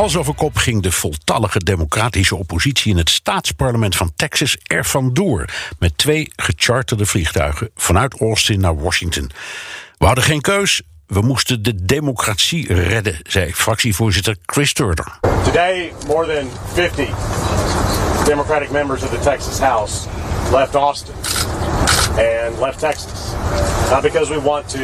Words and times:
Hals 0.00 0.16
over 0.16 0.34
kop 0.34 0.56
ging 0.56 0.82
de 0.82 0.92
voltallige 0.92 1.58
democratische 1.58 2.36
oppositie 2.36 2.90
in 2.90 2.96
het 2.96 3.10
staatsparlement 3.10 3.96
van 3.96 4.12
Texas 4.16 4.56
er 4.62 4.84
vandoor. 4.84 5.44
Met 5.78 5.98
twee 5.98 6.32
gecharterde 6.36 7.06
vliegtuigen 7.06 7.70
vanuit 7.74 8.20
Austin 8.20 8.60
naar 8.60 8.76
Washington. 8.76 9.30
We 9.98 10.06
hadden 10.06 10.24
geen 10.24 10.40
keus. 10.40 10.82
We 11.06 11.20
moesten 11.20 11.62
de 11.62 11.84
democratie 11.84 12.74
redden, 12.74 13.18
zei 13.22 13.54
fractievoorzitter 13.54 14.36
Chris 14.46 14.72
Turner. 14.72 15.18
Today, 15.44 15.92
more 16.06 16.26
than 16.26 16.50
50 16.74 17.08
Democratic 18.24 18.70
members 18.70 19.02
of 19.02 19.10
the 19.10 19.20
Texas 19.20 19.58
House 19.58 20.06
left 20.52 20.74
Austin 20.74 21.14
and 22.10 22.58
left 22.60 22.78
Texas. 22.78 23.20
Not 23.90 24.02
because 24.02 24.34
we 24.34 24.42
want 24.42 24.68
to, 24.68 24.78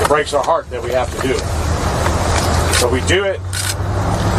it 0.00 0.08
breaks 0.08 0.34
our 0.34 0.44
heart 0.44 0.70
that 0.70 0.82
we 0.82 0.94
have 0.94 1.14
to 1.16 1.26
do 1.28 1.34
it. 1.34 1.44
But 2.80 2.90
we 2.92 3.00
do 3.14 3.24
it 3.24 3.40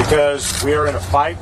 because 0.09 0.65
we 0.65 0.77
are 0.77 0.87
in 0.87 0.95
a 0.95 0.99
fight 0.99 1.37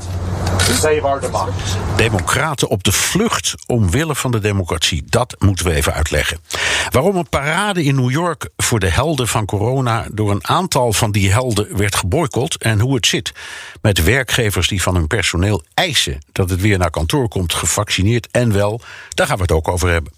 to 0.57 0.73
save 0.73 1.01
our 1.01 1.19
democracy. 1.19 1.77
Democraten 1.97 2.69
op 2.69 2.83
de 2.83 2.91
vlucht 2.91 3.55
omwille 3.65 4.15
van 4.15 4.31
de 4.31 4.39
democratie. 4.39 5.03
Dat 5.05 5.35
moeten 5.39 5.65
we 5.65 5.73
even 5.73 5.93
uitleggen. 5.93 6.39
Waarom 6.89 7.15
een 7.15 7.29
parade 7.29 7.83
in 7.83 7.95
New 7.95 8.11
York 8.11 8.49
voor 8.57 8.79
de 8.79 8.89
helden 8.89 9.27
van 9.27 9.45
corona 9.45 10.07
door 10.11 10.31
een 10.31 10.47
aantal 10.47 10.93
van 10.93 11.11
die 11.11 11.31
helden 11.31 11.77
werd 11.77 11.95
geboycott 11.95 12.57
en 12.57 12.79
hoe 12.79 12.95
het 12.95 13.05
zit 13.05 13.31
met 13.81 14.03
werkgevers 14.03 14.67
die 14.67 14.81
van 14.81 14.95
hun 14.95 15.07
personeel 15.07 15.63
eisen 15.73 16.21
dat 16.31 16.49
het 16.49 16.61
weer 16.61 16.77
naar 16.77 16.89
kantoor 16.89 17.27
komt 17.27 17.53
gevaccineerd 17.53 18.27
en 18.31 18.53
wel, 18.53 18.81
daar 19.09 19.27
gaan 19.27 19.35
we 19.35 19.41
het 19.41 19.51
ook 19.51 19.67
over 19.67 19.89
hebben. 19.89 20.13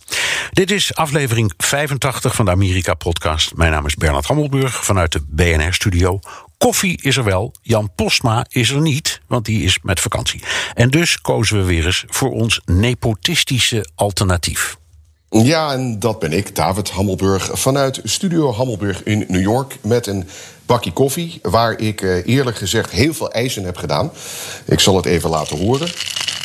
Dit 0.52 0.72
is 0.72 0.96
aflevering 0.96 1.54
85 1.58 2.36
van 2.36 2.46
de 2.46 2.52
Amerika 2.52 2.94
podcast. 2.94 3.56
Mijn 3.56 3.72
naam 3.72 3.86
is 3.86 3.96
Bernard 3.96 4.26
Hammelburg 4.26 4.86
vanuit 4.86 5.12
de 5.12 5.22
BNR 5.28 5.74
studio. 5.74 6.20
Koffie 6.58 7.02
is 7.02 7.18
er 7.18 7.24
wel, 7.24 7.54
Jan 7.62 7.90
Postma 7.96 8.46
is 8.50 8.70
er 8.70 8.82
niet, 8.82 9.22
want 9.28 9.46
die 9.46 9.64
is 9.64 9.80
met 9.82 10.00
vakantie. 10.00 10.44
En 10.74 10.90
dus 10.90 11.22
kozen 11.22 11.58
we 11.58 11.64
weer 11.64 11.86
eens 11.86 12.04
voor 12.08 12.32
ons 12.32 12.62
nepotistische 12.66 13.90
alternatief. 13.96 14.78
Ja, 15.30 15.74
en 15.74 16.00
dat 16.00 16.20
ben 16.20 16.34
ik, 16.34 16.56
David 16.56 16.90
Hammelburg, 16.90 17.50
vanuit 17.54 18.00
Studio 18.04 18.54
Hammelburg 18.54 19.04
in 19.04 19.26
New 19.28 19.42
York 19.42 19.78
met 19.82 20.08
een 20.08 20.28
bakje 20.66 20.94
koffie, 20.94 21.40
waar 21.42 21.80
ik 21.80 22.02
eh, 22.02 22.28
eerlijk 22.28 22.58
gezegd 22.58 22.92
heel 22.92 23.14
veel 23.14 23.32
eisen 23.32 23.64
heb 23.64 23.78
gedaan. 23.78 24.12
Ik 24.66 24.80
zal 24.80 24.96
het 24.96 25.06
even 25.06 25.30
laten 25.30 25.58
horen. 25.58 25.90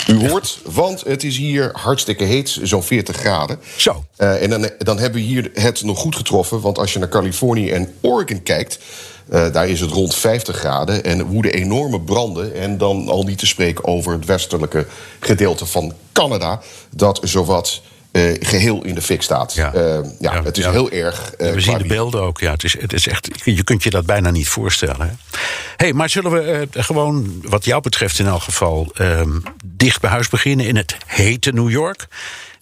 U 0.08 0.28
hoort, 0.28 0.60
want 0.64 1.00
het 1.04 1.24
is 1.24 1.36
hier 1.36 1.70
hartstikke 1.72 2.24
heet, 2.24 2.58
zo'n 2.62 2.82
40 2.82 3.16
graden. 3.16 3.58
Zo. 3.76 4.04
Uh, 4.18 4.42
en 4.42 4.50
dan, 4.50 4.70
dan 4.78 4.98
hebben 4.98 5.20
we 5.20 5.26
hier 5.26 5.50
het 5.54 5.82
nog 5.82 5.98
goed 5.98 6.16
getroffen, 6.16 6.60
want 6.60 6.78
als 6.78 6.92
je 6.92 6.98
naar 6.98 7.08
Californië 7.08 7.70
en 7.70 7.94
Oregon 8.00 8.42
kijkt, 8.42 8.78
uh, 9.30 9.52
daar 9.52 9.68
is 9.68 9.80
het 9.80 9.90
rond 9.90 10.14
50 10.14 10.56
graden 10.56 11.04
en 11.04 11.24
woeden 11.24 11.52
enorme 11.52 12.00
branden. 12.00 12.54
En 12.54 12.78
dan 12.78 13.08
al 13.08 13.22
niet 13.22 13.38
te 13.38 13.46
spreken 13.46 13.84
over 13.84 14.12
het 14.12 14.24
westelijke 14.24 14.86
gedeelte 15.20 15.66
van 15.66 15.92
Canada, 16.12 16.60
dat 16.90 17.20
zowat. 17.22 17.82
Uh, 18.12 18.36
geheel 18.40 18.84
in 18.84 18.94
de 18.94 19.02
fik 19.02 19.22
staat. 19.22 19.54
Ja, 19.54 19.74
uh, 19.74 19.80
ja, 20.18 20.34
ja 20.34 20.42
het 20.42 20.58
is 20.58 20.64
ja. 20.64 20.70
heel 20.70 20.90
erg. 20.90 21.32
we 21.36 21.60
zien 21.60 21.78
de 21.78 21.86
beelden 21.86 22.22
ook. 22.22 22.40
Ja, 22.40 22.50
het 22.50 22.64
is, 22.64 22.80
het 22.80 22.92
is 22.92 23.06
echt, 23.06 23.28
je 23.44 23.64
kunt 23.64 23.82
je 23.82 23.90
dat 23.90 24.06
bijna 24.06 24.30
niet 24.30 24.48
voorstellen. 24.48 25.18
Hey, 25.76 25.92
maar 25.92 26.08
zullen 26.08 26.30
we 26.30 26.68
gewoon, 26.70 27.40
wat 27.42 27.64
jou 27.64 27.82
betreft 27.82 28.18
in 28.18 28.26
elk 28.26 28.42
geval, 28.42 28.90
ehm, 28.94 29.40
dicht 29.64 30.00
bij 30.00 30.10
huis 30.10 30.28
beginnen 30.28 30.66
in 30.66 30.76
het 30.76 30.96
hete 31.06 31.52
New 31.52 31.70
York? 31.70 32.08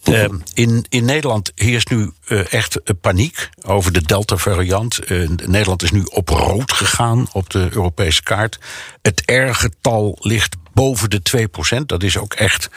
Uh, 0.03 0.25
in, 0.53 0.85
in 0.89 1.05
Nederland 1.05 1.51
heerst 1.55 1.89
nu 1.89 2.11
uh, 2.27 2.53
echt 2.53 2.77
uh, 2.77 2.95
paniek 3.01 3.49
over 3.61 3.91
de 3.91 4.01
Delta-variant. 4.01 4.99
Nederland 5.45 5.83
is 5.83 5.91
nu 5.91 6.03
op 6.03 6.29
rood 6.29 6.71
gegaan 6.71 7.27
op 7.31 7.49
de 7.49 7.69
Europese 7.71 8.23
kaart. 8.23 8.59
Het 9.01 9.21
R-getal 9.25 10.17
ligt 10.19 10.55
boven 10.73 11.09
de 11.09 11.47
2%. 11.79 11.85
Dat 11.85 12.03
is 12.03 12.17
ook 12.17 12.33
echt 12.33 12.69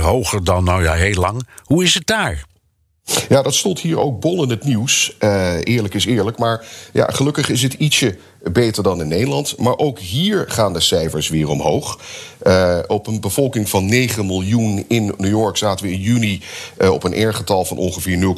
hoger 0.00 0.44
dan, 0.44 0.64
nou 0.64 0.82
ja, 0.82 0.92
heel 0.92 1.20
lang. 1.20 1.48
Hoe 1.62 1.84
is 1.84 1.94
het 1.94 2.06
daar? 2.06 2.44
Ja, 3.28 3.42
dat 3.42 3.54
stond 3.54 3.80
hier 3.80 3.98
ook 3.98 4.20
bol 4.20 4.42
in 4.42 4.50
het 4.50 4.64
nieuws. 4.64 5.16
Uh, 5.20 5.54
eerlijk 5.62 5.94
is 5.94 6.06
eerlijk. 6.06 6.38
Maar 6.38 6.66
ja, 6.92 7.06
gelukkig 7.06 7.48
is 7.48 7.62
het 7.62 7.72
ietsje 7.72 8.16
beter 8.52 8.82
dan 8.82 9.00
in 9.00 9.08
Nederland. 9.08 9.58
Maar 9.58 9.78
ook 9.78 9.98
hier 9.98 10.44
gaan 10.48 10.72
de 10.72 10.80
cijfers 10.80 11.28
weer 11.28 11.48
omhoog. 11.48 12.00
Uh, 12.42 12.78
op 12.86 13.06
een 13.06 13.20
bevolking 13.20 13.68
van 13.68 13.86
9 13.86 14.26
miljoen 14.26 14.84
in 14.88 15.14
New 15.16 15.30
York 15.30 15.56
zaten 15.56 15.86
we 15.86 15.92
in 15.92 16.00
juni 16.00 16.42
uh, 16.78 16.90
op 16.90 17.04
een 17.04 17.28
R-getal 17.28 17.64
van 17.64 17.76
ongeveer 17.76 18.34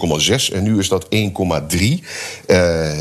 0,6. 0.50 0.54
En 0.54 0.62
nu 0.62 0.78
is 0.78 0.88
dat 0.88 1.04
1,3. 1.04 1.10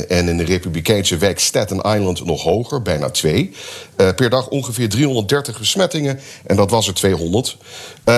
en 0.08 0.28
in 0.28 0.38
de 0.38 0.44
Republikeinse 0.46 1.18
wijk 1.18 1.40
Staten 1.40 1.78
Island 1.78 2.26
nog 2.26 2.44
hoger, 2.44 2.82
bijna 2.82 3.10
2. 3.10 3.52
per 3.96 4.30
dag 4.30 4.48
ongeveer 4.48 4.90
330 4.90 5.60
besmettingen. 5.60 6.20
En 6.46 6.56
dat 6.56 6.70
was 6.70 6.88
er 6.88 6.94
200. 6.94 7.58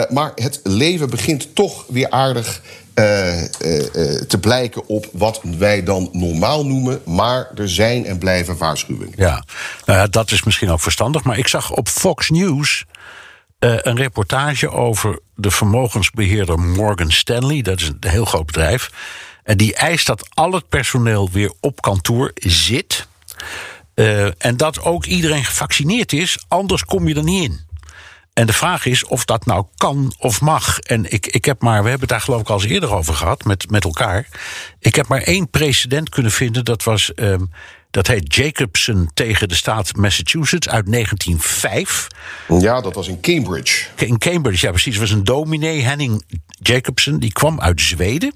maar 0.10 0.32
het 0.36 0.60
leven 0.64 1.10
begint 1.10 1.56
toch 1.56 1.86
weer 1.88 2.10
aardig 2.10 2.62
te 4.28 4.38
blijken 4.42 4.88
op 4.88 5.10
wat 5.12 5.42
wij 5.58 5.84
dan 5.84 6.10
normaal 6.12 6.66
noemen. 6.66 7.02
Maar 7.06 7.50
er 7.56 7.70
zijn 7.70 8.06
en 8.06 8.18
blijven 8.18 8.58
waarschuwingen. 8.58 9.14
Ja, 9.16 9.44
nou 9.86 10.00
ja, 10.00 10.08
dat 10.08 10.32
is 10.32 10.44
misschien 10.44 10.70
ook 10.70 10.82
verstandig. 10.82 11.24
Maar 11.24 11.38
ik 11.38 11.48
zag 11.48 11.72
op 11.72 11.88
Fox 11.88 12.30
News 12.30 12.86
een 13.60 13.96
reportage 13.96 14.70
over 14.70 15.20
de 15.36 15.52
vermogensbeheerder 15.52 16.60
Morgan 16.60 17.12
Stanley. 17.12 17.62
Dat 17.62 17.80
is 17.80 17.88
een 17.88 18.10
heel 18.10 18.26
groot 18.26 18.46
bedrijf. 18.46 18.92
En 19.44 19.58
die 19.58 19.76
eist 19.76 20.08
dat 20.08 20.28
al 20.34 20.52
het 20.52 20.70
personeel 20.70 21.30
weer 21.32 21.52
op 21.60 21.82
kantoor 21.82 22.32
zit. 22.36 23.08
en 24.38 24.58
dat 24.58 24.82
ook 24.82 25.06
iedereen 25.06 25.46
gevaccineerd 25.46 26.14
is, 26.14 26.46
anders 26.48 26.86
kom 26.86 27.08
je 27.08 27.16
er 27.16 27.24
niet 27.24 27.44
in. 27.44 27.67
En 28.38 28.46
de 28.46 28.54
vraag 28.54 28.86
is 28.86 29.06
of 29.06 29.26
dat 29.26 29.46
nou 29.46 29.66
kan 29.78 30.14
of 30.20 30.42
mag. 30.42 30.80
En 30.80 31.12
ik, 31.12 31.28
ik 31.28 31.46
heb 31.46 31.62
maar, 31.62 31.84
we 31.84 31.90
hebben 31.90 32.00
het 32.00 32.10
daar 32.10 32.22
geloof 32.22 32.42
ik 32.42 32.50
al 32.50 32.62
eens 32.62 32.72
eerder 32.72 32.94
over 32.94 33.14
gehad 33.14 33.44
met, 33.44 33.70
met 33.70 33.84
elkaar. 33.84 34.28
Ik 34.80 34.96
heb 34.96 35.08
maar 35.08 35.22
één 35.22 35.50
precedent 35.50 36.10
kunnen 36.10 36.32
vinden. 36.32 36.66
Dat 36.66 36.84
was, 36.84 37.12
um, 37.16 37.52
dat 37.92 38.08
heet 38.08 38.36
Jacobson 38.36 39.10
tegen 39.14 39.50
de 39.50 39.56
staat 39.56 39.96
Massachusetts 39.96 40.70
uit 40.70 40.92
1905. 40.92 42.08
Ja, 42.48 42.82
dat 42.82 42.96
was 42.96 43.08
in 43.08 43.22
Cambridge. 43.22 43.86
In 43.96 44.18
Cambridge, 44.18 44.66
ja 44.66 44.72
precies. 44.72 44.94
Het 44.94 45.02
was 45.02 45.12
een 45.12 45.24
dominee, 45.24 45.82
Henning 45.82 46.24
Jacobson. 46.48 47.20
Die 47.20 47.32
kwam 47.32 47.60
uit 47.60 47.82
Zweden. 47.82 48.34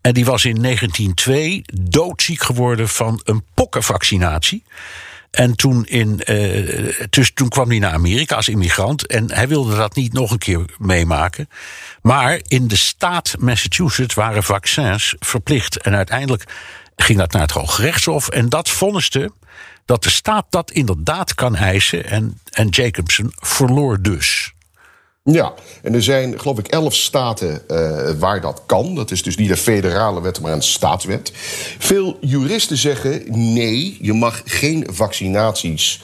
En 0.00 0.14
die 0.14 0.24
was 0.24 0.44
in 0.44 0.62
1902 0.62 1.64
doodziek 1.72 2.42
geworden 2.42 2.88
van 2.88 3.20
een 3.24 3.44
pokkenvaccinatie. 3.54 4.64
En 5.34 5.56
toen, 5.56 5.84
in, 5.84 6.20
uh, 6.26 7.20
toen 7.34 7.48
kwam 7.48 7.68
hij 7.68 7.78
naar 7.78 7.92
Amerika 7.92 8.36
als 8.36 8.48
immigrant. 8.48 9.06
En 9.06 9.32
hij 9.32 9.48
wilde 9.48 9.76
dat 9.76 9.94
niet 9.94 10.12
nog 10.12 10.30
een 10.30 10.38
keer 10.38 10.64
meemaken. 10.78 11.48
Maar 12.02 12.40
in 12.46 12.68
de 12.68 12.76
staat 12.76 13.34
Massachusetts 13.38 14.14
waren 14.14 14.42
vaccins 14.42 15.14
verplicht. 15.18 15.76
En 15.76 15.94
uiteindelijk 15.94 16.44
ging 16.96 17.18
dat 17.18 17.32
naar 17.32 17.42
het 17.42 17.50
Hoge 17.50 17.82
Rechtshof. 17.82 18.28
En 18.28 18.48
dat 18.48 18.68
vonniste 18.68 19.32
dat 19.84 20.02
de 20.02 20.10
staat 20.10 20.46
dat 20.50 20.70
inderdaad 20.70 21.34
kan 21.34 21.56
eisen. 21.56 22.04
En, 22.04 22.40
en 22.50 22.68
Jacobson 22.68 23.32
verloor 23.34 24.02
dus. 24.02 24.52
Ja, 25.30 25.54
en 25.82 25.94
er 25.94 26.02
zijn 26.02 26.40
geloof 26.40 26.58
ik 26.58 26.66
elf 26.66 26.94
staten 26.94 27.62
uh, 27.68 28.10
waar 28.18 28.40
dat 28.40 28.62
kan. 28.66 28.94
Dat 28.94 29.10
is 29.10 29.22
dus 29.22 29.36
niet 29.36 29.50
een 29.50 29.56
federale 29.56 30.20
wet, 30.20 30.40
maar 30.40 30.52
een 30.52 30.62
staatswet. 30.62 31.32
Veel 31.78 32.16
juristen 32.20 32.76
zeggen 32.76 33.22
nee, 33.54 33.98
je 34.00 34.12
mag 34.12 34.42
geen 34.44 34.86
vaccinaties. 34.90 36.02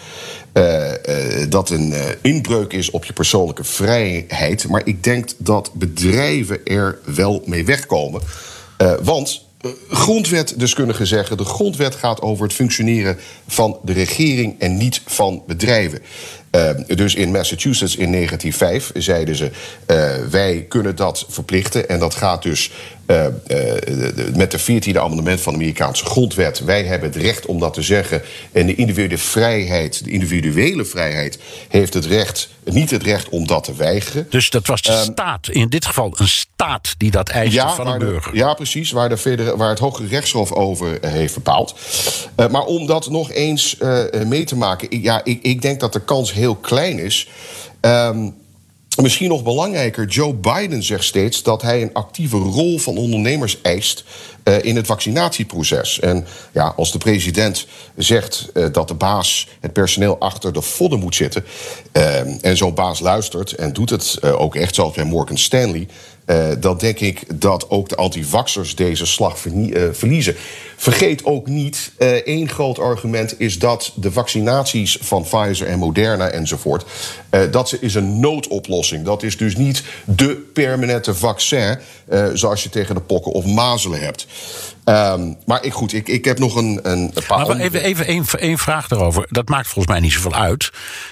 Uh, 0.55 0.91
uh, 0.91 1.51
dat 1.51 1.71
een 1.71 1.95
inbreuk 2.23 2.73
is 2.73 2.91
op 2.91 3.05
je 3.05 3.13
persoonlijke 3.13 3.65
vrijheid. 3.65 4.69
Maar 4.69 4.83
ik 4.85 5.05
denk 5.05 5.31
dat 5.37 5.71
bedrijven 5.75 6.65
er 6.65 6.99
wel 7.05 7.43
mee 7.45 7.65
wegkomen. 7.65 8.23
want 9.03 9.45
grondwetdeskundigen 9.91 11.07
zeggen... 11.07 11.37
de 11.37 11.45
grondwet 11.45 11.95
gaat 11.95 12.23
over 12.23 12.45
het 12.45 12.55
functioneren 12.55 13.19
van 13.47 13.79
de 13.83 13.93
regering... 13.93 14.61
en 14.61 14.77
niet 14.77 15.03
van 15.07 15.43
bedrijven. 15.47 16.03
Uh, 16.57 16.71
dus 16.87 17.15
in 17.15 17.31
Massachusetts 17.31 17.97
in 17.97 18.13
1905 18.13 18.91
zeiden 18.95 19.37
ze: 19.37 19.51
uh, 19.87 20.31
wij 20.31 20.65
kunnen 20.69 20.97
dat 20.97 21.27
verplichten. 21.29 21.89
En 21.89 21.99
dat 21.99 22.15
gaat 22.15 22.43
dus 22.43 22.71
met 24.35 24.51
de 24.51 24.61
14e 24.61 24.97
amendement 24.99 25.41
van 25.41 25.53
de 25.53 25.59
Amerikaanse 25.59 26.05
grondwet. 26.05 26.59
Wij 26.61 26.85
hebben 26.85 27.09
het 27.13 27.23
recht 27.23 27.47
om 27.47 27.59
dat 27.59 27.75
te 27.75 27.83
zeggen. 27.83 28.23
En 28.53 28.67
de 28.67 28.75
individuele 28.75 29.19
vrijheid, 29.19 30.05
de 30.05 30.11
individuele 30.11 30.85
vrijheid, 30.85 31.39
heeft 31.69 31.95
het 31.95 32.05
recht, 32.07 32.49
niet 32.65 32.91
het 32.91 33.03
recht 33.03 33.29
om 33.29 33.47
dat 33.47 33.65
te 33.65 33.75
weigeren. 33.75 34.27
Dus 34.31 34.51
dat 34.51 34.67
was 34.67 34.83
de 34.83 34.93
Ehm, 34.93 35.03
staat, 35.13 35.49
in 35.49 35.69
dit 35.69 35.87
geval 35.87 36.13
een 36.17 36.29
staat 36.29 36.95
die 36.99 37.11
dat 37.11 37.29
eiste 37.29 37.69
van 37.77 37.87
een 37.87 37.99
de- 37.99 38.05
burger. 38.05 38.35
ja, 38.37 38.55
precies. 38.55 38.91
Waar, 38.91 39.09
de 39.09 39.17
federa- 39.19 39.57
waar 39.57 39.69
het 39.71 39.79
Hoge 39.79 40.07
Rechtshof 40.07 40.53
over 40.53 41.01
eh, 41.01 41.11
heeft 41.11 41.35
bepaald. 41.35 41.75
Eh, 42.37 42.49
maar 42.49 42.65
om 42.65 42.87
dat 42.87 43.11
nog 43.11 43.33
eens 43.33 43.77
eh, 43.79 44.15
eh, 44.21 44.27
mee 44.27 44.45
te 44.45 44.57
maken. 44.57 44.91
ik- 44.91 45.03
Ja, 45.03 45.21
ik, 45.25 45.43
ik 45.43 45.63
denk 45.63 45.81
dat 45.81 45.93
de 45.93 46.01
kans 46.05 46.33
heel 46.33 46.55
klein 46.55 46.99
is. 46.99 47.29
Ehm, 47.81 48.31
Misschien 48.97 49.29
nog 49.29 49.43
belangrijker, 49.43 50.07
Joe 50.07 50.35
Biden 50.35 50.83
zegt 50.83 51.05
steeds 51.05 51.43
dat 51.43 51.63
hij 51.63 51.83
een 51.83 51.93
actieve 51.93 52.37
rol 52.37 52.79
van 52.79 52.97
ondernemers 52.97 53.61
eist 53.63 54.05
eh, 54.43 54.65
in 54.65 54.77
het 54.77 54.87
vaccinatieproces. 54.87 56.01
En 56.01 56.27
ja, 56.53 56.73
als 56.77 56.93
de 56.93 56.99
president 56.99 57.67
zegt 57.97 58.51
eh, 58.55 58.67
dat 58.73 58.89
de 58.89 58.95
baas 58.95 59.49
het 59.61 59.73
personeel 59.73 60.19
achter 60.19 60.53
de 60.53 60.63
vodden 60.63 60.99
moet 60.99 61.15
zitten. 61.15 61.45
eh, 61.93 62.45
en 62.45 62.57
zo'n 62.57 62.75
baas 62.75 63.01
luistert 63.01 63.53
en 63.53 63.73
doet 63.73 63.91
het 63.91 64.23
ook 64.23 64.57
echt, 64.57 64.75
zoals 64.75 64.95
bij 64.95 65.05
Morgan 65.05 65.39
Stanley. 65.39 65.89
Eh, 66.25 66.49
dan 66.59 66.79
denk 66.79 66.99
ik 66.99 67.41
dat 67.41 67.71
ook 67.71 67.89
de 67.89 67.97
antivaxers 67.97 68.75
deze 68.75 69.07
slag 69.07 69.47
eh, 69.47 69.83
verliezen. 69.93 70.35
Vergeet 70.77 71.25
ook 71.25 71.47
niet, 71.47 71.93
eh, 71.99 72.09
één 72.11 72.49
groot 72.49 72.79
argument 72.79 73.41
is 73.41 73.59
dat 73.59 73.93
de 73.95 74.13
vaccinaties 74.13 74.99
van 75.01 75.23
Pfizer 75.23 75.67
en 75.67 75.79
Moderna 75.79 76.29
enzovoort, 76.29 76.85
dat 77.51 77.69
ze- 77.69 77.79
is 77.81 77.95
een 77.95 78.21
noodoplossing. 78.21 79.05
Dat 79.05 79.23
is 79.23 79.37
dus 79.37 79.57
niet 79.57 79.83
de 80.05 80.51
permanente 80.53 81.15
vaccin 81.15 81.79
zoals 82.35 82.63
je 82.63 82.69
tegen 82.69 82.95
de 82.95 83.01
pokken 83.01 83.33
of 83.33 83.45
mazelen 83.45 84.01
hebt. 84.01 84.27
Ehm, 84.85 85.33
maar 85.47 85.65
ik, 85.65 85.73
goed, 85.73 85.93
ik, 85.93 86.09
ik 86.09 86.25
heb 86.25 86.39
nog 86.39 86.57
een, 86.57 86.81
een, 86.83 87.13
paar 87.27 87.47
Maar 87.47 87.57
even, 87.57 87.83
even 87.83 88.07
één, 88.07 88.25
één 88.39 88.59
vraag 88.59 88.89
daarover. 88.89 89.27
Dat 89.29 89.49
maakt 89.49 89.67
volgens 89.67 89.87
mij 89.87 90.01
niet 90.01 90.13
zoveel 90.13 90.35
uit. 90.35 90.71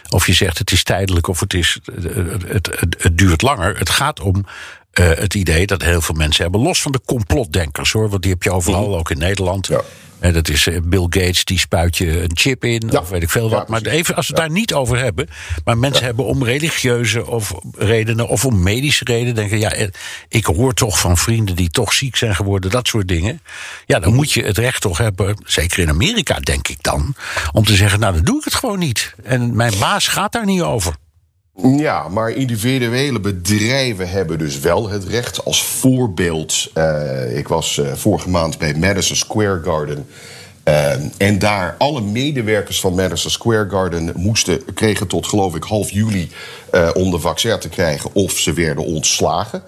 Of 0.09 0.27
je 0.27 0.33
zegt 0.33 0.59
het 0.59 0.71
is 0.71 0.83
tijdelijk 0.83 1.29
of 1.29 1.41
het, 1.41 1.55
is, 1.55 1.79
het, 1.95 2.15
het, 2.49 2.67
het, 2.81 2.97
het 2.99 3.19
duurt 3.19 3.43
langer. 3.43 3.79
Het 3.79 3.91
gaat 3.91 4.21
om 4.21 4.45
eh, 4.91 5.09
het 5.09 5.35
idee 5.35 5.67
dat 5.67 5.83
heel 5.83 6.01
veel 6.01 6.15
mensen 6.15 6.43
hebben. 6.43 6.61
Los 6.61 6.83
van 6.83 6.93
de 6.93 7.01
complotdenkers 7.05 7.93
hoor. 7.93 8.09
Want 8.09 8.23
die 8.23 8.31
heb 8.33 8.43
je 8.43 8.53
overal, 8.53 8.99
ook 8.99 9.11
in 9.11 9.19
Nederland. 9.19 9.69
Mhm. 9.69 9.79
Ja. 9.79 9.85
En 10.19 10.33
dat 10.33 10.49
is 10.49 10.67
eh, 10.67 10.81
Bill 10.85 11.07
Gates, 11.09 11.45
die 11.45 11.59
spuit 11.59 11.97
je 11.97 12.23
een 12.23 12.31
chip 12.35 12.65
in. 12.65 12.89
Ja. 12.91 13.01
Of 13.01 13.09
weet 13.09 13.23
ik 13.23 13.31
veel 13.31 13.49
Ja, 13.51 13.57
wat. 13.57 13.69
maar 13.69 13.83
even 13.83 14.17
als 14.17 14.27
we 14.29 14.33
het 14.33 14.43
daar 14.43 14.51
niet 14.51 14.75
over 14.75 14.99
hebben. 14.99 15.29
Maar 15.65 15.79
mensen 15.79 16.05
hebben 16.05 16.25
om 16.25 16.45
religieuze 16.45 17.27
of 17.27 17.55
redenen. 17.77 18.29
Of 18.29 18.45
om 18.45 18.63
medische 18.63 19.05
redenen. 19.05 19.35
Denken 19.35 19.59
ja, 19.59 19.73
eh, 19.73 19.89
ik 20.29 20.45
hoor 20.45 20.75
toch 20.75 20.99
van 20.99 21.17
vrienden 21.17 21.57
die 21.57 21.71
toch 21.71 21.93
ziek 21.93 22.17
zijn 22.17 22.35
geworden. 22.35 22.71
Dat 22.71 22.87
soort 22.87 23.09
dingen. 23.09 23.43
Ja, 23.87 23.99
dan 23.99 24.15
moet 24.15 24.33
je 24.33 24.43
het 24.43 24.59
recht 24.59 24.81
toch 24.81 24.99
hebben. 24.99 25.37
Zeker 25.45 25.79
in 25.79 25.89
Amerika, 25.89 26.41
denk 26.41 26.69
ik 26.69 26.83
dan. 26.83 27.15
Om 27.53 27.65
te 27.65 27.75
zeggen, 27.75 28.01
nou 28.01 28.15
dan 28.15 28.25
doe 28.25 28.39
ik 28.39 28.45
het 28.45 28.55
gewoon 28.55 28.79
niet. 28.79 29.15
En 29.23 29.57
mijn 29.57 29.73
baas 29.79 30.09
gaat 30.09 30.33
daar 30.33 30.47
niet 30.47 30.63
over. 30.63 30.95
Ja, 31.63 32.09
maar 32.09 32.31
individuele 32.31 33.21
bedrijven 33.21 34.09
hebben 34.09 34.39
dus 34.39 34.59
wel 34.59 34.89
het 34.89 35.05
recht. 35.05 35.45
Als 35.45 35.65
voorbeeld, 35.65 36.71
eh, 36.75 37.37
ik 37.37 37.49
was 37.49 37.79
eh, 37.79 37.93
vorige 37.93 38.29
maand 38.29 38.59
bij 38.59 38.75
Madison 38.75 39.17
Square 39.17 39.61
Garden. 39.65 40.07
eh, 40.63 40.93
en 41.17 41.39
daar 41.39 41.75
alle 41.79 42.01
medewerkers 42.01 42.81
van 42.81 42.95
Madison 42.95 43.31
Square 43.31 43.69
Garden 43.71 44.13
moesten, 44.17 44.75
kregen 44.75 45.07
tot 45.07 45.27
geloof 45.27 45.55
ik 45.55 45.63
half 45.63 45.91
juli 45.91 46.31
om 46.95 47.11
de 47.11 47.19
vaccin 47.19 47.59
te 47.59 47.69
krijgen 47.69 48.11
of 48.13 48.33
ze 48.33 48.53
werden 48.53 48.85
ontslagen. 48.85 49.63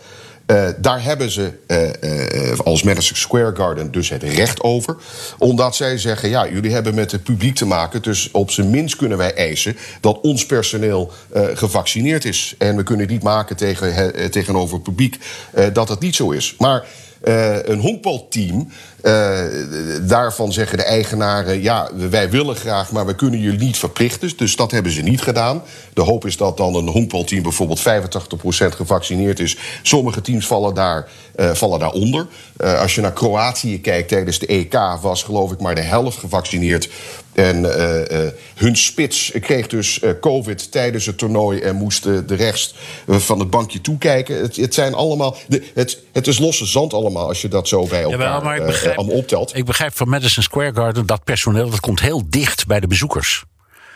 Eh, 0.51 0.69
daar 0.77 1.03
hebben 1.03 1.31
ze 1.31 1.53
eh, 1.67 2.51
eh, 2.51 2.59
als 2.59 2.83
Madison 2.83 3.17
Square 3.17 3.57
Garden 3.57 3.93
dus 3.93 4.09
het 4.09 4.23
recht 4.23 4.61
over. 4.61 4.97
Omdat 5.39 5.77
zij 5.77 5.99
zeggen, 5.99 6.29
ja, 6.29 6.49
jullie 6.49 6.73
hebben 6.73 6.95
met 6.95 7.13
het 7.13 7.23
publiek 7.23 7.55
te 7.55 7.67
maken... 7.67 8.03
dus 8.03 8.31
op 8.31 8.51
zijn 8.51 8.71
minst 8.71 8.97
kunnen 8.97 9.19
wij 9.19 9.35
eisen 9.35 9.77
dat 10.01 10.21
ons 10.21 10.47
personeel 10.47 11.13
gevaccineerd 11.55 12.25
is. 12.25 12.55
En 12.59 12.77
we 12.77 12.83
kunnen 12.83 13.09
niet 13.09 13.23
maken 13.23 13.57
tegen, 13.57 14.31
tegenover 14.31 14.75
het 14.75 14.83
publiek 14.83 15.19
dat 15.73 15.89
het 15.89 16.01
niet 16.01 16.15
zo 16.15 16.31
is. 16.31 16.55
Maar 16.59 16.85
eh, 17.21 17.63
een 17.63 17.81
honkbalteam, 17.81 18.69
eh, 19.03 19.39
daarvan 20.03 20.53
zeggen 20.53 20.79
de 20.79 20.85
eigenaren... 20.85 21.63
ja, 21.63 21.91
wij 22.11 22.31
willen 22.31 22.57
graag, 22.57 22.93
maar 22.93 23.07
we 23.07 23.15
kunnen 23.15 23.41
jullie 23.41 23.59
niet 23.59 23.77
verplichten. 23.77 24.33
Dus 24.37 24.57
dat 24.57 24.71
hebben 24.71 24.93
ze 24.93 25.03
niet 25.03 25.21
gedaan. 25.21 25.63
De 25.95 26.01
hoop 26.01 26.27
is 26.27 26.37
dat 26.37 26.57
dan 26.57 26.75
een 26.75 26.89
honkbalteam 26.89 27.43
bijvoorbeeld 27.43 27.81
85% 27.81 28.75
gevaccineerd 28.75 29.41
is. 29.41 29.57
Sommige 29.83 30.21
teams 30.21 30.47
vallen, 30.47 30.75
daar, 30.75 31.09
eh, 31.35 31.51
vallen 31.51 31.79
daaronder. 31.79 32.27
Als 32.57 32.95
je 32.95 33.01
naar 33.01 33.13
Kroatië 33.13 33.81
kijkt 33.81 34.09
tijdens 34.09 34.39
de 34.39 34.47
EK... 34.47 34.79
was 35.01 35.23
geloof 35.23 35.53
ik 35.53 35.61
maar 35.61 35.75
de 35.75 35.81
helft 35.81 36.19
gevaccineerd... 36.19 36.89
En 37.41 37.75
eh, 37.75 38.27
eh, 38.27 38.33
hun 38.55 38.77
spits 38.77 39.33
kreeg 39.41 39.67
dus 39.67 40.01
eh, 40.01 40.11
COVID 40.21 40.73
tijdens 40.73 41.07
het 41.07 41.19
toernooi 41.19 41.61
en 41.61 41.77
moest 41.77 42.03
de 42.03 42.35
rest 42.35 42.75
van 43.07 43.39
het 43.39 43.51
bankje 43.51 43.81
toekijken. 43.81 44.41
Het, 44.41 44.57
het 44.57 44.75
zijn 44.75 44.95
allemaal. 44.95 45.37
De, 45.49 45.71
het, 45.75 45.99
het 46.13 46.27
is 46.27 46.39
losse 46.39 46.67
zand 46.67 46.93
allemaal 46.93 47.29
als 47.29 47.43
je 47.43 47.49
dat 47.49 47.69
zo 47.69 47.87
bij 47.87 48.03
elkaar 48.03 48.43
maar 48.43 48.57
ik 48.57 48.67
begrijp, 48.67 48.97
allemaal 48.99 49.17
optelt. 49.17 49.57
ik 49.57 49.65
begrijp 49.65 49.97
van 49.97 50.09
Madison 50.09 50.43
Square 50.43 50.75
Garden 50.75 51.07
dat 51.07 51.25
personeel 51.25 51.71
dat 51.71 51.81
komt 51.81 52.01
heel 52.01 52.23
dicht 52.27 52.67
bij 52.67 52.81
de 52.81 52.87
bezoekers. 52.87 53.45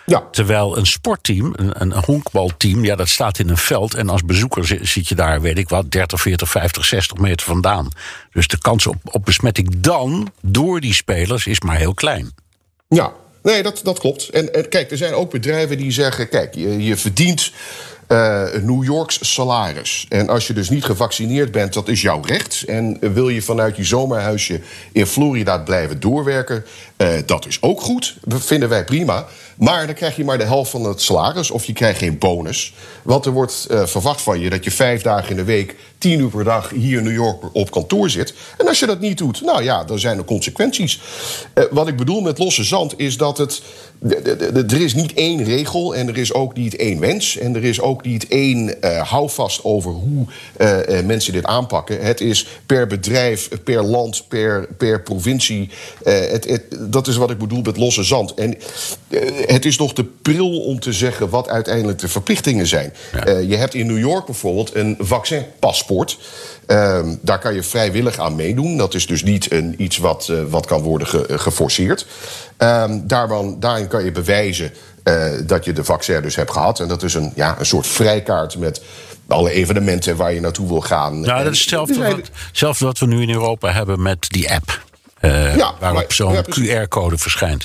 Ja, 0.07 0.23
Terwijl 0.31 0.77
een 0.79 0.87
sportteam, 0.87 1.53
een, 1.57 1.81
een 1.81 1.93
honkbalteam, 1.93 2.85
ja, 2.85 2.97
dat 2.97 3.09
staat 3.09 3.39
in 3.39 3.49
een 3.49 3.57
veld. 3.57 3.95
En 3.95 4.09
als 4.09 4.25
bezoeker 4.25 4.67
zi- 4.67 4.79
zit 4.85 5.09
je 5.09 5.15
daar, 5.15 5.41
weet 5.41 5.59
ik 5.59 5.69
wat, 5.69 5.91
30, 5.91 6.21
40, 6.21 6.49
50, 6.49 6.85
60 6.85 7.17
meter 7.19 7.47
vandaan. 7.47 7.89
Dus 8.33 8.49
de 8.49 8.59
kans 8.59 8.87
op, 8.87 8.97
op 9.05 9.25
besmetting 9.25 9.69
dan 9.77 10.33
door 10.43 10.81
die 10.81 10.95
spelers 10.95 11.47
is 11.47 11.61
maar 11.61 11.77
heel 11.77 11.95
klein. 11.95 12.33
ja. 12.89 13.13
Nee, 13.45 13.63
dat, 13.63 13.81
dat 13.83 13.99
klopt. 13.99 14.29
En, 14.29 14.69
kijk, 14.69 14.91
er 14.91 14.97
zijn 14.97 15.15
ook 15.15 15.31
bedrijven 15.31 15.77
die 15.77 15.93
zeggen: 15.93 16.29
kijk, 16.29 16.55
je, 16.55 16.85
je 16.85 16.97
verdient 16.97 17.53
een 18.07 18.65
New 18.65 18.85
Yorks 18.85 19.33
salaris. 19.35 20.07
En 20.09 20.29
als 20.29 20.47
je 20.47 20.53
dus 20.53 20.71
niet 20.71 20.85
gevaccineerd 20.85 21.53
bent, 21.53 21.73
dat 21.73 21.89
is 21.89 22.03
jouw 22.03 22.21
recht. 22.21 22.65
En 22.67 22.99
wil 23.01 23.29
je 23.29 23.43
vanuit 23.43 23.77
je 23.77 23.85
zomerhuisje 23.85 24.61
in 24.93 25.07
Florida 25.07 25.59
blijven 25.59 26.01
doorwerken, 26.01 26.65
eh, 26.97 27.09
dat 27.27 27.47
is 27.47 27.63
ook 27.63 27.81
goed. 27.81 28.17
Dat 28.25 28.45
vinden 28.45 28.69
wij 28.69 28.85
prima. 28.85 29.27
Maar 29.57 29.87
dan 29.87 29.95
krijg 29.95 30.17
je 30.17 30.25
maar 30.25 30.39
de 30.39 30.45
helft 30.45 30.71
van 30.71 30.85
het 30.85 31.03
salaris 31.03 31.51
of 31.51 31.65
je 31.65 31.73
krijgt 31.73 31.99
geen 31.99 32.19
bonus. 32.19 32.75
Want 33.03 33.27
er 33.27 33.33
wordt 33.33 33.67
eh, 33.71 33.87
verwacht 33.87 34.23
van 34.23 34.41
je 34.41 34.51
dat 34.51 34.65
je 34.65 34.71
vijf 34.71 35.03
dagen 35.03 35.31
in 35.31 35.37
de 35.37 35.45
week, 35.45 35.77
tien 35.99 36.21
uur 36.21 36.29
per 36.29 36.45
dag 36.45 36.71
hier 36.71 36.99
in 36.99 37.05
New 37.05 37.15
York 37.15 37.43
op 37.53 37.71
kantoor 37.71 38.11
zit. 38.11 38.35
En 38.59 38.69
als 38.69 38.79
je 38.79 38.87
dat 38.87 39.01
niet 39.01 39.19
doet, 39.19 39.41
nou 39.41 39.63
ja, 39.63 39.85
dan 39.85 39.99
zijn 39.99 40.19
er 40.19 40.25
consequenties. 40.25 41.01
Wat 41.71 41.89
ik 41.89 41.97
bedoel 41.97 42.21
met 42.21 42.39
losse 42.39 42.65
zand 42.65 42.95
is 42.97 43.17
dat 43.17 43.39
het. 43.39 43.63
De- 44.05 44.23
de- 44.23 44.53
de- 44.53 44.75
Er 44.75 44.81
is 44.81 44.95
niet 44.95 45.15
één 45.15 45.45
regel 45.45 45.95
en 45.95 46.09
er 46.09 46.19
is 46.19 46.33
ook 46.33 46.57
niet 46.57 46.77
één 46.77 47.01
wens. 47.01 47.39
En 47.39 47.55
er 47.57 47.65
is 47.65 47.81
ook 47.81 48.05
niet 48.05 48.29
één 48.29 48.83
eh, 48.83 49.11
houvast 49.11 49.65
over 49.65 49.91
hoe 49.91 50.27
eh, 50.57 50.99
eh, 50.99 51.05
mensen 51.07 51.33
dit 51.33 51.45
aanpakken. 51.45 52.01
Het 52.05 52.21
is 52.21 52.47
per 52.67 52.87
bedrijf, 52.87 53.49
per 53.65 53.83
land, 53.83 54.25
per, 54.29 54.69
per 54.77 55.03
provincie. 55.03 55.71
Het, 56.05 56.49
het, 56.49 56.63
dat 56.93 57.07
is 57.07 57.17
wat 57.17 57.31
ik 57.31 57.39
bedoel 57.39 57.63
met 57.63 57.77
losse 57.77 58.03
zand. 58.03 58.35
En 58.35 58.57
het 59.47 59.65
is 59.65 59.79
nog 59.79 59.95
te 59.95 60.05
pril 60.05 60.61
om 60.61 60.81
te 60.81 60.93
zeggen 60.93 61.29
wat 61.31 61.49
uiteindelijk 61.49 61.99
de 61.99 62.09
verplichtingen 62.09 62.67
zijn. 62.67 62.93
Je 63.49 63.57
hebt 63.57 63.75
in 63.75 63.87
New 63.87 63.99
York 63.99 64.25
bijvoorbeeld 64.27 64.75
een 64.75 64.97
vaccinpaspoort. 64.99 66.19
Ehm, 66.67 67.15
daar 67.21 67.39
kan 67.39 67.55
je 67.55 67.63
vrijwillig 67.63 68.19
aan 68.19 68.35
meedoen. 68.35 68.77
Dat 68.77 68.95
is 68.95 69.07
dus 69.07 69.23
niet 69.23 69.53
een, 69.53 69.75
iets 69.83 69.99
wat, 69.99 70.29
eh, 70.31 70.37
wat 70.49 70.67
kan 70.67 70.83
worden 70.83 71.07
ge- 71.09 71.39
geforceerd. 71.39 72.07
Ehm, 72.57 72.99
daarvan, 73.03 73.57
daarin 73.61 73.89
kan 73.89 74.05
je 74.05 74.13
bewijzen 74.13 74.73
eh, 75.03 75.25
dat 75.47 75.65
je 75.65 75.73
de 75.73 75.85
vaccin 75.85 76.23
dus 76.23 76.37
hebt 76.37 76.51
gehad. 76.51 76.81
En 76.81 76.89
dat 76.89 77.03
is 77.03 77.15
een, 77.15 77.33
ja, 77.35 77.57
een 77.59 77.67
soort 77.67 77.87
vrijkaart 77.87 78.57
met 78.59 78.83
alle 79.29 79.51
evenementen 79.51 80.17
waar 80.17 80.33
je 80.33 80.41
naartoe 80.41 80.69
wil 80.69 80.81
gaan. 80.81 81.21
Nou, 81.21 81.39
En 81.39 81.45
dat 81.45 81.53
is 81.53 81.61
hetzelfde 81.61 81.99
wat, 82.03 82.31
hetzelfde 82.49 82.85
wat 82.85 82.99
we 82.99 83.07
nu 83.07 83.23
in 83.23 83.31
Europa 83.31 83.73
hebben 83.73 84.03
met 84.03 84.27
die 84.29 84.53
app. 84.53 84.83
eh, 85.21 85.57
Ja, 85.57 85.75
waarop 85.81 86.13
zo'n 86.13 86.33
ja. 86.33 86.43
QR-code 86.43 87.19
verschijnt. 87.19 87.65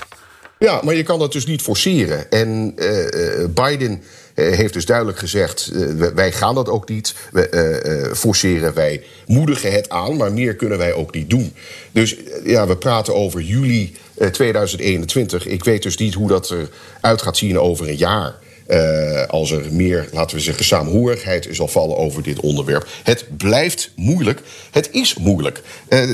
Ja, 0.60 0.80
maar 0.84 0.94
je 0.96 1.04
kan 1.04 1.20
dat 1.20 1.32
dus 1.32 1.46
niet 1.46 1.62
forceren. 1.62 2.32
En 2.32 2.74
eh, 2.76 3.42
eh, 3.44 3.50
Biden 3.50 3.92
eh, 3.92 3.98
heeft 4.42 4.74
dus 4.74 4.86
duidelijk 4.86 5.18
gezegd: 5.18 5.72
eh, 5.74 6.08
wij- 6.14 6.32
gaan 6.32 6.56
dat 6.56 6.70
ook 6.70 6.90
niet 6.90 7.16
we, 7.32 7.50
eh, 7.50 8.06
eh, 8.06 8.14
forceren. 8.14 8.74
Wij 8.74 9.04
moedigen 9.28 9.72
het 9.72 9.90
aan, 9.90 10.18
maar 10.18 10.34
meer 10.34 10.56
kunnen 10.56 10.78
wij 10.78 10.94
ook 10.94 11.14
niet 11.14 11.30
doen. 11.30 11.54
Dus 11.92 12.24
eh, 12.24 12.46
ja, 12.46 12.68
we 12.68 12.78
praten 12.78 13.16
over 13.16 13.42
juli 13.42 13.94
eh, 14.18 14.28
2021. 14.28 15.46
Ik 15.48 15.64
weet 15.64 15.84
dus 15.84 15.98
niet 15.98 16.14
hoe 16.14 16.28
dat 16.28 16.54
eruit 17.02 17.22
gaat 17.22 17.38
zien 17.38 17.60
over 17.60 17.88
een 17.88 17.98
jaar. 17.98 18.36
Eh, 18.68 19.26
als 19.28 19.52
er 19.52 19.66
meer, 19.72 20.08
laten 20.12 20.36
we 20.36 20.42
zeggen, 20.42 20.66
saamhorigheid 20.66 21.48
zal 21.52 21.68
vallen 21.68 21.98
over 21.98 22.24
dit 22.24 22.40
onderwerp. 22.40 22.88
Het 23.04 23.26
blijft 23.38 23.92
moeilijk. 23.96 24.42
Het 24.72 24.90
is 24.92 25.16
moeilijk. 25.16 25.62
Eh, 25.88 26.10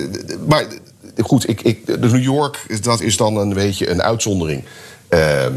maar 0.48 0.65
goed, 1.24 1.50
ik, 1.50 1.62
ik, 1.62 2.00
New 2.00 2.24
York, 2.24 2.65
dat 2.82 3.01
is 3.01 3.17
dan 3.17 3.38
een 3.38 3.53
beetje 3.53 3.89
een 3.89 4.01
uitzondering. 4.03 4.63
Ehm, 5.10 5.54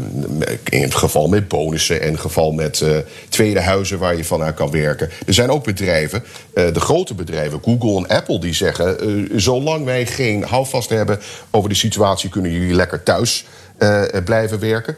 in 0.69 0.81
het 0.81 0.95
geval 0.95 1.27
met 1.27 1.47
bonussen 1.47 2.01
en 2.01 2.05
in 2.07 2.11
het 2.11 2.21
geval 2.21 2.51
met 2.51 2.79
uh, 2.79 2.97
tweede 3.29 3.61
huizen 3.61 3.99
waar 3.99 4.15
je 4.15 4.23
vanuit 4.23 4.55
kan 4.55 4.71
werken. 4.71 5.09
Er 5.25 5.33
zijn 5.33 5.49
ook 5.49 5.63
bedrijven, 5.63 6.23
uh, 6.53 6.73
de 6.73 6.79
grote 6.79 7.13
bedrijven, 7.13 7.59
Google 7.63 7.97
en 7.97 8.17
Apple, 8.17 8.39
die 8.39 8.53
zeggen: 8.53 9.09
uh, 9.09 9.29
zolang 9.35 9.85
wij 9.85 10.05
geen 10.05 10.43
houvast 10.43 10.89
hebben 10.89 11.19
over 11.51 11.69
de 11.69 11.75
situatie, 11.75 12.29
kunnen 12.29 12.51
jullie 12.51 12.73
lekker 12.73 13.03
thuis 13.03 13.45
blijven 14.23 14.59
werken. 14.59 14.95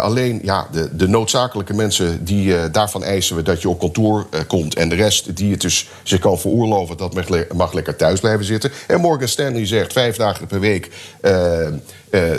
Alleen 0.00 0.40
ja, 0.42 0.68
de, 0.72 0.96
de, 0.96 1.08
noodzakelijke 1.08 1.74
mensen 1.74 2.24
die 2.24 2.70
daarvan 2.70 3.04
eisen 3.04 3.36
we 3.36 3.42
dat 3.42 3.62
je 3.62 3.68
op 3.68 3.78
kantoor 3.78 4.26
komt. 4.46 4.74
En 4.74 4.88
de 4.88 4.94
rest 4.94 5.36
die 5.36 5.50
het 5.50 5.60
dus 5.60 5.88
zich 6.02 6.18
kan 6.18 6.38
veroorloven, 6.38 6.96
dat 6.96 7.14
mag, 7.14 7.26
mag, 7.54 7.72
lekker 7.72 7.96
thuis 7.96 8.20
blijven 8.20 8.44
zitten. 8.44 8.70
En 8.86 9.00
Morgan 9.00 9.28
Stanley 9.28 9.66
zegt 9.66 9.92
vijf 9.92 10.16
dagen 10.16 10.46
per 10.46 10.60
week 10.60 10.90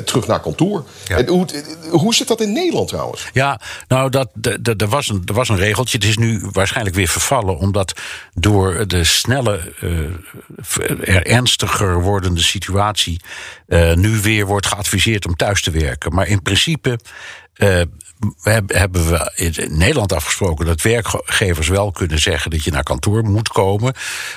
terug 0.05 0.27
naar 0.27 0.39
kantoor. 0.39 0.83
Ja. 1.07 1.17
En 1.17 1.27
hoe, 1.27 1.47
hoe 1.89 2.15
zit 2.15 2.27
dat 2.27 2.41
in 2.41 2.53
Nederland 2.53 2.87
trouwens? 2.87 3.29
Ja, 3.33 3.59
nou, 3.87 4.09
dat, 4.09 4.29
er, 4.77 4.87
was 4.87 5.09
een, 5.09 5.21
er 5.25 5.33
was 5.33 5.49
een 5.49 5.57
regeltje. 5.57 5.97
Het 5.97 6.07
is 6.07 6.17
nu 6.17 6.41
waarschijnlijk 6.51 6.95
weer 6.95 7.07
vervallen, 7.07 7.57
omdat 7.57 7.93
door 8.33 8.87
de 8.87 9.03
snelle, 9.03 9.73
er 11.01 11.25
ernstiger 11.25 12.01
wordende 12.01 12.41
situatie. 12.41 13.21
nu 13.93 14.21
weer 14.21 14.45
wordt 14.45 14.65
geadviseerd 14.65 15.25
om 15.25 15.35
thuis 15.35 15.61
te 15.61 15.71
werken. 15.71 16.13
Maar 16.13 16.27
in 16.27 16.41
principe. 16.41 16.99
Hebben 18.67 19.09
we 19.09 19.31
in 19.35 19.77
Nederland 19.77 20.13
afgesproken 20.13 20.65
dat 20.65 20.81
werkgevers 20.81 21.67
wel 21.67 21.91
kunnen 21.91 22.19
zeggen 22.19 22.51
dat 22.51 22.63
je 22.63 22.71
naar 22.71 22.83
kantoor 22.83 23.23
moet 23.23 23.49
komen. 23.49 23.93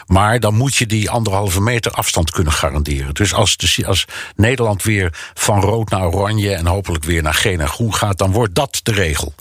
Maar 0.07 0.41
dan 0.41 0.55
moet 0.55 0.77
je 0.77 0.87
die 0.87 1.11
anderhalve 1.11 1.61
meter 1.61 1.93
afstand 1.93 2.31
kunnen 2.31 2.53
garanderen. 2.53 3.15
Dus 3.15 3.35
als, 3.35 3.57
de, 3.57 3.87
als 3.87 4.05
Nederland 4.37 4.83
weer 4.83 5.31
van 5.35 5.61
rood 5.61 5.91
naar 5.91 6.09
oranje 6.09 6.55
en 6.55 6.67
hopelijk 6.67 7.05
weer 7.05 7.23
naar 7.23 7.35
geel 7.35 7.59
en 7.59 7.69
groen 7.69 7.95
gaat, 7.95 8.19
dan 8.19 8.33
wordt 8.33 8.55
dat 8.55 8.81
de 8.83 8.93
regel. 8.93 9.35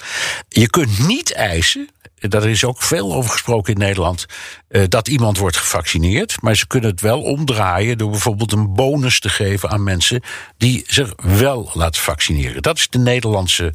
Je 0.50 0.70
kunt 0.70 1.08
niet 1.08 1.34
eisen 1.34 1.90
daar 2.20 2.46
is 2.46 2.64
ook 2.64 2.82
veel 2.82 3.14
over 3.14 3.32
gesproken 3.32 3.74
in 3.74 3.80
Nederland, 3.80 4.26
uh, 4.70 4.84
dat 4.90 5.08
iemand 5.08 5.38
wordt 5.38 5.58
gevaccineerd. 5.58 6.42
Maar 6.42 6.56
ze 6.56 6.68
kunnen 6.68 6.90
het 6.90 7.02
wel 7.02 7.22
omdraaien 7.22 7.98
door 7.98 8.10
bijvoorbeeld 8.10 8.52
een 8.52 8.74
bonus 8.74 9.20
te 9.20 9.30
geven 9.30 9.70
aan 9.70 9.84
mensen 9.84 10.22
die 10.58 10.84
zich 10.88 11.14
wel 11.18 11.72
laten 11.74 12.02
vaccineren. 12.02 12.62
Dat 12.62 12.78
is 12.78 12.90
de 12.90 13.00
Nederlandse 13.00 13.74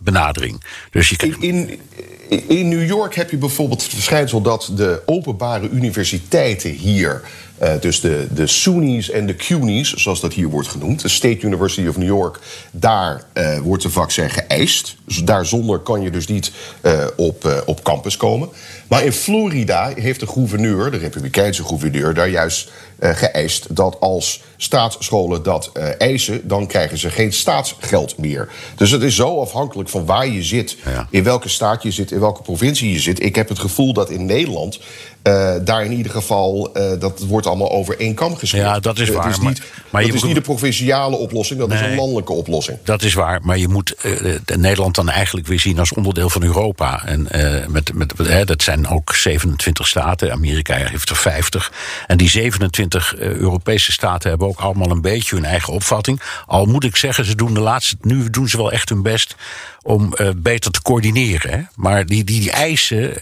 benadering. 0.00 0.64
Dus 0.90 1.12
in, 1.40 1.80
in, 2.48 2.68
New 2.68 2.86
York 2.86 3.14
heb 3.14 3.30
je 3.30 3.36
bijvoorbeeld 3.36 3.82
het 3.82 3.92
verschijnsel 3.92 4.40
dat 4.40 4.70
de 4.74 5.02
openbare 5.06 5.68
universiteiten 5.68 6.70
hier 6.70 7.22
uh, 7.62 7.72
dus 7.80 8.00
de, 8.00 8.26
de 8.34 8.46
SUNY's 8.46 9.10
en 9.10 9.26
de 9.26 9.36
CUNY's, 9.36 9.94
zoals 9.94 10.20
dat 10.20 10.32
hier 10.32 10.48
wordt 10.48 10.68
genoemd, 10.68 11.02
de 11.02 11.08
State 11.08 11.46
University 11.46 11.86
of 11.86 11.96
New 11.96 12.06
York, 12.06 12.38
daar 12.70 13.24
uh, 13.34 13.58
wordt 13.58 13.82
de 13.82 13.90
vaccin 13.90 14.30
geëist. 14.30 14.96
Dus 15.04 15.24
daar 15.24 15.46
zonder 15.46 15.78
kan 15.78 16.02
je 16.02 16.10
dus 16.10 16.26
niet 16.26 16.52
op, 17.16 17.62
op 17.66 17.82
campus 17.82 18.16
komen. 18.16 18.48
Maar 18.88 19.04
in 19.04 19.12
Florida 19.12 19.92
heeft 19.94 20.20
de 20.20 20.26
gouverneur, 20.26 20.90
de 20.90 20.96
republikeinse 20.96 21.64
gouverneur, 21.64 22.14
daar 22.14 22.28
juist 22.28 22.70
geëist 22.98 23.76
dat 23.76 24.00
als 24.00 24.42
staatsscholen 24.62 25.42
dat 25.42 25.72
eisen, 25.98 26.48
dan 26.48 26.66
krijgen 26.66 26.98
ze 26.98 27.10
geen 27.10 27.32
staatsgeld 27.32 28.18
meer. 28.18 28.48
Dus 28.76 28.90
het 28.90 29.02
is 29.02 29.14
zo 29.14 29.40
afhankelijk 29.40 29.88
van 29.88 30.06
waar 30.06 30.28
je 30.28 30.42
zit, 30.42 30.76
ja. 30.84 31.06
in 31.10 31.22
welke 31.22 31.48
staat 31.48 31.82
je 31.82 31.90
zit, 31.90 32.10
in 32.10 32.20
welke 32.20 32.42
provincie 32.42 32.92
je 32.92 33.00
zit. 33.00 33.22
Ik 33.22 33.34
heb 33.34 33.48
het 33.48 33.58
gevoel 33.58 33.92
dat 33.92 34.10
in 34.10 34.26
Nederland 34.26 34.80
uh, 35.22 35.54
daar 35.64 35.84
in 35.84 35.92
ieder 35.92 36.12
geval, 36.12 36.70
uh, 36.76 37.00
dat 37.00 37.20
wordt 37.20 37.46
allemaal 37.46 37.70
over 37.70 37.98
één 37.98 38.14
kam 38.14 38.36
gescheerd. 38.36 38.64
Ja, 38.64 38.80
dat 38.80 38.98
is 38.98 39.08
waar. 39.08 39.24
Het 39.24 39.32
is 39.32 39.38
niet, 39.38 39.62
maar, 39.90 40.02
dat 40.02 40.14
is 40.14 40.22
niet 40.22 40.34
de 40.34 40.40
provinciale 40.40 41.16
oplossing, 41.16 41.58
dat 41.58 41.68
nee, 41.68 41.78
is 41.78 41.84
een 41.84 41.96
landelijke 41.96 42.32
oplossing. 42.32 42.78
Dat 42.84 43.02
is 43.02 43.14
waar, 43.14 43.40
maar 43.42 43.58
je 43.58 43.68
moet 43.68 43.94
uh, 44.02 44.34
Nederland 44.56 44.94
dan 44.94 45.08
eigenlijk 45.08 45.46
weer 45.46 45.60
zien 45.60 45.78
als 45.78 45.92
onderdeel 45.92 46.30
van 46.30 46.42
Europa. 46.42 47.06
En 47.06 47.28
met, 47.68 47.94
met, 47.94 48.12
dat 48.46 48.62
zijn 48.62 48.88
ook 48.88 49.14
27 49.14 49.86
staten, 49.86 50.32
Amerika 50.32 50.74
heeft 50.74 51.10
er 51.10 51.16
50. 51.16 51.72
En 52.06 52.16
die 52.16 52.28
27 52.28 53.16
Europese 53.16 53.92
staten 53.92 54.28
hebben 54.30 54.48
ook 54.48 54.49
allemaal 54.58 54.90
een 54.90 55.00
beetje 55.00 55.34
hun 55.34 55.44
eigen 55.44 55.72
opvatting. 55.72 56.20
Al 56.46 56.66
moet 56.66 56.84
ik 56.84 56.96
zeggen, 56.96 57.24
ze 57.24 57.34
doen 57.34 57.54
de 57.54 57.60
laatste, 57.60 57.96
nu 58.00 58.30
doen 58.30 58.48
ze 58.48 58.56
wel 58.56 58.72
echt 58.72 58.88
hun 58.88 59.02
best 59.02 59.36
om 59.82 60.14
uh, 60.16 60.28
beter 60.36 60.70
te 60.70 60.82
coördineren. 60.82 61.50
Hè? 61.50 61.60
Maar 61.74 62.06
die, 62.06 62.24
die, 62.24 62.40
die 62.40 62.50
eisen, 62.50 63.14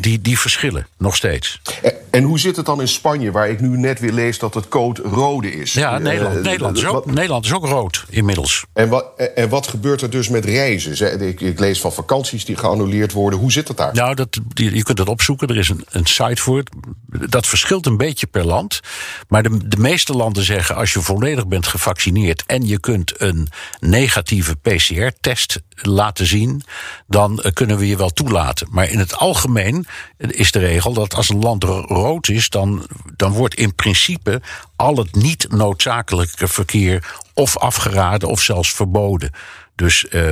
die, 0.00 0.20
die 0.20 0.38
verschillen 0.38 0.86
nog 0.98 1.16
steeds. 1.16 1.60
En, 1.82 1.92
en, 2.10 2.22
hoe 2.22 2.38
zit 2.38 2.56
het 2.56 2.66
dan 2.66 2.80
in 2.80 2.88
Spanje, 2.88 3.30
waar 3.30 3.48
ik 3.48 3.60
nu 3.60 3.78
net 3.78 4.00
weer 4.00 4.12
lees 4.12 4.38
dat 4.38 4.54
het 4.54 4.68
code 4.68 5.02
rode 5.02 5.52
is? 5.52 5.72
Ja, 5.72 5.98
Nederland, 5.98 6.42
Nederland, 6.42 6.76
is 6.76 6.86
ook, 6.86 6.92
wat, 6.92 7.06
Nederland 7.06 7.44
is 7.44 7.52
ook 7.52 7.66
rood 7.66 8.04
inmiddels. 8.08 8.64
En 8.72 8.88
wat, 8.88 9.06
en 9.34 9.48
wat 9.48 9.66
gebeurt 9.66 10.02
er 10.02 10.10
dus 10.10 10.28
met 10.28 10.44
reizen? 10.44 11.20
Ik, 11.28 11.40
ik, 11.40 11.58
lees 11.58 11.80
van 11.80 11.92
vakanties 11.92 12.44
die 12.44 12.56
geannuleerd 12.56 13.12
worden. 13.12 13.38
Hoe 13.38 13.52
zit 13.52 13.68
het 13.68 13.76
daar? 13.76 13.94
Nou, 13.94 14.14
dat, 14.14 14.38
je 14.54 14.82
kunt 14.82 14.98
het 14.98 15.08
opzoeken. 15.08 15.48
Er 15.48 15.56
is 15.56 15.68
een, 15.68 15.84
een 15.90 16.06
site 16.06 16.42
voor. 16.42 16.62
Dat 17.06 17.46
verschilt 17.46 17.86
een 17.86 17.96
beetje 17.96 18.26
per 18.26 18.44
land. 18.44 18.80
Maar 19.28 19.42
de, 19.42 19.68
de 19.68 19.76
meeste 19.76 20.12
landen 20.12 20.44
zeggen: 20.44 20.76
als 20.76 20.92
je 20.92 21.00
volledig 21.00 21.46
bent 21.46 21.66
gevaccineerd 21.66 22.44
en 22.46 22.66
je 22.66 22.80
kunt 22.80 23.20
een 23.20 23.48
negatieve 23.80 24.56
PCR-test 24.56 25.59
laten 25.74 26.26
zien, 26.26 26.62
dan 27.06 27.40
eh, 27.40 27.52
kunnen 27.52 27.78
we 27.78 27.86
je 27.86 27.96
wel 27.96 28.10
toelaten. 28.10 28.66
Maar 28.70 28.90
in 28.90 28.98
het 28.98 29.16
algemeen 29.16 29.86
is 30.16 30.52
de 30.52 30.58
regel 30.58 30.92
dat 30.92 31.14
als 31.14 31.28
een 31.28 31.40
land 31.40 31.64
rood 31.64 32.28
is, 32.28 32.48
dan, 32.48 32.86
dan 33.16 33.32
wordt 33.32 33.54
in 33.54 33.74
principe 33.74 34.42
al 34.76 34.96
het 34.96 35.14
niet 35.14 35.46
noodzakelijke 35.50 36.48
verkeer 36.48 37.18
of 37.34 37.58
afgeraden 37.58 38.28
of 38.28 38.40
zelfs 38.40 38.72
verboden. 38.74 39.32
Dus 39.80 40.06
uh, 40.10 40.30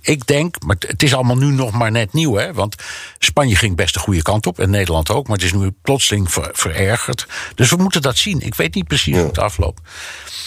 ik 0.00 0.26
denk, 0.26 0.56
maar 0.66 0.76
het 0.78 1.02
is 1.02 1.14
allemaal 1.14 1.36
nu 1.36 1.46
nog 1.46 1.72
maar 1.72 1.90
net 1.90 2.12
nieuw, 2.12 2.34
hè? 2.34 2.52
Want 2.52 2.74
Spanje 3.18 3.56
ging 3.56 3.76
best 3.76 3.94
de 3.94 4.00
goede 4.00 4.22
kant 4.22 4.46
op 4.46 4.58
en 4.58 4.70
Nederland 4.70 5.10
ook, 5.10 5.26
maar 5.26 5.36
het 5.36 5.46
is 5.46 5.52
nu 5.52 5.72
plotseling 5.82 6.32
ver, 6.32 6.50
verergerd. 6.52 7.26
Dus 7.54 7.70
we 7.70 7.76
moeten 7.76 8.02
dat 8.02 8.16
zien. 8.16 8.40
Ik 8.40 8.54
weet 8.54 8.74
niet 8.74 8.86
precies 8.86 9.14
ja. 9.14 9.18
hoe 9.18 9.28
het 9.28 9.38
afloopt. 9.38 9.80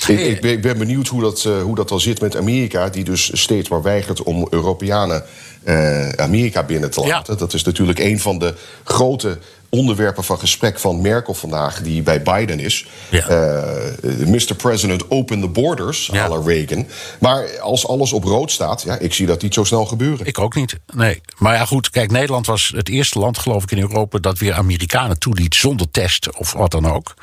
Ik, 0.08 0.20
ik, 0.20 0.42
ben, 0.42 0.51
ik, 0.51 0.62
ben, 0.62 0.77
benieuwd 0.77 1.08
hoe 1.08 1.22
dat, 1.22 1.44
uh, 1.48 1.62
hoe 1.62 1.75
dat 1.75 1.92
al 1.92 2.00
zit 2.00 2.22
met 2.22 2.36
Amerika, 2.36 2.89
die 2.89 3.04
dus 3.04 3.42
steeds 3.42 3.70
maar 3.70 3.82
weigert 3.82 4.24
om 4.24 4.48
Europeanen 4.50 5.24
uh, 5.63 6.10
Amerika 6.10 6.63
binnen 6.63 6.92
te 6.92 7.01
laten. 7.01 7.34
Ja. 7.34 7.39
Dat 7.39 7.54
is 7.54 7.63
natuurlijk 7.63 8.00
een 8.00 8.20
van 8.20 8.39
de 8.39 8.54
grote 8.84 9.39
onderwerpen 9.70 10.24
van 10.24 10.40
gesprek 10.40 10.80
van 10.80 11.02
Merkel 11.02 11.34
vandaag, 11.34 11.82
die 11.82 12.02
bij 12.02 12.22
Biden 12.22 12.60
is. 12.60 12.86
Ja. 13.10 13.30
Uh, 13.30 14.28
Mr. 14.28 14.56
President, 14.56 15.12
open 15.12 15.42
the 15.42 15.48
borders, 15.48 16.10
ja. 16.12 16.26
à 16.26 16.42
Reagan. 16.46 16.88
Maar 17.20 17.60
als 17.60 17.88
alles 17.88 18.14
op 18.14 18.24
rood 18.24 18.52
staat, 18.52 18.82
ja, 18.82 18.98
ik 18.98 19.14
zie 19.14 19.26
dat 19.26 19.42
niet 19.42 19.54
zo 19.54 19.64
snel 19.64 19.86
gebeuren. 19.86 20.26
Ik 20.26 20.40
ook 20.40 20.56
niet, 20.56 20.78
nee. 20.94 21.22
Maar 21.38 21.54
ja, 21.54 21.66
goed, 21.66 21.90
kijk, 21.90 22.12
Nederland 22.12 22.46
was 22.46 22.72
het 22.76 22.90
eerste 22.90 23.20
land, 23.20 23.38
geloof 23.38 23.64
ik, 23.64 23.72
in 23.72 23.80
Europa... 23.80 24.20
dat 24.20 24.38
weer 24.38 24.54
Amerikanen 24.54 25.20
toeliet 25.20 25.56
zonder 25.56 25.92
test 25.92 26.38
of 26.38 26.54
wat 26.54 26.72
dan 26.72 26.92
ook. 26.92 27.14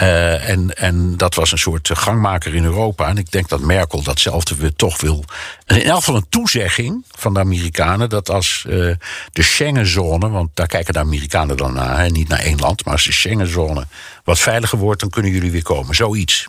Uh, 0.00 0.48
en, 0.48 0.74
en 0.74 1.16
dat 1.16 1.34
was 1.34 1.52
een 1.52 1.58
soort 1.58 1.90
gangmaker 1.92 2.54
in 2.54 2.64
Europa. 2.64 3.08
En 3.08 3.16
ik 3.16 3.32
denk 3.32 3.48
dat 3.48 3.60
Merkel 3.60 4.02
datzelfde 4.02 4.56
weer 4.56 4.74
toch 4.74 5.00
wil. 5.00 5.24
In 5.66 5.82
elk 5.82 5.96
geval 5.96 6.16
een 6.16 6.26
toezegging 6.28 7.04
van 7.10 7.34
de 7.34 7.40
Amerikanen... 7.40 8.08
dat 8.08 8.30
als 8.30 8.64
uh, 8.68 8.94
de 9.32 9.42
Schengenzone, 9.42 10.28
want 10.28 10.50
daar 10.54 10.66
kijken 10.66 10.92
de 10.92 10.98
Amerikanen 10.98 11.56
dan 11.56 11.67
naar, 11.72 11.98
hè, 11.98 12.08
niet 12.08 12.28
naar 12.28 12.38
één 12.38 12.58
land, 12.58 12.84
maar 12.84 12.94
als 12.94 13.04
de 13.04 13.12
Schengenzone 13.12 13.86
wat 14.24 14.38
veiliger 14.38 14.78
wordt, 14.78 15.00
dan 15.00 15.10
kunnen 15.10 15.32
jullie 15.32 15.50
weer 15.50 15.62
komen. 15.62 15.94
Zoiets. 15.94 16.46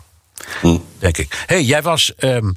Hm. 0.60 0.78
Denk 0.98 1.18
ik. 1.18 1.44
hey, 1.46 1.62
jij 1.62 1.82
was 1.82 2.12
um, 2.18 2.56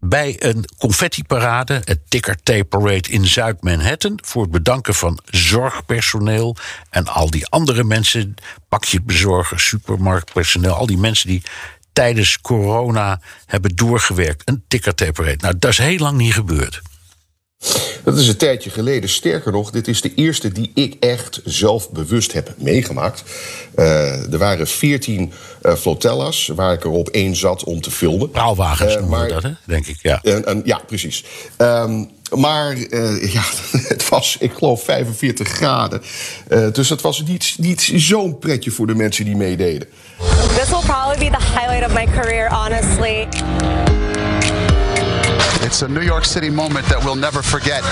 bij 0.00 0.36
een 0.38 0.64
confettiparade, 0.78 1.82
het 1.84 1.98
Ticker 2.08 2.36
Tape 2.42 2.64
Parade 2.64 3.08
in 3.08 3.26
Zuid-Manhattan, 3.26 4.18
voor 4.24 4.42
het 4.42 4.50
bedanken 4.50 4.94
van 4.94 5.18
zorgpersoneel 5.24 6.56
en 6.90 7.06
al 7.06 7.30
die 7.30 7.46
andere 7.46 7.84
mensen, 7.84 8.34
pakjesbezorgers, 8.68 9.66
supermarktpersoneel, 9.66 10.74
al 10.74 10.86
die 10.86 10.98
mensen 10.98 11.28
die 11.28 11.42
tijdens 11.92 12.40
corona 12.40 13.20
hebben 13.46 13.76
doorgewerkt. 13.76 14.42
Een 14.48 14.64
Ticker 14.68 14.94
Tape 14.94 15.12
Parade. 15.12 15.36
Nou, 15.40 15.58
dat 15.58 15.70
is 15.70 15.78
heel 15.78 15.98
lang 15.98 16.16
niet 16.16 16.34
gebeurd. 16.34 16.82
Dat 18.06 18.18
is 18.18 18.28
een 18.28 18.36
tijdje 18.36 18.70
geleden. 18.70 19.08
Sterker 19.08 19.52
nog, 19.52 19.70
dit 19.70 19.88
is 19.88 20.00
de 20.00 20.14
eerste 20.14 20.52
die 20.52 20.70
ik 20.74 20.96
echt 21.00 21.40
zelf 21.44 21.90
bewust 21.90 22.32
heb 22.32 22.54
meegemaakt. 22.58 23.22
Uh, 23.76 24.32
er 24.32 24.38
waren 24.38 24.66
veertien 24.66 25.32
uh, 25.62 25.74
flotella's 25.74 26.50
waar 26.54 26.72
ik 26.72 26.84
er 26.84 26.90
op 26.90 27.08
één 27.08 27.36
zat 27.36 27.64
om 27.64 27.80
te 27.80 27.90
filmen. 27.90 28.30
Praalwagens 28.30 28.96
uh, 28.96 29.08
maar, 29.08 29.28
dat, 29.28 29.42
hè? 29.42 29.50
denk 29.64 29.86
ik, 29.86 29.98
ja. 30.02 30.20
ja, 30.64 30.80
precies. 30.86 31.24
Um, 31.58 32.08
maar 32.36 32.78
ja, 33.32 33.42
het 33.94 34.08
was, 34.08 34.36
ik 34.40 34.52
geloof, 34.52 34.84
45 34.84 35.48
graden. 35.48 36.02
dus 36.72 36.88
het 36.88 37.00
was 37.00 37.22
niet, 37.22 37.54
niet 37.58 37.92
zo'n 37.94 38.38
pretje 38.38 38.70
voor 38.70 38.86
de 38.86 38.94
mensen 38.94 39.24
die 39.24 39.36
meededen. 39.36 39.88
This 40.58 40.68
will 40.68 40.82
probably 40.86 41.30
be 41.30 41.36
the 41.38 41.44
highlight 41.44 41.86
of 41.86 41.92
my 41.92 42.06
career, 42.20 42.50
honestly. 42.50 43.26
It's 45.66 45.82
a 45.82 45.88
New 45.88 46.02
York 46.02 46.24
City 46.24 46.48
moment 46.48 46.86
that 46.86 47.02
we'll 47.04 47.16
never 47.16 47.42
forget. 47.42 47.82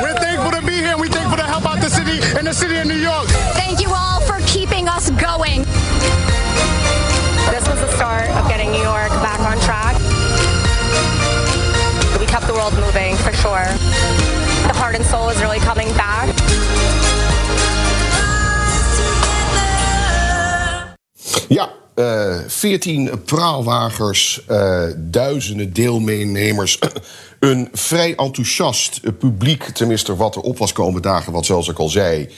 We're 0.00 0.14
thankful 0.22 0.52
to 0.54 0.62
be 0.64 0.78
here. 0.78 0.96
We're 0.96 1.10
thankful 1.10 1.36
to 1.36 1.42
help 1.42 1.66
out 1.66 1.80
the 1.82 1.90
city 1.90 2.22
and 2.38 2.46
the 2.46 2.54
city 2.54 2.78
of 2.78 2.86
New 2.86 2.94
York. 2.94 3.26
Thank 3.58 3.80
you 3.80 3.90
all 3.90 4.20
for 4.20 4.38
keeping 4.46 4.86
us 4.86 5.10
going. 5.18 5.66
This 7.50 7.66
was 7.66 7.82
the 7.82 7.90
start 7.98 8.30
of 8.38 8.46
getting 8.46 8.70
New 8.70 8.86
York 8.86 9.10
back 9.18 9.40
on 9.42 9.58
track. 9.66 9.98
We 12.20 12.26
kept 12.26 12.46
the 12.46 12.54
world 12.54 12.78
moving 12.78 13.16
for 13.16 13.34
sure. 13.42 13.66
The 14.70 14.78
heart 14.78 14.94
and 14.94 15.04
soul 15.04 15.28
is 15.28 15.42
really 15.42 15.58
coming 15.58 15.90
back. 15.98 16.30
Ja, 21.48 21.83
eh 21.94 22.36
14 22.46 23.10
praalwagers, 23.24 24.44
eh, 24.46 24.82
duizenden 24.96 25.72
deelnemers. 25.72 26.78
Een 27.40 27.68
vrij 27.72 28.14
enthousiast 28.16 29.00
eh, 29.02 29.10
publiek, 29.18 29.62
tenminste 29.62 30.16
wat 30.16 30.34
er 30.34 30.40
op 30.40 30.58
was 30.58 30.72
komen 30.72 31.02
dagen, 31.02 31.32
wat 31.32 31.46
zoals 31.46 31.68
ik 31.68 31.78
al 31.78 31.88
zei. 31.88 32.28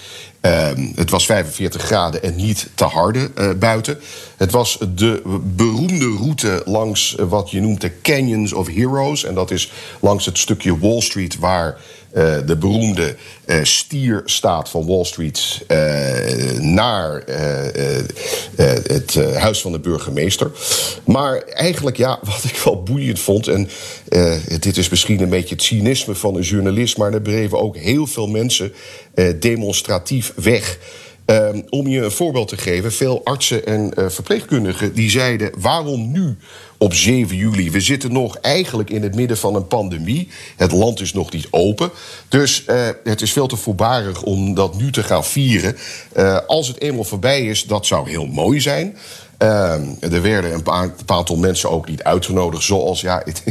ehm, 0.40 0.86
het 0.94 1.10
was 1.10 1.26
45 1.26 1.82
graden 1.82 2.22
en 2.22 2.36
niet 2.36 2.68
te 2.74 2.84
harde 2.84 3.30
eh, 3.34 3.50
buiten. 3.58 3.98
Het 4.36 4.50
was 4.52 4.78
de 4.94 5.22
beroemde 5.56 6.16
route 6.18 6.62
langs 6.64 7.16
eh, 7.16 7.26
wat 7.28 7.50
je 7.50 7.60
noemt 7.60 7.80
de 7.80 8.00
Canyons 8.02 8.52
of 8.52 8.66
Heroes. 8.66 9.24
En 9.24 9.34
dat 9.34 9.50
is 9.50 9.72
langs 10.00 10.26
het 10.26 10.38
stukje 10.38 10.78
Wall 10.78 11.00
Street 11.00 11.38
waar 11.38 11.76
eh, 12.12 12.36
de 12.46 12.56
beroemde 12.56 13.16
eh, 13.44 13.58
stier 13.62 14.22
staat 14.24 14.68
van 14.68 14.86
Wall 14.86 15.04
Street 15.04 15.64
eh, 15.66 15.78
naar 16.58 17.18
eh, 17.18 17.68
eh, 17.68 17.98
eh, 17.98 18.04
het 19.12 19.16
eh, 19.16 19.42
huis 19.42 19.60
van 19.60 19.72
de 19.72 19.78
burgemeester. 19.78 20.50
Maar 21.04 21.38
eigenlijk, 21.38 21.96
ja, 21.96 22.18
wat 22.32 22.44
ik 22.44 22.56
wel 22.64 22.82
boeiend 22.82 23.18
vond, 23.18 23.48
en 23.48 23.68
eh, 24.08 24.34
dit 24.58 24.76
is 24.76 24.88
misschien 24.88 25.20
een 25.20 25.28
beetje 25.28 25.54
het 25.54 25.64
cynisme 25.64 26.14
van 26.14 26.34
een 26.34 26.42
journalist, 26.42 26.96
maar 26.96 27.12
er 27.12 27.22
bleven 27.22 27.60
ook 27.60 27.76
heel 27.76 28.06
veel 28.06 28.26
mensen 28.26 28.72
eh, 29.14 29.28
demonstratief 29.40 30.32
weg. 30.36 30.78
Ehm, 31.24 31.62
om 31.68 31.86
je 31.86 32.04
een 32.04 32.10
voorbeeld 32.10 32.48
te 32.48 32.56
geven, 32.56 32.92
veel 32.92 33.20
artsen 33.24 33.66
en 33.66 33.92
verpleegkundigen 34.10 34.94
die 34.94 35.10
zeiden: 35.10 35.52
waarom 35.58 36.12
nu 36.12 36.36
op 36.78 36.94
7 36.94 37.36
juli? 37.36 37.70
We 37.70 37.80
zitten 37.80 38.12
nog 38.12 38.36
eigenlijk 38.36 38.90
in 38.90 39.02
het 39.02 39.14
midden 39.14 39.36
van 39.36 39.54
een 39.54 39.66
pandemie. 39.66 40.28
Het 40.56 40.72
land 40.72 41.00
is 41.00 41.12
nog 41.12 41.32
niet 41.32 41.46
open. 41.50 41.90
Dus 42.28 42.64
eh, 42.64 42.88
het 43.04 43.22
is 43.22 43.32
veel 43.32 43.46
te 43.46 43.56
voorbarig 43.56 44.22
om 44.22 44.54
dat 44.54 44.76
nu 44.76 44.92
te 44.92 45.02
gaan 45.02 45.24
vieren. 45.24 45.76
Eh, 46.12 46.38
als 46.46 46.68
het 46.68 46.80
eenmaal 46.80 47.04
voorbij 47.04 47.46
is, 47.46 47.64
dat 47.64 47.86
zou 47.86 48.10
heel 48.10 48.26
mooi 48.26 48.60
zijn. 48.60 48.96
Ehm, 49.38 49.82
er 50.00 50.22
werden 50.22 50.54
een 50.54 50.62
paar, 51.06 51.24
mensen 51.36 51.70
ook 51.70 51.88
niet 51.88 52.02
uitgenodigd. 52.02 52.62
Zoals, 52.62 53.00
ja, 53.00 53.24
ik, 53.24 53.42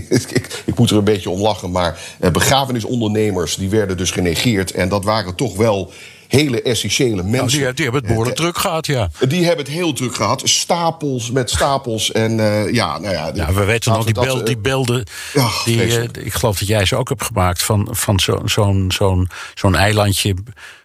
ik, 0.66 0.78
moet 0.78 0.90
er 0.90 0.98
een 0.98 1.04
beetje 1.04 1.30
om 1.30 1.42
lachen. 1.42 1.72
Maar 1.72 2.00
eh, 2.20 2.32
begrafenisondernemers, 2.32 3.56
die 3.56 3.70
werden 3.70 3.98
dus 3.98 4.12
genegeerd. 4.12 4.72
En 4.72 4.90
dat 4.90 5.04
waren 5.04 5.36
toch 5.36 5.56
wel 5.56 5.92
hele 6.28 6.62
essentiële 6.62 7.24
mensen. 7.24 7.40
Nou, 7.40 7.50
die, 7.50 7.74
die 7.74 7.84
hebben 7.84 8.02
het 8.02 8.10
behoorlijk 8.10 8.36
druk 8.36 8.58
gehad, 8.58 8.86
ja. 8.86 9.10
Die 9.28 9.46
hebben 9.46 9.66
het 9.66 9.74
heel 9.74 9.94
druk 9.94 10.16
gehad. 10.16 10.42
Stapels 10.44 11.32
met 11.32 11.50
stapels. 11.50 12.12
En 12.12 12.40
eh, 12.40 12.74
ja, 12.74 12.98
nou 12.98 13.14
ja. 13.14 13.32
Ja, 13.34 13.54
we 13.54 13.64
weten 13.64 13.92
nog 13.92 14.06
die, 14.06 14.14
dat, 14.14 14.46
die 14.46 14.58
eh, 14.62 14.84
die, 14.86 15.04
eh, 15.34 15.50
vreselijk. 15.64 16.18
ik 16.18 16.34
geloof 16.34 16.60
dat 16.60 16.68
jij 16.68 16.86
ze 16.86 16.96
ook 16.96 17.10
hebt 17.10 17.24
gemaakt. 17.24 17.64
Van, 17.64 17.88
van 17.92 18.20
zo'n 18.20 18.50
zo'n 18.50 18.92
zo'n 18.92 19.30
zo'n 19.54 19.76
eilandje 19.76 20.36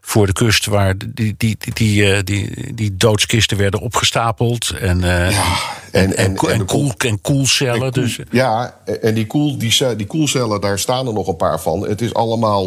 voor 0.00 0.26
de 0.26 0.32
kust. 0.32 0.66
Waar 0.66 0.94
die, 0.98 1.34
die, 1.36 1.56
die, 1.58 1.72
die, 1.72 2.12
eh, 2.12 2.20
die, 2.24 2.74
die 2.74 2.96
doodskisten 2.96 3.56
werden 3.56 3.80
opgestapeld. 3.80 4.70
En, 4.70 5.04
eh, 5.04 5.30
Ja, 5.30 5.56
en, 5.90 6.16
en- 6.16 6.36
en, 6.36 6.50
en- 6.50 6.64
koel, 6.66 6.92
koelcellen. 7.22 7.72
En 7.74 7.80
koel- 7.80 7.90
Dus, 8.02 8.18
Ja, 8.30 8.76
en 9.00 9.14
die, 9.14 9.26
koel, 9.26 9.58
die, 9.58 9.96
die 9.96 10.06
koelcellen, 10.06 10.60
daar 10.60 10.78
staan 10.78 11.06
er 11.06 11.12
nog 11.12 11.28
een 11.28 11.36
paar 11.36 11.60
van. 11.60 11.88
Het 11.88 12.00
is 12.00 12.14
allemaal. 12.14 12.62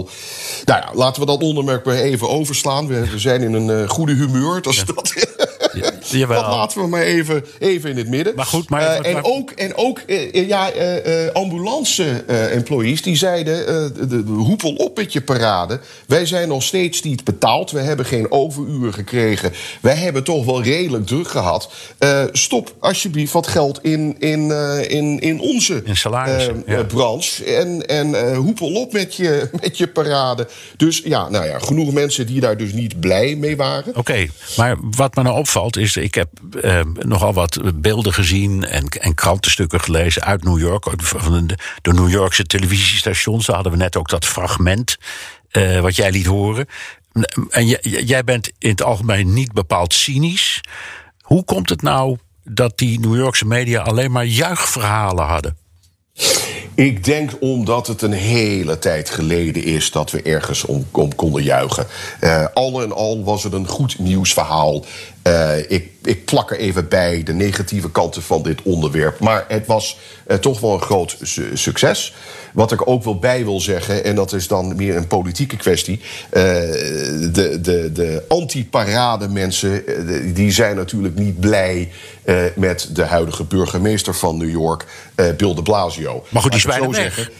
Nou 0.65 0.81
ja, 0.81 0.89
laten 0.93 1.21
we 1.21 1.27
dat 1.27 1.41
onderwerp 1.43 1.85
weer 1.85 2.01
even 2.01 2.29
overslaan. 2.29 2.87
We, 2.87 3.09
we 3.09 3.19
zijn 3.19 3.41
in 3.41 3.53
een 3.53 3.83
eh, 3.83 3.89
goede 3.89 4.13
humeur. 4.13 4.61
Dat, 4.61 4.73
is 4.73 4.83
dat, 4.85 5.13
jawel. 6.19 6.41
dat 6.41 6.51
laten 6.51 6.81
we 6.81 6.87
maar 6.87 7.01
even, 7.01 7.45
even 7.59 7.89
in 7.89 7.97
het 7.97 8.09
midden. 8.09 8.35
Maar 8.35 8.45
goed, 8.45 8.69
maar- 8.69 8.81
Eh, 8.81 9.07
en 9.07 9.13
maar- 9.13 9.23
ook, 9.23 9.51
en 9.51 9.75
ook 9.75 9.99
eh, 10.07 10.35
eh, 10.35 10.47
ja, 10.47 10.71
ambulance-employees 11.33 13.01
die 13.01 13.15
zeiden: 13.15 13.65
de, 13.93 14.07
de 14.07 14.31
hoepel 14.31 14.73
op 14.73 14.97
met 14.97 15.13
je 15.13 15.21
parade. 15.21 15.79
Wij 16.07 16.25
zijn 16.25 16.47
nog 16.47 16.63
steeds 16.63 17.01
niet 17.01 17.23
betaald. 17.23 17.71
We 17.71 17.79
hebben 17.79 18.05
geen 18.05 18.31
overuren 18.31 18.93
gekregen. 18.93 19.51
Wij 19.81 19.95
hebben 19.95 20.23
toch 20.23 20.45
wel 20.45 20.63
redelijk 20.63 21.05
druk 21.07 21.27
gehad. 21.27 21.69
Eh, 21.97 22.23
stop 22.31 22.75
alsjeblieft 22.79 23.33
wat 23.33 23.47
geld 23.47 23.79
in, 23.83 24.15
in, 24.19 24.51
in, 24.89 25.19
in 25.19 25.39
onze 25.39 25.81
In 25.85 25.95
salarissen, 25.97 26.63
ja. 26.67 26.83
branche. 26.83 27.43
En, 27.55 27.87
en 27.87 28.35
hoepel 28.35 28.73
op 28.73 28.93
met 28.93 29.15
je, 29.15 29.49
met 29.61 29.77
je 29.77 29.87
parade. 29.87 30.47
Dus 30.77 31.01
ja, 31.05 31.29
nou 31.29 31.45
ja, 31.45 31.59
genoeg 31.59 31.91
mensen 31.93 32.25
die 32.27 32.39
daar 32.39 32.57
dus 32.57 32.73
niet 32.73 32.99
blij 32.99 33.35
mee 33.35 33.57
waren. 33.57 33.95
Oké, 33.95 34.27
maar 34.57 34.75
wat 34.95 35.15
me 35.15 35.23
nou 35.23 35.37
opvalt 35.37 35.77
is, 35.77 35.95
ik 36.03 36.15
heb 36.15 36.29
eh, 36.61 36.81
nogal 36.99 37.33
wat 37.33 37.81
beelden 37.81 38.13
gezien 38.13 38.65
en, 38.65 38.87
en 38.87 39.15
krantenstukken 39.15 39.79
gelezen 39.79 40.23
uit 40.23 40.43
New 40.43 40.59
York, 40.59 40.85
van 40.97 41.47
de, 41.81 41.93
New 41.93 42.09
Yorkse 42.09 42.43
televisiestations. 42.43 43.45
Daar 43.45 43.55
hadden 43.55 43.73
we 43.73 43.79
net 43.79 43.97
ook 43.97 44.09
dat 44.09 44.25
fragment 44.25 44.97
eh, 45.49 45.79
wat 45.79 45.95
jij 45.95 46.11
liet 46.11 46.25
horen. 46.25 46.67
En 47.49 47.67
jij, 47.81 48.23
bent 48.23 48.51
in 48.57 48.69
het 48.69 48.83
algemeen 48.83 49.33
niet 49.33 49.53
bepaald 49.53 49.93
cynisch. 49.93 50.61
Hoe 51.21 51.43
komt 51.43 51.69
het 51.69 51.81
nou 51.81 52.17
dat 52.43 52.77
die 52.77 52.99
New 52.99 53.15
Yorkse 53.15 53.45
media 53.45 53.81
alleen 53.81 54.11
maar 54.11 54.25
juichverhalen 54.25 55.25
hadden? 55.25 55.57
Ik 56.75 57.03
denk 57.03 57.31
omdat 57.39 57.87
het 57.87 58.01
een 58.01 58.11
hele 58.11 58.79
tijd 58.79 59.09
geleden 59.09 59.63
is 59.63 59.91
dat 59.91 60.11
we 60.11 60.21
ergens 60.21 60.65
om, 60.65 60.87
konden 61.15 61.43
juichen. 61.43 61.87
Eh, 62.19 62.45
al 62.53 62.81
en 62.81 62.91
al 62.91 63.23
was 63.23 63.43
het 63.43 63.53
een 63.53 63.67
goed 63.67 63.99
nieuwsverhaal. 63.99 64.85
Eh, 65.23 65.71
ik, 65.71 65.89
ik 66.03 66.25
plak 66.25 66.51
er 66.51 66.57
even 66.57 66.87
bij 66.87 67.23
de 67.23 67.33
negatieve 67.33 67.91
kanten 67.91 68.21
van 68.21 68.41
dit 68.43 68.61
onderwerp. 68.61 69.19
Maar 69.19 69.45
het 69.47 69.65
was 69.65 69.97
eh, 70.27 70.37
toch 70.37 70.59
wel 70.59 70.73
een 70.73 70.81
groot 70.81 71.17
su- 71.21 71.55
succes. 71.57 72.13
Wat 72.53 72.71
ik 72.71 72.87
ook 72.87 73.03
wel 73.03 73.19
bij 73.19 73.43
wil 73.43 73.59
zeggen, 73.59 74.03
en 74.03 74.15
dat 74.15 74.33
is 74.33 74.47
dan 74.47 74.75
meer 74.75 74.95
een 74.95 75.07
politieke 75.07 75.57
kwestie. 75.57 75.99
eh, 76.29 76.41
de 76.41 77.57
de, 77.61 77.89
de 77.93 78.23
anti-parade 78.27 79.27
mensen, 79.27 79.83
die 80.33 80.51
zijn 80.51 80.75
natuurlijk 80.75 81.15
niet 81.17 81.39
blij 81.39 81.91
met 82.55 82.89
de 82.93 83.03
huidige 83.03 83.43
burgemeester 83.43 84.15
van 84.15 84.37
New 84.37 84.49
York, 84.49 84.85
Bill 85.37 85.53
de 85.55 85.61
Blasio. 85.61 86.25
Maar 86.29 86.41
goed, 86.41 86.51
die 86.51 86.59
is 86.59 86.65
Laat 86.65 86.77
ik 87.27 87.31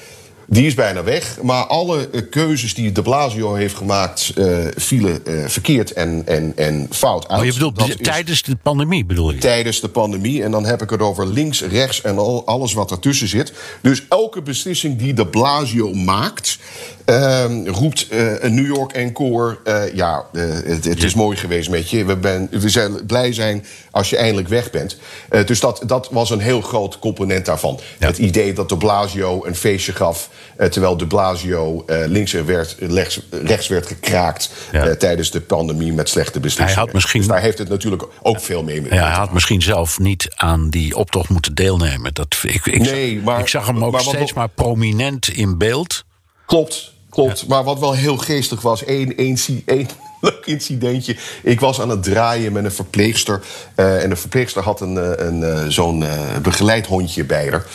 Die 0.48 0.66
is 0.66 0.74
bijna 0.74 1.04
weg. 1.04 1.38
Maar 1.42 1.66
alle 1.66 2.10
eh, 2.10 2.22
keuzes 2.30 2.74
die 2.74 2.92
de 2.92 3.02
Blasio 3.02 3.54
heeft 3.54 3.76
gemaakt, 3.76 4.32
eh, 4.36 4.58
vielen 4.76 5.26
eh, 5.26 5.48
verkeerd 5.48 5.94
en, 5.94 6.24
en, 6.26 6.54
en 6.56 6.88
fout 6.92 7.28
uit. 7.28 7.40
Oh, 7.40 7.46
je 7.46 7.54
bedoelt 7.54 7.76
Dat 7.76 8.04
tijdens 8.04 8.42
de 8.42 8.56
pandemie, 8.56 9.06
bedoel 9.06 9.32
je? 9.32 9.38
tijdens 9.38 9.82
de 9.82 9.90
pandemie. 9.90 10.44
En 10.44 10.52
dan 10.52 10.66
heb 10.66 10.82
ik 10.82 10.90
het 10.90 11.02
over 11.02 11.28
links, 11.28 11.62
rechts 11.62 12.02
en 12.02 12.18
al, 12.18 12.46
alles 12.46 12.74
wat 12.74 12.92
ertussen 12.92 13.28
zit. 13.28 13.54
Dus 13.82 14.04
elke 14.10 14.42
beslissing 14.42 14.98
die 14.98 15.14
de 15.14 15.28
Blasio 15.28 15.94
maakt, 15.94 16.58
ehm, 17.06 17.68
roept 17.68 18.08
eh, 18.08 18.44
een 18.44 18.54
New 18.56 18.66
York 18.66 18.92
Encore. 18.92 19.58
eh, 19.64 19.94
ja, 19.94 20.26
eh, 20.34 20.44
het, 20.66 20.86
het 20.86 21.04
is 21.04 21.14
mooi 21.14 21.38
geweest 21.38 21.70
met 21.70 21.90
je. 21.90 22.06
We, 22.06 22.18
ben, 22.18 22.48
we 22.52 22.70
zijn 22.70 23.06
blij 23.06 23.34
zijn 23.34 23.66
als 23.92 24.10
je 24.10 24.18
eindelijk 24.18 24.48
weg 24.48 24.72
bent. 24.72 24.98
Dus 25.46 25.60
dat, 25.60 25.84
dat 25.86 26.08
was 26.12 26.30
een 26.30 26.40
heel 26.40 26.62
groot 26.62 27.00
component 27.00 27.46
daarvan. 27.46 27.80
Ja. 28.00 28.08
Het 28.08 28.18
idee 28.18 28.54
dat 28.54 28.70
de 28.70 28.78
Blasio 28.78 29.46
een 29.46 29.56
feestje 29.56 29.92
gaf. 29.94 30.30
terwijl 30.58 30.98
de 30.98 31.08
Blasio 31.08 31.86
links 31.88 32.32
werd, 32.32 32.76
rechts, 32.80 33.20
rechts 33.30 33.68
werd 33.68 33.88
gekraakt. 33.88 34.50
Ja. 34.72 34.96
tijdens 34.96 35.32
de 35.32 35.42
pandemie 35.42 35.94
met 35.94 36.10
slechte 36.10 36.40
beslissingen. 36.40 36.72
Hij 36.74 36.82
had 36.84 36.94
misschien- 36.94 37.20
Dus 37.20 37.30
daar 37.30 37.42
heeft 37.42 37.58
het 37.58 37.70
natuurlijk 37.70 38.04
ook 38.22 38.40
veel 38.40 38.64
mee 38.64 38.82
mee. 38.82 38.94
Ja, 38.94 39.06
hij 39.08 39.16
had 39.16 39.34
misschien 39.34 39.62
zelf 39.62 40.00
niet 40.00 40.28
aan 40.36 40.70
die 40.70 40.96
optocht 40.96 41.30
moeten 41.30 41.56
deelnemen. 41.56 42.14
Dat, 42.14 42.38
ik, 42.42 42.66
ik, 42.66 42.82
Nee, 42.82 43.16
zag, 43.16 43.24
maar- 43.24 43.40
ik 43.40 43.48
zag 43.48 43.66
hem 43.68 43.84
ook 43.84 43.92
maar 43.92 44.02
steeds 44.02 44.34
maar 44.34 44.50
prominent 44.50 45.28
in 45.28 45.58
beeld. 45.58 46.04
Klopt, 46.46 46.93
klopt. 47.14 47.48
Maar 47.48 47.64
wat 47.64 47.80
wel 47.80 47.94
heel 47.94 48.18
geestig 48.18 48.62
was, 48.62 48.84
één, 48.84 49.16
één, 49.66 49.88
leuk 50.24 50.46
incidentje. 50.46 51.16
Ik 51.44 51.60
was 51.60 51.82
aan 51.82 51.90
het 51.90 52.04
draaien 52.04 52.52
met 52.52 52.66
een 52.66 52.72
verpleegster. 52.72 53.42
eh, 53.76 54.04
en 54.04 54.10
de 54.10 54.16
verpleegster 54.16 54.64
had 54.64 54.82
een, 54.82 54.98
eh, 54.98 55.26
een, 55.28 55.44
eh, 55.44 55.68
zo'n 55.68 56.04
eh, 56.04 56.38
begeleid 56.42 56.86
hondje 56.86 57.24
bij 57.24 57.50
haar. 57.50 57.66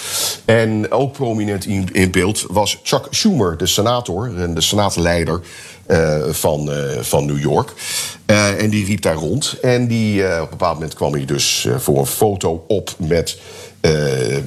En 0.44 0.92
ook 0.92 1.12
prominent 1.12 1.66
in, 1.66 1.88
in 1.92 2.10
beeld 2.10 2.44
was 2.48 2.78
Chuck 2.82 3.06
Schumer, 3.10 3.56
de 3.56 3.66
senator 3.66 4.36
en 4.36 4.54
de 4.54 4.60
senaatleider 4.60 5.40
van, 6.30 6.70
van 7.00 7.26
New 7.26 7.40
York. 7.40 7.72
En 8.26 8.70
die 8.70 8.84
riep 8.84 9.02
daar 9.02 9.14
rond. 9.14 9.56
En 9.62 9.86
die, 9.86 10.24
op 10.24 10.30
een 10.30 10.48
bepaald 10.50 10.74
moment 10.74 10.94
kwam 10.94 11.12
hij 11.12 11.24
dus 11.24 11.68
voor 11.78 11.98
een 11.98 12.06
foto 12.06 12.64
op 12.66 12.94
met 12.98 13.38
eh, 13.80 13.92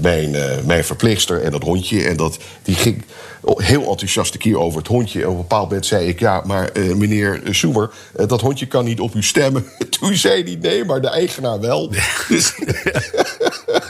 mijn, 0.01 0.35
eh, 0.35 0.63
mijn 0.65 0.83
verpleegster 0.83 1.41
en 1.41 1.51
dat 1.51 1.63
hondje. 1.63 2.03
En 2.03 2.17
dat, 2.17 2.37
die 2.63 2.75
ging 2.75 3.03
heel 3.45 3.89
enthousiast 3.89 4.33
een 4.33 4.39
keer 4.39 4.59
over 4.59 4.79
het 4.79 4.87
hondje. 4.87 5.21
En 5.21 5.27
op 5.27 5.31
een 5.31 5.41
bepaald 5.41 5.67
moment 5.67 5.85
zei 5.85 6.07
ik: 6.07 6.19
Ja, 6.19 6.41
maar 6.45 6.69
eh, 6.69 6.93
meneer 6.93 7.41
eh, 7.43 8.27
dat 8.27 8.41
hondje 8.41 8.65
kan 8.65 8.85
niet 8.85 8.99
op 8.99 9.15
u 9.15 9.23
stemmen. 9.23 9.65
Toen 9.99 10.15
zei 10.15 10.43
hij: 10.43 10.55
Nee, 10.55 10.85
maar 10.85 11.01
de 11.01 11.09
eigenaar 11.09 11.59
wel. 11.59 11.89
Dus, 12.27 12.53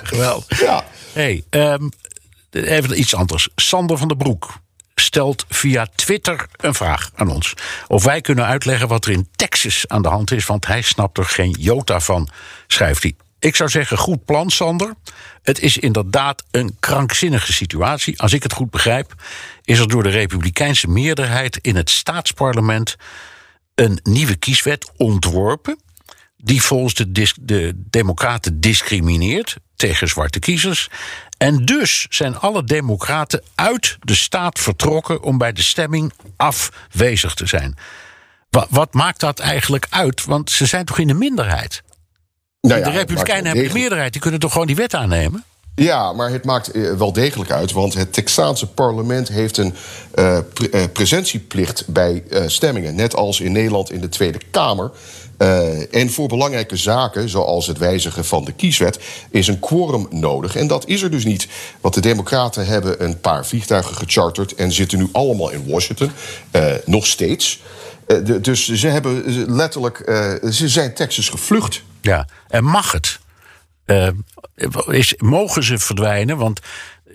Geweldig. 0.04 0.62
ja. 0.62 0.84
Hey, 1.14 1.44
ehm, 1.50 1.90
even 2.52 3.00
iets 3.00 3.16
anders. 3.16 3.50
Sander 3.56 3.98
van 3.98 4.08
der 4.08 4.18
Broek 4.18 4.60
stelt 4.96 5.46
via 5.50 5.88
Twitter 5.96 6.46
een 6.58 6.74
vraag 6.74 7.12
aan 7.16 7.30
ons. 7.30 7.54
Of 7.88 8.04
wij 8.04 8.22
kunnen 8.22 8.46
uitleggen 8.46 8.88
wat 8.88 9.06
er 9.06 9.12
in 9.12 9.28
Texas 9.36 9.88
aan 9.88 10.02
de 10.02 10.08
hand 10.08 10.32
is, 10.32 10.46
want 10.46 10.68
hij 10.68 10.82
snapt 10.82 11.18
er 11.18 11.26
geen 11.26 11.56
jota 11.60 12.00
van, 12.00 12.30
schrijft 12.68 13.04
hij. 13.04 13.16
Ik 13.42 13.56
zou 13.56 13.70
zeggen, 13.70 13.98
goed 13.98 14.26
plan, 14.26 14.50
Sander. 14.50 14.94
Het 15.42 15.60
is 15.60 15.78
inderdaad 15.78 16.44
een 16.52 16.76
krankzinnige 16.80 17.54
situatie. 17.54 18.22
Als 18.22 18.34
ik 18.34 18.44
het 18.44 18.54
goed 18.54 18.70
begrijp, 18.70 19.14
is 19.64 19.80
er 19.80 19.88
door 19.88 20.04
de 20.04 20.10
Republikeinse 20.10 20.88
meerderheid 20.88 21.58
in 21.58 21.76
het 21.76 21.90
staatsparlement 21.90 22.96
een 23.76 24.00
nieuwe 24.04 24.36
kieswet 24.36 24.92
ontworpen. 24.98 25.80
Die 26.38 26.62
volgens 26.62 26.94
de, 26.94 27.34
de 27.42 27.74
Democraten 27.76 28.60
discrimineert 28.60 29.56
tegen 29.76 30.08
zwarte 30.08 30.40
kiezers. 30.40 30.90
En 31.38 31.66
dus 31.66 32.06
zijn 32.10 32.38
alle 32.38 32.64
Democraten 32.64 33.44
uit 33.56 33.98
de 34.00 34.16
staat 34.16 34.60
vertrokken 34.60 35.22
om 35.22 35.38
bij 35.38 35.54
de 35.54 35.64
stemming 35.64 36.14
afwezig 36.36 37.34
te 37.34 37.46
zijn. 37.46 37.76
Wa- 38.50 38.68
wat 38.70 38.94
maakt 38.94 39.20
dat 39.20 39.40
eigenlijk 39.40 39.88
uit? 39.90 40.26
Want 40.26 40.52
ze 40.52 40.66
zijn 40.66 40.86
toch 40.86 41.00
in 41.00 41.08
de 41.08 41.14
minderheid? 41.14 41.84
Nou 42.62 42.80
ja, 42.80 42.86
de 42.86 42.98
Republikeinen 42.98 43.46
hebben 43.46 43.68
de 43.68 43.80
meerderheid, 43.80 44.12
die 44.12 44.22
kunnen 44.22 44.40
toch 44.40 44.52
gewoon 44.52 44.68
die 44.68 44.76
wet 44.76 44.94
aannemen? 44.96 45.44
Ja, 45.76 46.14
maar 46.14 46.32
het 46.32 46.46
maakt 46.46 46.72
eh, 46.72 46.94
wel 46.94 47.14
degelijk 47.14 47.52
uit, 47.52 47.72
want 47.72 47.94
het 47.94 48.14
Texaanse 48.14 48.68
parlement 48.68 49.28
heeft 49.28 49.58
een 49.58 49.74
pre- 50.54 50.70
eh, 50.72 50.84
presentieplicht 50.94 51.88
bij 51.88 52.24
stemmingen. 52.46 52.96
Net 52.96 53.16
als 53.16 53.40
in 53.40 53.52
Nederland 53.52 53.92
in 53.92 54.02
de 54.02 54.10
Tweede 54.10 54.40
Kamer. 54.52 54.92
En 55.92 56.10
voor 56.12 56.28
belangrijke 56.28 56.76
zaken, 56.76 57.30
zoals 57.30 57.68
het 57.68 57.78
wijzigen 57.78 58.26
van 58.26 58.46
de 58.46 58.52
kieswet, 58.52 59.00
is 59.32 59.48
een 59.48 59.60
quorum 59.60 60.08
nodig. 60.10 60.56
En 60.56 60.68
dat 60.68 60.88
is 60.88 61.02
er 61.02 61.12
dus 61.12 61.26
niet. 61.26 61.48
Want 61.82 61.94
de 61.94 62.02
Democraten 62.02 62.66
hebben 62.66 63.04
een 63.04 63.20
paar 63.20 63.46
vliegtuigen 63.46 63.96
gecharterd 63.96 64.56
en 64.56 64.72
zitten 64.72 64.98
nu 64.98 65.10
allemaal 65.12 65.50
in 65.52 65.64
Washington. 65.68 66.12
Nog 66.86 67.06
steeds. 67.06 67.62
Eh, 68.12 68.42
dus 68.42 68.68
ze 68.68 68.88
hebben 68.88 69.24
letterlijk. 69.56 70.00
eh, 70.00 70.50
ze 70.50 70.70
zijn 70.70 70.94
Texas 70.94 71.30
gevlucht. 71.30 71.84
Ja, 72.02 72.28
en 72.48 72.64
mag 72.64 72.92
het? 72.92 73.20
Eh, 73.86 74.08
is, 74.88 75.14
mogen 75.18 75.64
ze 75.64 75.78
verdwijnen? 75.78 76.38
Want 76.38 76.60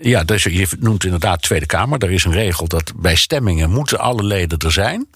ja, 0.01 0.23
dus 0.23 0.43
je 0.43 0.67
noemt 0.79 1.03
inderdaad 1.03 1.41
Tweede 1.41 1.65
Kamer. 1.65 1.99
Daar 1.99 2.11
is 2.11 2.23
een 2.23 2.31
regel 2.31 2.67
dat 2.67 2.91
bij 2.95 3.15
stemmingen 3.15 3.69
moeten 3.69 3.99
alle 3.99 4.23
leden 4.23 4.57
er 4.57 4.71
zijn. 4.71 5.07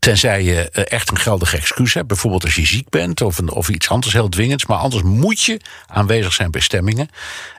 Tenzij 0.00 0.42
je 0.42 0.70
eh, 0.70 0.84
echt 0.86 1.10
een 1.10 1.18
geldig 1.18 1.54
excuus 1.54 1.94
hebt. 1.94 2.06
Bijvoorbeeld 2.06 2.44
als 2.44 2.54
je 2.54 2.66
ziek 2.66 2.88
bent 2.88 3.20
of, 3.20 3.40
of 3.40 3.68
iets 3.68 3.88
anders 3.88 4.12
heel 4.12 4.28
dwingends. 4.28 4.66
Maar 4.66 4.78
anders 4.78 5.02
moet 5.02 5.40
je 5.40 5.60
aanwezig 5.86 6.32
zijn 6.32 6.50
bij 6.50 6.60
stemmingen. 6.60 7.08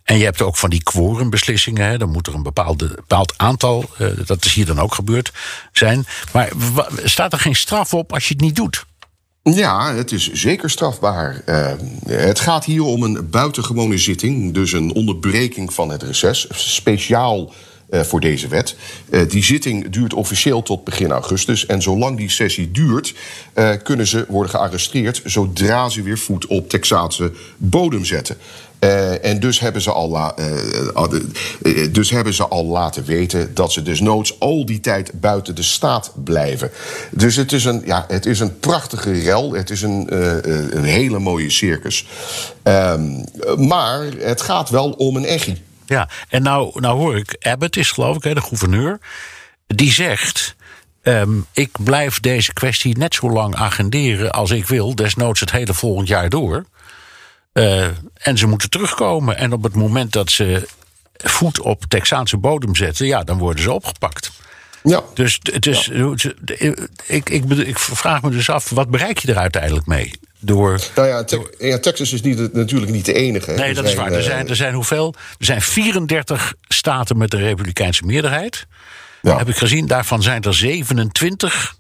En 0.04 0.17
je 0.17 0.23
hebt 0.23 0.41
ook 0.41 0.58
van 0.58 0.69
die 0.69 0.84
quorumbeslissingen. 0.84 1.88
Hè. 1.88 1.97
Dan 1.97 2.10
moet 2.10 2.27
er 2.27 2.34
een 2.34 2.43
bepaalde, 2.43 2.88
bepaald 2.88 3.34
aantal, 3.38 3.89
eh, 3.97 4.08
dat 4.25 4.45
is 4.45 4.54
hier 4.54 4.65
dan 4.65 4.80
ook 4.80 4.93
gebeurd, 4.93 5.32
zijn. 5.71 6.06
Maar 6.32 6.49
staat 7.04 7.34
er 7.34 7.39
geen 7.39 7.56
straf 7.56 7.93
op 7.93 8.13
als 8.13 8.27
je 8.27 8.34
het 8.34 8.43
niet 8.43 8.56
doet? 8.56 8.86
Ja, 9.43 9.93
het 9.93 10.12
is 10.12 10.32
zeker 10.32 10.69
strafbaar. 10.69 11.41
Eh, 11.45 11.73
het 12.06 12.39
gaat 12.39 12.65
hier 12.65 12.84
om 12.84 13.04
een 13.04 13.30
buitengewone 13.30 13.97
zitting, 13.97 14.54
dus 14.54 14.71
een 14.71 14.93
onderbreking 14.93 15.73
van 15.73 15.89
het 15.89 16.04
reces, 16.04 16.47
speciaal 16.49 17.54
voor 17.91 18.19
deze 18.19 18.47
wet. 18.47 18.75
Eh, 19.10 19.30
die 19.30 19.43
zitting 19.43 19.89
duurt 19.89 20.13
officieel 20.13 20.63
tot 20.63 20.84
begin 20.84 21.12
augustus. 21.12 21.65
En 21.65 21.82
zolang 21.82 22.17
die 22.17 22.30
sessie 22.30 22.71
duurt, 22.71 23.13
eh, 23.54 23.69
kunnen 23.84 24.08
ze 24.08 24.25
worden 24.27 24.51
gearresteerd 24.51 25.21
zodra 25.25 25.89
ze 25.89 26.01
weer 26.01 26.17
voet 26.17 26.45
op 26.45 26.69
Texaanse 26.69 27.32
bodem 27.58 28.06
zetten. 28.06 28.38
Eh, 28.82 29.25
en 29.25 29.39
dus 29.39 29.60
hebben, 29.60 29.82
ze 29.82 29.91
al 29.91 30.15
eh, 30.15 30.30
eh, 30.95 31.04
eh, 31.62 31.93
dus 31.93 32.10
hebben 32.10 32.34
ze 32.34 32.47
al 32.47 32.65
laten 32.65 33.06
weten 33.06 33.54
dat 33.54 33.71
ze 33.71 33.82
desnoods 33.82 34.39
al 34.39 34.65
die 34.65 34.80
tijd 34.80 35.12
buiten 35.19 35.56
de 35.56 35.63
staat 35.63 36.12
blijven. 36.23 36.71
Dus 37.12 37.36
het 37.36 37.51
is 37.51 37.65
een, 37.65 37.82
ja, 37.86 38.06
het 38.08 38.25
is 38.25 38.39
een 38.39 38.60
prachtige 38.60 39.12
rel. 39.12 39.54
Het 39.54 39.69
is 39.69 39.82
een, 39.82 40.10
eh, 40.10 40.38
eh, 40.38 40.84
hele 40.84 41.19
mooie 41.19 41.49
circus. 41.49 42.08
Ehm, 42.63 43.23
maar 43.58 44.06
het 44.19 44.41
gaat 44.41 44.69
wel 44.69 44.91
om 44.91 45.15
een 45.15 45.25
echi. 45.25 45.62
Ja, 45.91 46.10
en 46.30 46.43
nou, 46.43 46.80
nou 46.80 46.97
hoor 46.97 47.17
ik, 47.17 47.36
Abbott 47.39 47.77
is 47.77 47.91
geloof 47.91 48.15
ik, 48.15 48.23
hè, 48.23 48.34
de 48.34 48.41
gouverneur, 48.41 48.99
die 49.67 49.91
zegt. 49.91 50.56
ehm, 51.01 51.39
ik 51.54 51.69
blijf 51.84 52.19
deze 52.19 52.54
kwestie 52.54 52.97
net 52.97 53.13
zo 53.13 53.30
lang 53.30 53.56
agenderen 53.56 54.32
als 54.32 54.51
ik 54.51 54.67
wil, 54.67 54.95
desnoods 54.95 55.39
het 55.39 55.51
hele 55.51 55.73
volgend 55.73 56.08
jaar 56.08 56.30
door. 56.30 56.65
Eh, 57.54 57.88
en 58.13 58.38
ze 58.38 58.47
moeten 58.47 58.69
terugkomen. 58.69 59.38
En 59.38 59.54
op 59.54 59.63
het 59.63 59.75
moment 59.75 60.13
dat 60.13 60.32
ze 60.32 60.67
voet 61.17 61.60
op 61.60 61.84
Texaanse 61.88 62.38
bodem 62.38 62.75
zetten, 62.75 63.06
ja, 63.06 63.23
dan 63.23 63.38
worden 63.38 63.63
ze 63.63 63.71
opgepakt. 63.71 64.32
Ja. 64.84 65.01
Dus, 65.13 65.39
dus 65.39 65.89
ik, 67.08 67.30
ik, 67.30 67.45
ik 67.45 67.80
vraag 67.80 68.21
me 68.21 68.30
dus 68.30 68.49
af, 68.49 68.69
wat 68.69 68.89
bereik 68.89 69.17
je 69.17 69.27
er 69.32 69.38
uiteindelijk 69.38 69.86
mee? 69.86 70.19
Door, 70.43 70.80
Nou 70.95 71.08
ja, 71.08 71.23
Te- 71.23 71.56
ja, 71.60 71.80
Texas 71.80 72.13
is 72.13 72.21
niet, 72.21 72.54
natuurlijk 72.54 72.91
niet 72.91 73.06
de 73.06 73.13
enige. 73.13 73.51
Nee, 73.51 73.69
Er 73.69 73.75
dat 73.75 73.86
is 73.86 73.93
waar. 73.93 74.12
Er 74.12 74.17
eh, 74.17 74.23
zijn, 74.23 74.49
er 74.49 74.56
zijn 74.56 74.73
hoeveel? 74.73 75.13
Er 75.39 75.45
zijn 75.45 75.62
34 75.62 76.54
staten 76.67 77.17
met 77.17 77.34
een 77.34 77.39
republikeinse 77.39 78.04
meerderheid. 78.06 78.65
Ja. 79.21 79.38
Heb 79.38 79.49
ik 79.49 79.58
gezien. 79.58 79.88
Daarvan 79.88 80.21
zijn 80.21 80.41
er 80.41 80.54
27 80.54 81.75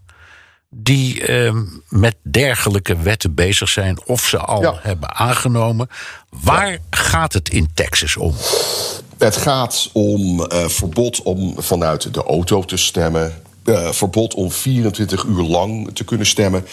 die 0.69 1.25
ehm, 1.25 1.63
met 1.89 2.15
dergelijke 2.23 2.97
wetten 2.97 3.33
bezig 3.33 3.69
zijn. 3.69 3.99
Of 4.05 4.25
ze 4.27 4.37
al 4.37 4.61
Ja. 4.61 4.79
hebben 4.81 5.15
aangenomen. 5.15 5.87
Waar 6.29 6.77
gaat 6.89 7.33
het 7.33 7.49
in 7.49 7.69
Texas 7.73 8.17
om? 8.17 8.35
Het 9.17 9.37
gaat 9.37 9.89
om 9.93 10.45
eh, 10.45 10.67
verbod 10.67 11.21
om 11.21 11.55
vanuit 11.57 12.13
de 12.13 12.23
auto 12.23 12.63
te 12.65 12.77
stemmen. 12.77 13.41
eh, 13.65 13.91
verbod 13.91 14.33
om 14.33 14.51
24 14.51 15.23
uur 15.23 15.43
lang 15.43 15.89
te 15.95 16.03
kunnen 16.03 16.25
stemmen. 16.27 16.65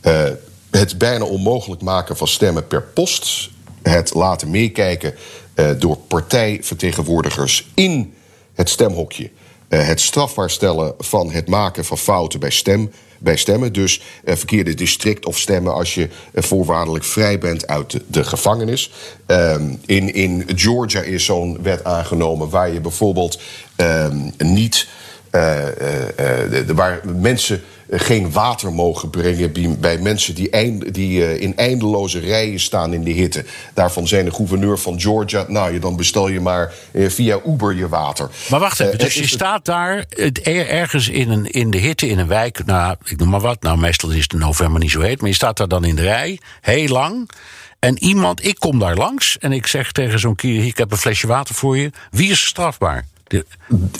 eh, 0.00 0.24
het 0.70 0.98
bijna 0.98 1.24
onmogelijk 1.24 1.82
maken 1.82 2.16
van 2.16 2.28
stemmen 2.28 2.66
per 2.66 2.82
post. 2.82 3.50
Het 3.82 4.14
laten 4.14 4.50
meekijken 4.50 5.14
eh, 5.54 5.70
door 5.78 5.96
partijvertegenwoordigers 5.96 7.68
in 7.74 8.14
het 8.54 8.68
stemhokje. 8.68 9.30
Eh, 9.68 9.86
het 9.86 10.00
strafbaar 10.00 10.50
stellen 10.50 10.94
van 10.98 11.30
het 11.30 11.48
maken 11.48 11.84
van 11.84 11.98
fouten 11.98 12.40
bij, 12.40 12.50
stem, 12.50 12.90
bij 13.18 13.36
stemmen. 13.36 13.72
Dus 13.72 14.02
eh, 14.24 14.36
verkeerde 14.36 14.74
district 14.74 15.26
of 15.26 15.38
stemmen 15.38 15.74
als 15.74 15.94
je 15.94 16.08
voorwaardelijk 16.34 17.04
vrij 17.04 17.38
bent 17.38 17.66
uit 17.66 17.90
de, 17.90 18.02
de 18.06 18.24
gevangenis. 18.24 18.92
Ehm, 19.26 19.74
in, 19.86 20.14
in 20.14 20.44
Georgia 20.54 21.00
is 21.00 21.24
zo'n 21.24 21.62
wet 21.62 21.84
aangenomen 21.84 22.50
waar 22.50 22.72
je 22.72 22.80
bijvoorbeeld 22.80 23.40
ehm, 23.76 24.30
niet. 24.38 24.88
Eh, 25.36 25.66
eh, 25.80 26.44
eh, 26.44 26.66
de- 26.66 26.74
waar 26.74 27.00
mensen 27.16 27.62
geen 27.90 28.32
water 28.32 28.72
mogen 28.72 29.10
brengen 29.10 29.80
bij- 29.80 29.98
mensen 29.98 30.34
die, 30.34 30.50
eind- 30.50 30.94
die 30.94 31.38
in 31.38 31.56
eindeloze 31.56 32.18
rijen 32.18 32.60
staan 32.60 32.92
in 32.92 33.04
de 33.04 33.10
hitte. 33.10 33.44
Daarvan 33.74 34.06
zijn 34.08 34.24
de 34.24 34.30
gouverneur 34.32 34.78
van 34.78 35.00
Georgia. 35.00 35.44
Nou, 35.48 35.72
je, 35.72 35.78
dan 35.78 35.96
bestel 35.96 36.28
je 36.28 36.40
maar 36.40 36.72
via 36.94 37.40
Uber 37.46 37.74
je 37.74 37.88
water. 37.88 38.28
Maar 38.50 38.60
wacht 38.60 38.80
even, 38.80 38.98
dus 38.98 39.02
het 39.06 39.14
je 39.14 39.22
is- 39.22 39.30
staat 39.30 39.64
daar 39.64 40.04
het- 40.08 40.46
er- 40.46 40.68
ergens 40.68 41.08
in, 41.08 41.30
een, 41.30 41.50
in 41.50 41.70
de 41.70 41.78
hitte 41.78 42.08
in 42.08 42.18
een 42.18 42.26
wijk. 42.28 42.64
Nou, 42.64 42.96
ik 43.04 43.16
noem 43.18 43.28
maar 43.28 43.40
wat. 43.40 43.62
Nou, 43.62 43.78
meestal 43.78 44.10
is 44.10 44.22
het 44.22 44.32
in 44.32 44.38
november 44.38 44.80
niet 44.80 44.90
zo 44.90 45.00
heet. 45.00 45.20
Maar 45.20 45.28
je 45.30 45.34
staat 45.34 45.56
daar 45.56 45.68
dan 45.68 45.84
in 45.84 45.96
de 45.96 46.02
rij, 46.02 46.38
heel 46.60 46.88
lang. 46.88 47.30
En 47.78 48.02
iemand, 48.02 48.44
ik 48.46 48.58
kom 48.58 48.78
daar 48.78 48.96
langs 48.96 49.38
en 49.38 49.52
ik 49.52 49.66
zeg 49.66 49.92
tegen 49.92 50.18
zo'n 50.18 50.34
kier... 50.34 50.64
ik 50.66 50.76
heb 50.76 50.90
een 50.90 50.96
flesje 50.98 51.26
water 51.26 51.54
voor 51.54 51.78
je. 51.78 51.90
Wie 52.10 52.30
is 52.30 52.46
strafbaar? 52.46 53.04
De- 53.28 53.44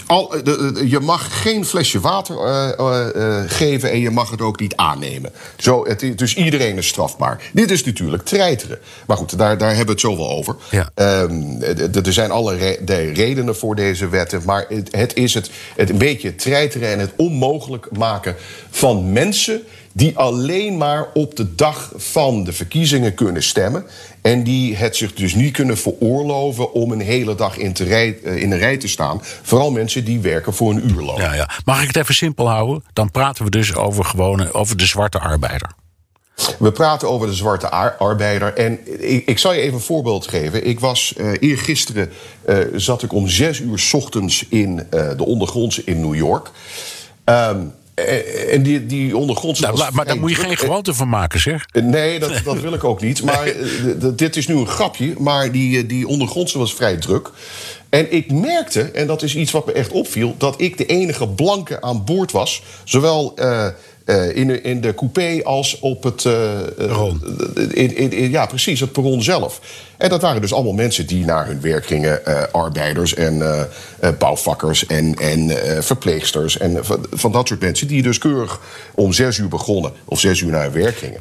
Al, 0.06 0.28
de- 0.28 0.42
de- 0.72 0.88
je 0.88 1.00
mag 1.00 1.42
geen 1.42 1.64
flesje 1.64 2.00
water 2.00 2.36
eh, 2.38 2.78
eh, 2.78 3.08
eh, 3.40 3.50
geven 3.50 3.90
en 3.90 4.00
je 4.00 4.10
mag 4.10 4.30
het 4.30 4.40
ook 4.40 4.60
niet 4.60 4.76
aannemen. 4.76 5.32
Zo, 5.56 5.86
het, 5.86 6.18
dus 6.18 6.34
iedereen 6.34 6.76
is 6.76 6.86
strafbaar. 6.88 7.42
Dit 7.52 7.70
is 7.70 7.84
natuurlijk 7.84 8.24
treiteren. 8.24 8.78
Maar 9.06 9.16
goed, 9.16 9.38
daar, 9.38 9.58
daar 9.58 9.68
hebben 9.68 9.86
we 9.86 9.92
het 9.92 10.00
zo 10.00 10.16
wel 10.16 10.30
over. 10.30 10.56
Ja. 10.70 10.90
Ehm, 10.94 11.62
er 12.04 12.12
zijn 12.12 12.30
allerlei 12.30 12.76
redenen 13.12 13.56
voor 13.56 13.74
deze 13.74 14.08
wetten. 14.08 14.42
Maar 14.44 14.66
het, 14.68 14.88
het 14.96 15.14
is 15.14 15.34
het, 15.34 15.50
het 15.76 15.90
een 15.90 15.98
beetje 15.98 16.34
treiteren 16.34 16.88
en 16.88 16.98
het 16.98 17.12
onmogelijk 17.16 17.88
maken 17.96 18.36
van 18.70 19.12
mensen 19.12 19.62
die 19.96 20.18
alleen 20.18 20.76
maar 20.76 21.06
op 21.14 21.37
de 21.37 21.54
dag 21.54 21.92
van 21.96 22.44
de 22.44 22.52
verkiezingen 22.52 23.14
kunnen 23.14 23.42
stemmen. 23.42 23.87
En 24.22 24.42
die 24.44 24.76
het 24.76 24.96
zich 24.96 25.14
dus 25.14 25.35
niet 25.35 25.52
kunnen 25.52 25.78
veroorloven 25.78 26.72
om 26.72 26.92
een 26.92 27.00
hele 27.00 27.35
dag 27.35 27.56
in, 27.56 27.72
te 27.72 27.85
rij, 27.85 28.18
eh, 28.24 28.37
in 28.42 28.52
een 28.52 28.59
rij 28.59 28.76
te 28.76 28.88
staan. 28.88 29.20
Vooral 29.42 29.70
mensen 29.70 30.04
die 30.04 30.20
werken 30.20 30.54
voor 30.54 30.70
een 30.70 30.90
uurloon. 30.90 31.20
ja, 31.20 31.35
ja. 31.35 31.50
Mag 31.64 31.80
ik 31.80 31.87
het 31.87 31.96
even 31.96 32.14
simpel 32.14 32.48
houden? 32.48 32.85
Dan 32.92 33.11
praten 33.11 33.44
we 33.44 33.50
dus 33.50 33.74
over, 33.74 34.04
gewone, 34.04 34.52
over 34.52 34.76
de 34.76 34.87
zwarte 34.87 35.18
arbeider. 35.18 35.70
We 36.59 36.72
praten 36.72 37.09
over 37.09 37.26
de 37.26 37.35
zwarte 37.35 37.68
ar- 37.70 37.96
arbeider. 37.98 38.54
En 38.54 38.78
ik, 39.12 39.26
ik 39.26 39.38
zal 39.38 39.52
je 39.52 39.61
even 39.61 39.74
een 39.74 39.80
voorbeeld 39.80 40.28
geven. 40.28 40.66
Ik 40.66 40.80
was 40.80 41.14
uh, 41.16 41.30
eergisteren 41.40 42.11
uh, 42.48 42.59
zat 42.74 43.02
ik 43.02 43.12
om 43.12 43.28
zes 43.28 43.61
uur 43.61 43.78
's 43.78 43.92
ochtends 43.92 44.46
in 44.48 44.70
uh, 44.70 45.11
de 45.16 45.24
ondergrondse 45.24 45.82
in 45.85 46.00
New 46.00 46.14
York. 46.14 46.50
Um, 47.24 47.72
en 48.50 48.62
die, 48.62 48.87
die 48.87 49.16
ondergrondse. 49.16 49.62
Nou, 49.62 49.92
maar 49.92 50.04
daar 50.04 50.18
moet 50.18 50.30
je 50.30 50.37
geen 50.37 50.56
gewoonte 50.56 50.94
van 50.94 51.09
maken, 51.09 51.40
zeg. 51.40 51.66
Nee, 51.72 52.18
dat, 52.18 52.40
dat 52.44 52.61
wil 52.61 52.72
ik 52.72 52.85
ook 52.85 53.00
niet. 53.00 53.22
Maar 53.22 53.52
dit 54.16 54.37
is 54.37 54.46
nu 54.46 54.54
een 54.54 54.68
grapje. 54.68 55.14
Maar 55.18 55.52
die, 55.52 55.87
die 55.87 56.06
ondergrondse 56.06 56.59
was 56.59 56.74
vrij 56.74 56.96
druk. 56.96 57.30
En 57.88 58.12
ik 58.12 58.32
merkte, 58.32 58.82
en 58.82 59.06
dat 59.06 59.22
is 59.22 59.37
iets 59.37 59.52
wat 59.52 59.66
me 59.66 59.72
echt 59.72 59.90
opviel, 59.90 60.35
dat 60.38 60.61
ik 60.61 60.78
de 60.78 60.87
enige 60.87 61.28
blanke 61.28 61.82
aan 61.82 62.04
boord 62.04 62.32
was. 62.32 62.62
Zowel 62.85 63.32
uh, 63.37 63.66
eh, 64.06 64.36
in, 64.36 64.46
de, 64.46 64.60
in 64.60 64.80
de 64.80 64.94
coupé 64.94 65.40
als 65.44 65.78
op 65.78 66.02
het. 66.02 66.22
Perron. 66.76 67.22
in, 67.70 68.12
in, 68.12 68.30
ja, 68.30 68.46
precies, 68.46 68.80
het 68.80 68.92
perron 68.92 69.22
zelf. 69.22 69.60
En 69.96 70.08
dat 70.08 70.22
waren 70.22 70.40
dus 70.40 70.52
allemaal 70.52 70.72
mensen 70.72 71.06
die 71.06 71.24
naar 71.24 71.46
hun 71.46 71.60
werk 71.60 71.86
gingen. 71.86 72.20
arbeiders 72.52 73.14
en 73.14 73.42
bouwvakkers 74.18 74.86
en, 74.86 75.14
en 75.14 75.50
verpleegsters. 75.82 76.58
En 76.58 76.84
van, 76.84 77.06
van 77.10 77.32
dat 77.32 77.48
soort 77.48 77.60
mensen 77.60 77.86
die 77.86 78.02
dus 78.02 78.18
keurig 78.18 78.60
om 78.94 79.12
zes 79.12 79.38
uur 79.38 79.48
begonnen. 79.48 79.92
Of 80.04 80.20
zes 80.20 80.40
uur 80.40 80.50
naar 80.50 80.62
hun 80.62 80.82
werk 80.82 80.96
gingen. 80.96 81.20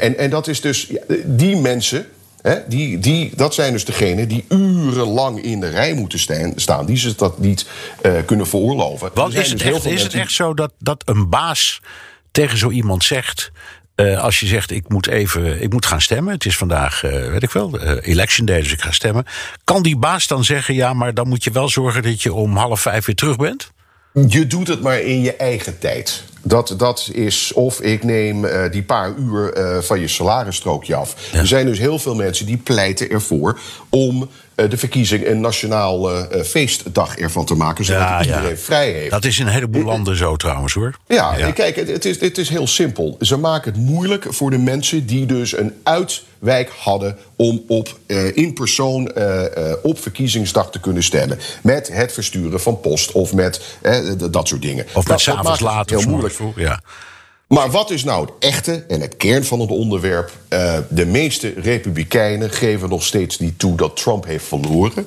En, 0.00 0.18
en 0.18 0.30
dat 0.30 0.48
is 0.48 0.60
dus. 0.60 0.86
ja, 0.86 1.16
die 1.24 1.56
mensen. 1.56 2.06
Hè, 2.46 2.58
die, 2.68 2.98
die, 2.98 3.32
dat 3.36 3.54
zijn 3.54 3.72
dus 3.72 3.84
degenen 3.84 4.28
die 4.28 4.44
urenlang 4.48 5.42
in 5.42 5.60
de 5.60 5.68
rij 5.68 5.94
moeten 5.94 6.18
staan, 6.18 6.52
staan 6.56 6.86
die 6.86 6.96
zich 6.96 7.14
dat 7.16 7.38
niet 7.38 7.66
eh, 8.02 8.12
kunnen 8.26 8.46
veroorloven. 8.46 9.10
Er 9.14 9.30
zijn 9.30 9.44
is 9.44 9.50
het 9.50 9.58
dus 9.58 9.68
echt, 9.68 9.84
is 9.84 10.02
het 10.02 10.14
echt 10.14 10.32
zo 10.32 10.54
dat, 10.54 10.72
dat 10.78 11.02
een 11.06 11.28
baas 11.28 11.80
tegen 12.30 12.58
zo 12.58 12.70
iemand 12.70 13.04
zegt. 13.04 13.50
eh, 13.94 14.22
als 14.22 14.40
je 14.40 14.46
zegt, 14.46 14.70
ik 14.70 14.88
moet 14.88 15.06
even, 15.06 15.62
ik 15.62 15.72
moet 15.72 15.86
gaan 15.86 16.00
stemmen. 16.00 16.32
Het 16.32 16.44
is 16.44 16.56
vandaag, 16.56 17.02
eh, 17.04 17.30
weet 17.30 17.42
ik 17.42 17.50
wel, 17.50 17.80
election 18.00 18.46
day, 18.46 18.60
dus 18.60 18.72
ik 18.72 18.80
ga 18.80 18.90
stemmen. 18.90 19.24
Kan 19.64 19.82
die 19.82 19.96
baas 19.96 20.26
dan 20.26 20.44
zeggen, 20.44 20.74
ja, 20.74 20.92
maar 20.92 21.14
dan 21.14 21.28
moet 21.28 21.44
je 21.44 21.50
wel 21.50 21.68
zorgen 21.68 22.02
dat 22.02 22.22
je 22.22 22.32
om 22.32 22.56
half 22.56 22.80
vijf 22.80 23.06
weer 23.06 23.14
terug 23.16 23.36
bent? 23.36 23.70
Je 24.28 24.46
doet 24.46 24.68
het 24.68 24.82
maar 24.82 25.00
in 25.00 25.20
je 25.22 25.36
eigen 25.36 25.78
tijd. 25.78 26.22
Dat, 26.46 26.74
dat 26.76 27.08
is 27.12 27.52
of 27.52 27.80
ik 27.80 28.04
neem 28.04 28.44
eh, 28.44 28.70
die 28.70 28.82
paar 28.82 29.14
uur 29.18 29.52
eh, 29.52 29.78
van 29.78 30.00
je 30.00 30.08
salarisstrookje 30.08 30.94
af. 30.94 31.32
Er 31.32 31.46
zijn 31.46 31.66
dus 31.66 31.78
heel 31.78 31.98
veel 31.98 32.14
mensen 32.14 32.46
die 32.46 32.56
pleiten 32.56 33.10
ervoor 33.10 33.58
om 33.88 34.28
eh, 34.54 34.70
de 34.70 34.76
verkiezing 34.76 35.26
een 35.26 35.40
nationaal 35.40 36.10
feestdag 36.44 37.16
ervan 37.16 37.44
te 37.44 37.54
maken, 37.54 37.84
zodat 37.84 38.24
iedereen 38.24 38.58
vrij 38.58 38.92
heeft. 38.92 39.10
Dat 39.10 39.24
is 39.24 39.38
in 39.38 39.46
een 39.46 39.52
heleboel 39.52 39.84
landen 39.84 40.16
zo 40.16 40.36
trouwens 40.36 40.72
hoor. 40.72 40.94
Ja, 41.06 41.50
kijk, 41.50 41.76
het, 41.76 41.88
het, 41.88 42.04
is, 42.04 42.20
het 42.20 42.38
is 42.38 42.48
heel 42.48 42.66
simpel. 42.66 43.16
Ze 43.20 43.36
maken 43.36 43.72
het 43.72 43.80
moeilijk 43.80 44.26
voor 44.28 44.50
de 44.50 44.58
mensen 44.58 45.06
die 45.06 45.26
dus 45.26 45.56
een 45.56 45.72
uitwijk 46.40 46.70
hadden 46.78 47.16
om 47.36 47.62
op, 47.66 47.98
eh, 48.06 48.36
in 48.36 48.52
persoon 48.52 49.12
eh, 49.12 49.70
eh, 49.70 49.76
op 49.82 49.98
verkiezingsdag 50.00 50.70
te 50.70 50.80
kunnen 50.80 51.02
stemmen. 51.02 51.38
Met 51.62 51.88
het 51.92 52.12
versturen 52.12 52.60
van 52.60 52.80
post 52.80 53.12
of 53.12 53.32
met 53.32 53.60
dat 54.30 54.48
soort 54.48 54.62
dingen. 54.62 54.84
Of 54.86 54.94
met 54.94 55.06
dat 55.06 55.20
s'avonds 55.20 55.60
laat 55.60 55.90
heel 55.90 56.02
moeilijk. 56.02 56.34
vroeg, 56.34 56.58
Ja. 56.58 56.80
Maar 57.46 57.70
wat 57.70 57.90
is 57.90 58.04
nou 58.04 58.24
het 58.24 58.34
echte 58.38 58.84
en 58.88 59.00
het 59.00 59.16
kern 59.16 59.44
van 59.44 59.60
het 59.60 59.70
onderwerp? 59.70 60.30
De 60.88 61.06
meeste 61.06 61.52
republikeinen 61.56 62.50
geven 62.50 62.88
nog 62.88 63.04
steeds 63.04 63.38
niet 63.38 63.58
toe 63.58 63.76
dat 63.76 63.96
Trump 63.96 64.24
heeft 64.24 64.44
verloren. 64.44 65.06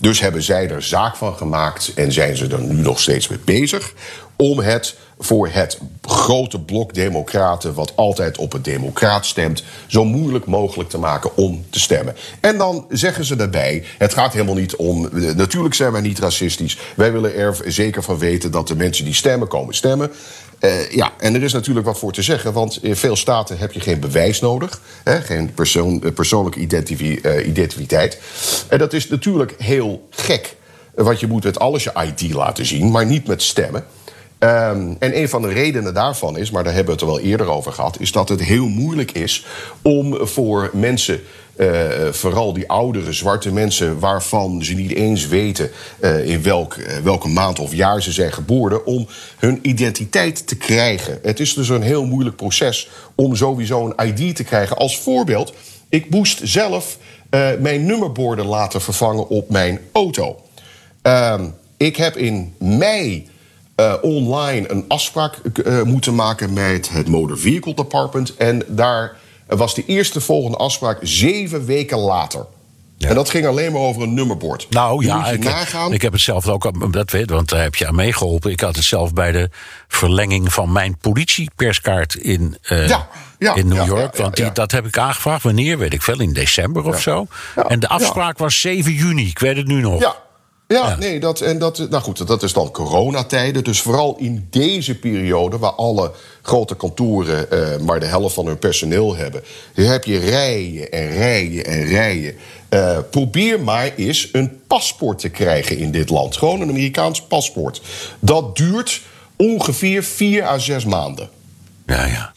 Dus 0.00 0.20
hebben 0.20 0.42
zij 0.42 0.70
er 0.70 0.82
zaak 0.82 1.16
van 1.16 1.36
gemaakt 1.36 1.92
en 1.94 2.12
zijn 2.12 2.36
ze 2.36 2.46
er 2.46 2.60
nu 2.60 2.80
nog 2.80 3.00
steeds 3.00 3.28
mee 3.28 3.38
bezig 3.44 3.92
om 4.36 4.58
het 4.58 4.96
voor 5.24 5.48
het 5.48 5.78
grote 6.02 6.60
blok 6.60 6.94
democraten, 6.94 7.74
wat 7.74 7.92
altijd 7.96 8.38
op 8.38 8.52
het 8.52 8.64
democraat 8.64 9.26
stemt, 9.26 9.64
zo 9.86 10.04
moeilijk 10.04 10.46
mogelijk 10.46 10.90
te 10.90 10.98
maken 10.98 11.36
om 11.36 11.64
te 11.70 11.80
stemmen. 11.80 12.16
En 12.40 12.58
dan 12.58 12.86
zeggen 12.90 13.24
ze 13.24 13.36
daarbij: 13.36 13.84
het 13.98 14.14
gaat 14.14 14.32
helemaal 14.32 14.54
niet 14.54 14.76
om. 14.76 15.06
eh, 15.06 15.34
Natuurlijk 15.34 15.74
zijn 15.74 15.92
wij 15.92 16.00
niet 16.00 16.18
racistisch. 16.18 16.78
Wij 16.96 17.12
willen 17.12 17.34
er 17.34 17.56
zeker 17.66 18.02
van 18.02 18.18
weten 18.18 18.50
dat 18.50 18.68
de 18.68 18.76
mensen 18.76 19.04
die 19.04 19.14
stemmen 19.14 19.48
komen 19.48 19.74
stemmen. 19.74 20.10
Eh, 20.58 20.90
ja, 20.90 21.12
en 21.18 21.34
er 21.34 21.42
is 21.42 21.52
natuurlijk 21.52 21.86
wat 21.86 21.98
voor 21.98 22.12
te 22.12 22.22
zeggen, 22.22 22.52
want 22.52 22.78
in 22.82 22.96
veel 22.96 23.16
staten 23.16 23.58
heb 23.58 23.72
je 23.72 23.80
geen 23.80 24.00
bewijs 24.00 24.40
nodig, 24.40 24.80
hè, 25.04 25.20
geen 25.20 25.54
persoon, 25.54 26.02
eh, 26.02 26.12
persoonlijke 26.12 26.60
identiteit. 27.46 28.18
En 28.68 28.78
dat 28.78 28.92
is 28.92 29.08
natuurlijk 29.08 29.54
heel 29.58 30.06
gek, 30.10 30.56
want 30.94 31.20
je 31.20 31.26
moet 31.26 31.44
met 31.44 31.58
alles 31.58 31.84
je 31.84 31.92
ID 32.06 32.32
laten 32.32 32.66
zien, 32.66 32.90
maar 32.90 33.06
niet 33.06 33.26
met 33.26 33.42
stemmen. 33.42 33.84
Ehm, 34.42 34.94
en 34.98 35.18
een 35.18 35.28
van 35.28 35.42
de 35.42 35.48
redenen 35.48 35.94
daarvan 35.94 36.38
is, 36.38 36.50
maar 36.50 36.64
daar 36.64 36.74
hebben 36.74 36.94
we 36.94 37.00
het 37.00 37.10
er 37.10 37.16
wel 37.16 37.30
eerder 37.30 37.46
over 37.46 37.72
gehad, 37.72 38.00
is 38.00 38.12
dat 38.12 38.28
het 38.28 38.42
heel 38.42 38.68
moeilijk 38.68 39.12
is 39.12 39.46
om 39.82 40.26
voor 40.26 40.70
mensen, 40.72 41.20
eh, 41.56 41.68
vooral 42.10 42.52
die 42.52 42.68
oudere 42.68 43.12
zwarte 43.12 43.52
mensen, 43.52 43.98
waarvan 43.98 44.64
ze 44.64 44.74
niet 44.74 44.92
eens 44.92 45.26
weten 45.26 45.70
eh, 46.00 46.28
in 46.28 46.42
welk, 46.42 46.74
eh, 46.74 46.96
welke 46.96 47.28
maand 47.28 47.58
of 47.58 47.74
jaar 47.74 48.02
ze 48.02 48.12
zijn 48.12 48.32
geboren, 48.32 48.86
om 48.86 49.06
hun 49.38 49.58
identiteit 49.62 50.46
te 50.46 50.56
krijgen. 50.56 51.18
Het 51.22 51.40
is 51.40 51.54
dus 51.54 51.68
een 51.68 51.82
heel 51.82 52.04
moeilijk 52.04 52.36
proces 52.36 52.90
om 53.14 53.36
sowieso 53.36 53.94
een 53.96 54.06
ID 54.06 54.36
te 54.36 54.44
krijgen. 54.44 54.76
Als 54.76 54.98
voorbeeld, 54.98 55.52
ik 55.88 56.10
moest 56.10 56.40
zelf 56.42 56.98
mijn 57.60 57.86
nummerborden 57.86 58.46
laten 58.46 58.80
vervangen 58.80 59.28
op 59.28 59.50
mijn 59.50 59.80
auto. 59.92 60.40
Ehm, 61.02 61.44
ik 61.76 61.96
heb 61.96 62.16
in 62.16 62.54
mei 62.58 63.30
eh, 63.86 63.94
online 64.02 64.70
een 64.70 64.84
afspraak 64.88 65.36
eh, 65.36 65.82
moeten 65.82 66.14
maken 66.14 66.52
met 66.52 66.90
het 66.90 67.08
Motor 67.08 67.38
Vehicle 67.38 67.74
Department. 67.74 68.36
En 68.36 68.62
daar 68.68 69.16
was 69.46 69.74
de 69.74 69.84
eerste 69.86 70.20
volgende 70.20 70.56
afspraak 70.56 70.98
zeven 71.02 71.64
weken 71.64 71.98
later. 71.98 72.46
En 72.98 73.14
dat 73.14 73.30
ging 73.30 73.46
alleen 73.46 73.72
maar 73.72 73.80
over 73.80 74.02
een 74.02 74.14
nummerbord. 74.14 74.66
Nou 74.70 75.04
ja, 75.04 75.26
ik, 75.30 75.44
nagaan. 75.44 75.92
ik 75.92 76.02
heb 76.02 76.12
het 76.12 76.20
zelf 76.20 76.48
ook, 76.48 76.64
al- 76.64 76.90
dat 76.90 77.10
weet, 77.10 77.30
want 77.30 77.48
daar 77.48 77.62
heb 77.62 77.74
je 77.74 77.86
aan 77.86 77.94
meegeholpen. 77.94 78.50
Ik 78.50 78.60
had 78.60 78.76
het 78.76 78.84
zelf 78.84 79.12
bij 79.12 79.32
de 79.32 79.50
verlenging 79.88 80.52
van 80.52 80.72
mijn 80.72 80.96
politieperskaart 80.98 82.14
in, 82.14 82.56
eh, 82.62 82.88
Ja, 82.88 83.08
ja, 83.38 83.54
in 83.54 83.68
New 83.68 83.86
York. 83.86 84.16
want 84.16 84.36
die, 84.36 84.52
dat 84.52 84.70
heb 84.72 84.86
ik 84.86 84.98
aangevraagd. 84.98 85.42
Wanneer, 85.42 85.78
weet 85.78 85.92
ik 85.92 86.02
veel, 86.02 86.20
in 86.20 86.32
december 86.32 86.84
of 86.84 87.00
zo. 87.00 87.26
En 87.68 87.80
de 87.80 87.88
afspraak 87.88 88.38
was 88.38 88.60
7 88.60 88.92
juni, 88.92 89.26
ik 89.28 89.38
weet 89.38 89.56
het 89.56 89.66
nu 89.66 89.80
nog. 89.80 90.00
Ja. 90.00 90.14
Ja, 90.72 90.88
Ja. 90.88 90.96
nee, 90.96 91.20
dat, 91.20 91.40
en 91.40 91.58
dat, 91.58 91.78
nou 91.90 92.02
goed, 92.02 92.26
dat 92.26 92.42
is 92.42 92.52
dan 92.52 92.70
coronatijden. 92.70 93.64
Dus 93.64 93.80
vooral 93.80 94.16
in 94.18 94.46
deze 94.50 94.98
periode, 94.98 95.58
waar 95.58 95.72
alle 95.72 96.12
grote 96.42 96.76
kantoren 96.76 97.50
eh, 97.50 97.80
maar 97.80 98.00
de 98.00 98.06
helft 98.06 98.34
van 98.34 98.46
hun 98.46 98.58
personeel 98.58 99.16
hebben, 99.16 99.42
heb 99.74 100.04
je 100.04 100.18
rijen 100.18 100.92
en 100.92 101.10
rijen 101.10 101.64
en 101.64 101.84
rijen. 101.84 102.34
Eh, 102.68 102.98
probeer 103.10 103.60
maar 103.60 103.92
eens 103.96 104.28
een 104.32 104.60
paspoort 104.66 105.18
te 105.18 105.28
krijgen 105.28 105.78
in 105.78 105.90
dit 105.90 106.10
land. 106.10 106.36
Gewoon 106.36 106.60
een 106.60 106.68
Amerikaans 106.68 107.22
paspoort. 107.22 107.82
Dat 108.20 108.56
duurt 108.56 109.00
ongeveer 109.36 110.02
vier 110.04 110.44
à 110.44 110.58
zes 110.58 110.84
maanden. 110.84 111.28
ja. 111.86 112.06
ja. 112.06 112.32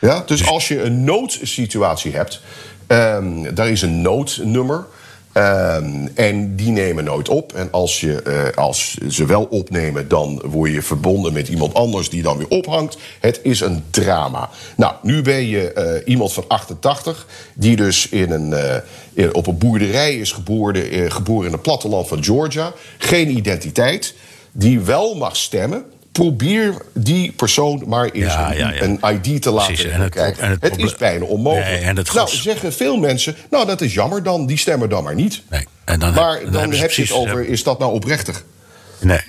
Ja, 0.00 0.22
dus 0.26 0.46
als 0.46 0.68
je 0.68 0.82
een 0.82 1.04
noodsituatie 1.04 2.12
hebt, 2.12 2.40
ehm, 2.86 3.54
daar 3.54 3.70
is 3.70 3.82
een 3.82 4.02
noodnummer. 4.02 4.86
Ehm, 5.32 6.06
en 6.14 6.56
die 6.56 6.70
nemen 6.70 7.04
nooit 7.04 7.28
op. 7.28 7.52
En 7.52 7.68
als, 7.70 8.00
je, 8.00 8.22
eh, 8.22 8.56
als 8.56 8.98
ze 9.08 9.26
wel 9.26 9.44
opnemen, 9.44 10.08
dan 10.08 10.42
word 10.44 10.72
je 10.72 10.82
verbonden 10.82 11.32
met 11.32 11.48
iemand 11.48 11.74
anders 11.74 12.10
die 12.10 12.22
dan 12.22 12.38
weer 12.38 12.48
ophangt. 12.48 12.96
Het 13.20 13.40
is 13.42 13.60
een 13.60 13.84
drama. 13.90 14.48
Nou, 14.76 14.94
nu 15.02 15.22
ben 15.22 15.46
je 15.46 15.72
eh, 15.72 16.08
iemand 16.08 16.32
van 16.32 16.44
88, 16.48 17.26
die 17.54 17.76
dus 17.76 18.08
in 18.08 18.30
een, 18.30 18.52
eh, 19.14 19.28
op 19.32 19.46
een 19.46 19.58
boerderij 19.58 20.14
is 20.14 20.32
geboren, 20.32 21.12
geboren 21.12 21.46
in 21.46 21.52
het 21.52 21.62
platteland 21.62 22.08
van 22.08 22.24
Georgia. 22.24 22.72
Geen 22.98 23.36
identiteit, 23.36 24.14
die 24.52 24.80
wel 24.80 25.14
mag 25.14 25.36
stemmen. 25.36 25.84
Probeer 26.20 26.74
die 26.94 27.32
persoon 27.32 27.82
maar 27.86 28.04
eens 28.10 28.32
Ja, 28.32 28.50
een, 28.50 28.56
ja, 28.56 28.72
ja. 28.72 28.82
een 28.82 29.22
ID 29.24 29.42
te 29.42 29.50
laten 29.50 29.74
Precies, 29.74 29.92
en 29.92 30.00
het- 30.00 30.10
krijgen. 30.10 30.42
en 30.42 30.50
het 30.50 30.62
het, 30.62 30.78
is 30.78 30.96
bijna 30.96 31.24
onmogelijk. 31.24 31.68
Nee, 31.70 31.80
en 31.80 31.96
het 31.96 32.12
nou, 32.14 32.28
zeggen 32.28 32.72
veel 32.72 32.96
mensen, 32.96 33.36
nou 33.50 33.66
dat 33.66 33.80
is 33.80 33.94
jammer 33.94 34.22
dan, 34.22 34.46
die 34.46 34.56
stemmen 34.56 34.88
dan 34.88 35.04
maar 35.04 35.14
niet. 35.14 35.42
Nee. 35.50 35.66
En 35.84 35.98
dan, 36.00 36.14
maar 36.14 36.40
dan, 36.42 36.52
dan 36.52 36.72
heb 36.72 36.90
je 36.90 37.02
het 37.02 37.12
over, 37.12 37.46
is 37.48 37.62
dat 37.62 37.78
nou 37.78 37.92
oprechtig? 37.92 38.44
Nee. 38.98 39.20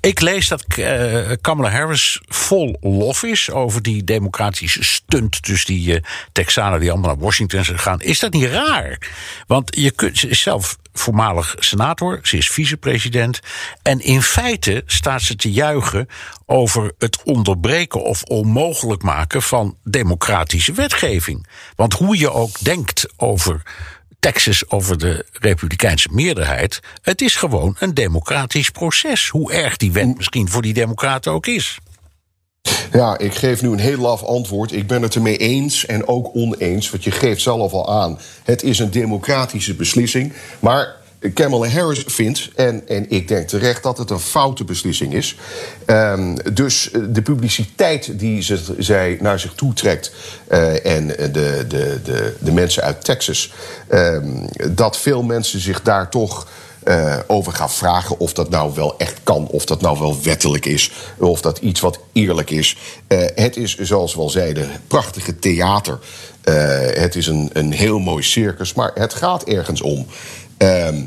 Ik 0.00 0.20
lees 0.20 0.48
dat 0.48 0.64
eh, 0.64 1.30
Kamala 1.40 1.70
Harris 1.70 2.20
vol 2.28 2.76
lof 2.80 3.22
is 3.22 3.50
over 3.50 3.82
die 3.82 4.04
democratische 4.04 4.84
stunt. 4.84 5.46
Dus 5.46 5.64
die 5.64 5.94
eh, 5.94 6.02
Texanen 6.32 6.80
die 6.80 6.90
allemaal 6.90 7.14
naar 7.14 7.24
Washington 7.24 7.64
zijn 7.64 7.76
gegaan. 7.76 8.00
Is 8.00 8.18
dat 8.18 8.32
niet 8.32 8.44
raar? 8.44 8.98
Want 9.46 9.76
je 9.76 9.90
kunt, 9.90 10.18
ze 10.18 10.28
is 10.28 10.40
zelf 10.40 10.76
voormalig 10.92 11.54
senator, 11.58 12.18
ze 12.22 12.36
is 12.36 12.48
vicepresident. 12.48 13.40
En 13.82 14.00
in 14.00 14.22
feite 14.22 14.82
staat 14.86 15.22
ze 15.22 15.36
te 15.36 15.50
juichen 15.52 16.08
over 16.46 16.92
het 16.98 17.22
onderbreken 17.22 18.02
of 18.02 18.22
onmogelijk 18.22 19.02
maken 19.02 19.42
van 19.42 19.76
democratische 19.84 20.72
wetgeving. 20.72 21.46
Want 21.76 21.92
hoe 21.92 22.18
je 22.18 22.30
ook 22.30 22.60
denkt 22.60 23.08
over 23.16 23.62
Texas 24.32 24.70
over 24.70 24.98
de 24.98 25.24
Republikeinse 25.32 26.08
meerderheid. 26.12 26.80
Het 27.02 27.20
is 27.20 27.34
gewoon 27.34 27.76
een 27.78 27.94
democratisch 27.94 28.70
proces. 28.70 29.28
Hoe 29.28 29.52
erg 29.52 29.76
die 29.76 29.92
wet 29.92 30.16
misschien 30.16 30.48
voor 30.48 30.62
die 30.62 30.74
Democraten 30.74 31.32
ook 31.32 31.46
is. 31.46 31.78
Ja, 32.92 33.18
ik 33.18 33.34
geef 33.34 33.62
nu 33.62 33.68
een 33.68 33.78
heel 33.78 33.98
laf 33.98 34.22
antwoord. 34.22 34.72
Ik 34.72 34.86
ben 34.86 35.02
het 35.02 35.14
ermee 35.14 35.36
eens 35.36 35.86
en 35.86 36.08
ook 36.08 36.30
oneens, 36.34 36.90
want 36.90 37.04
je 37.04 37.10
geeft 37.10 37.42
zelf 37.42 37.72
al 37.72 37.92
aan. 38.00 38.18
Het 38.44 38.62
is 38.62 38.78
een 38.78 38.90
democratische 38.90 39.74
beslissing. 39.74 40.32
Maar 40.60 40.96
Kamala 41.34 41.68
Harris 41.68 42.04
vindt, 42.06 42.48
en, 42.54 42.88
en 42.88 43.10
ik 43.10 43.28
denk 43.28 43.48
terecht, 43.48 43.82
dat 43.82 43.98
het 43.98 44.10
een 44.10 44.20
foute 44.20 44.64
beslissing 44.64 45.14
is. 45.14 45.36
Ehm, 45.84 46.36
dus 46.52 46.90
eh, 46.90 47.00
de 47.08 47.22
publiciteit 47.22 48.18
die 48.18 48.42
ze, 48.42 48.58
zij 48.78 49.18
naar 49.20 49.40
zich 49.40 49.52
toe 49.52 49.72
trekt... 49.72 50.12
eh, 50.48 50.86
en 50.86 51.06
de, 51.06 51.30
de, 51.32 51.66
de, 52.02 52.34
de 52.38 52.52
mensen 52.52 52.82
uit 52.82 53.04
Texas... 53.04 53.52
ehm, 53.88 54.46
dat 54.70 54.96
veel 54.98 55.22
mensen 55.22 55.60
zich 55.60 55.82
daar 55.82 56.10
toch 56.10 56.46
eh, 56.82 57.18
over 57.26 57.52
ga 57.52 57.68
vragen 57.68 58.18
of 58.18 58.32
dat 58.32 58.50
nou 58.50 58.74
wel 58.74 58.98
echt 58.98 59.20
kan, 59.24 59.46
of 59.46 59.64
dat 59.64 59.80
nou 59.80 59.98
wel 59.98 60.22
wettelijk 60.22 60.66
is, 60.66 60.90
of 61.18 61.40
dat 61.40 61.58
iets 61.58 61.80
wat 61.80 61.98
eerlijk 62.12 62.50
is. 62.50 62.76
Het 63.34 63.56
is, 63.56 63.76
zoals 63.78 64.14
we 64.14 64.20
al 64.20 64.28
zeiden, 64.28 64.68
prachtige 64.86 65.38
theater. 65.38 65.98
Het 66.94 67.14
is 67.14 67.26
een, 67.26 67.50
een 67.52 67.72
heel 67.72 67.98
mooi 67.98 68.22
circus, 68.22 68.74
maar 68.74 68.90
het 68.94 69.14
gaat 69.14 69.44
ergens 69.44 69.80
om. 69.80 70.06
Ehm, 70.56 71.04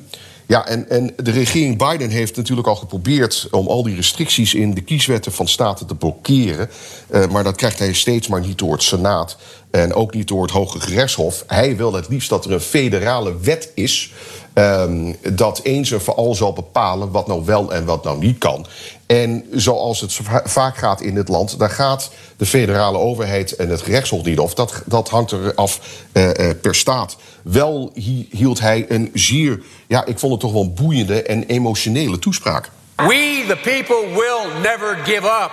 ja, 0.50 0.68
en, 0.68 0.90
en 0.90 1.14
de 1.16 1.32
regering 1.32 1.78
Biden 1.78 2.10
heeft 2.10 2.36
natuurlijk 2.36 2.68
al 2.68 2.76
geprobeerd 2.76 3.48
om 3.52 3.68
al 3.68 3.84
die 3.84 3.96
restricties 3.96 4.54
in 4.54 4.74
de 4.74 4.82
kieswetten 4.82 5.32
van 5.32 5.48
staten 5.48 5.86
te 5.86 5.96
blokkeren. 5.96 6.70
Uh, 7.10 7.28
maar 7.28 7.44
dat 7.44 7.56
krijgt 7.56 7.80
hij 7.80 7.94
steeds 7.94 8.28
maar 8.28 8.42
niet 8.42 8.58
door 8.58 8.72
het 8.72 8.84
Senaat 8.84 9.38
en 9.72 9.94
ook 9.94 10.14
niet 10.14 10.28
door 10.28 10.42
het 10.42 10.52
Hoge 10.52 10.80
Gerechtshof. 10.80 11.44
Hij 11.48 11.76
wil 11.76 11.94
het 11.94 12.10
liefst 12.10 12.30
dat 12.30 12.46
er 12.46 12.52
een 12.52 12.60
federale 12.60 13.40
wet 13.40 13.72
is. 13.76 14.14
Um, 14.54 15.16
dat 15.34 15.60
eens 15.64 15.92
en 15.92 16.02
voor 16.02 16.16
al 16.16 16.36
zal 16.36 16.54
bepalen 16.54 17.12
wat 17.12 17.28
nou 17.28 17.46
wel 17.46 17.74
en 17.74 17.86
wat 17.86 18.04
nou 18.04 18.20
niet 18.20 18.38
kan. 18.38 18.66
En 19.10 19.46
zoals 19.52 20.02
het 20.02 20.20
vaak 20.44 20.78
gaat 20.78 21.02
in 21.02 21.16
het 21.16 21.28
land, 21.28 21.60
daar 21.60 21.70
gaat 21.70 22.10
de 22.38 22.46
federale 22.46 22.98
overheid 22.98 23.56
en 23.56 23.70
het 23.70 23.82
gerechtshof 23.82 24.24
niet 24.24 24.40
of. 24.40 24.54
Dat, 24.54 24.82
dat 24.86 25.10
hangt 25.10 25.32
er 25.32 25.56
af 25.56 25.80
uh, 26.14 26.24
uh, 26.28 26.50
per 26.62 26.76
staat. 26.76 27.18
Wel 27.44 27.92
hield 28.30 28.60
hij 28.60 28.86
een 28.90 29.10
zeer, 29.14 29.62
ja, 29.88 30.06
ik 30.06 30.20
vond 30.20 30.32
het 30.32 30.42
toch 30.42 30.52
wel 30.52 30.74
boeiende 30.74 31.24
en 31.24 31.44
emotionele 31.44 32.20
toespraak. 32.20 32.70
We, 32.96 33.46
the 33.48 33.58
people, 33.64 34.08
will 34.14 34.62
never 34.62 34.98
give 35.04 35.26
up. 35.26 35.52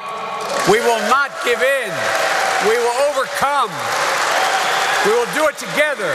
We 0.65 0.79
will 0.89 1.09
not 1.09 1.31
give 1.45 1.61
in. 1.85 1.93
We 2.69 2.77
will 2.85 2.99
overcome. 3.09 3.71
We 5.05 5.11
will 5.11 5.33
do 5.35 5.49
it 5.49 5.59
together. 5.59 6.13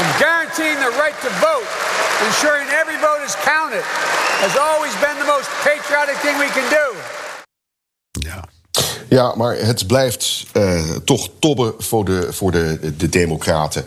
And 0.00 0.08
guaranteeing 0.18 0.78
the 0.86 0.92
right 1.02 1.18
to 1.20 1.30
vote, 1.46 1.68
ensuring 2.28 2.68
every 2.80 2.98
vote 3.06 3.22
is 3.26 3.34
counted, 3.44 3.84
has 4.44 4.56
always 4.58 4.94
been 5.04 5.18
the 5.18 5.28
most 5.34 5.48
patriotic 5.64 6.16
thing 6.24 6.38
we 6.38 6.48
can 6.56 6.68
do. 6.70 6.86
Ja. 8.10 8.44
Ja, 9.08 9.34
maar 9.36 9.56
het 9.56 9.86
blijft 9.86 10.46
uh, 10.52 10.90
toch 11.04 11.28
tobben 11.38 11.74
voor 11.78 12.04
de, 12.04 12.26
voor 12.30 12.50
de, 12.50 12.96
de 12.96 13.08
Democraten. 13.08 13.84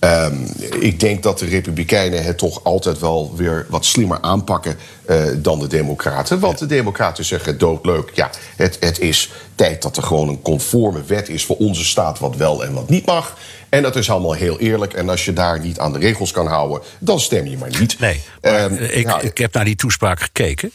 Um, 0.00 0.46
ik 0.78 1.00
denk 1.00 1.22
dat 1.22 1.38
de 1.38 1.46
Republikeinen 1.46 2.24
het 2.24 2.38
toch 2.38 2.64
altijd 2.64 2.98
wel 2.98 3.32
weer 3.36 3.66
wat 3.68 3.84
slimmer 3.84 4.18
aanpakken 4.20 4.78
uh, 5.06 5.22
dan 5.36 5.58
de 5.58 5.66
Democraten. 5.66 6.40
Want 6.40 6.58
de 6.58 6.66
Democraten 6.66 7.24
zeggen 7.24 7.58
doodleuk: 7.58 8.10
ja, 8.14 8.30
het, 8.56 8.76
het 8.80 8.98
is 8.98 9.30
tijd 9.54 9.82
dat 9.82 9.96
er 9.96 10.02
gewoon 10.02 10.28
een 10.28 10.42
conforme 10.42 11.02
wet 11.02 11.28
is 11.28 11.44
voor 11.44 11.56
onze 11.56 11.84
staat, 11.84 12.18
wat 12.18 12.36
wel 12.36 12.64
en 12.64 12.74
wat 12.74 12.88
niet 12.88 13.06
mag. 13.06 13.36
En 13.70 13.82
dat 13.82 13.96
is 13.96 14.10
allemaal 14.10 14.32
heel 14.32 14.58
eerlijk. 14.58 14.92
En 14.92 15.08
als 15.08 15.24
je 15.24 15.32
daar 15.32 15.60
niet 15.60 15.78
aan 15.78 15.92
de 15.92 15.98
regels 15.98 16.30
kan 16.30 16.46
houden, 16.46 16.82
dan 16.98 17.20
stem 17.20 17.46
je 17.46 17.56
maar 17.56 17.78
niet. 17.78 17.98
Nee, 17.98 18.20
maar 18.42 18.64
um, 18.64 18.76
ik, 18.76 19.06
ja, 19.06 19.20
ik 19.20 19.38
heb 19.38 19.54
naar 19.54 19.64
die 19.64 19.76
toespraak 19.76 20.20
gekeken. 20.20 20.70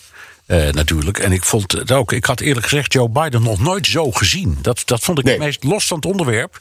Uh, 0.48 0.70
natuurlijk. 0.70 1.20
En 1.20 1.32
ik 1.32 1.44
vond 1.44 1.72
het 1.72 1.92
ook, 1.92 2.12
ik 2.12 2.26
had 2.26 2.40
eerlijk 2.40 2.68
gezegd 2.68 2.94
Joe 2.94 3.10
Biden 3.10 3.44
nog 3.44 3.60
nooit 3.60 3.88
zo 3.88 4.12
gezien. 4.12 4.58
Dat, 4.62 4.82
dat 4.86 5.00
vond 5.00 5.20
ik 5.20 5.24
nee. 5.24 5.34
het 5.34 5.44
meest 5.44 5.64
los 5.64 5.88
van 5.88 5.98
het 5.98 6.06
onderwerp. 6.06 6.60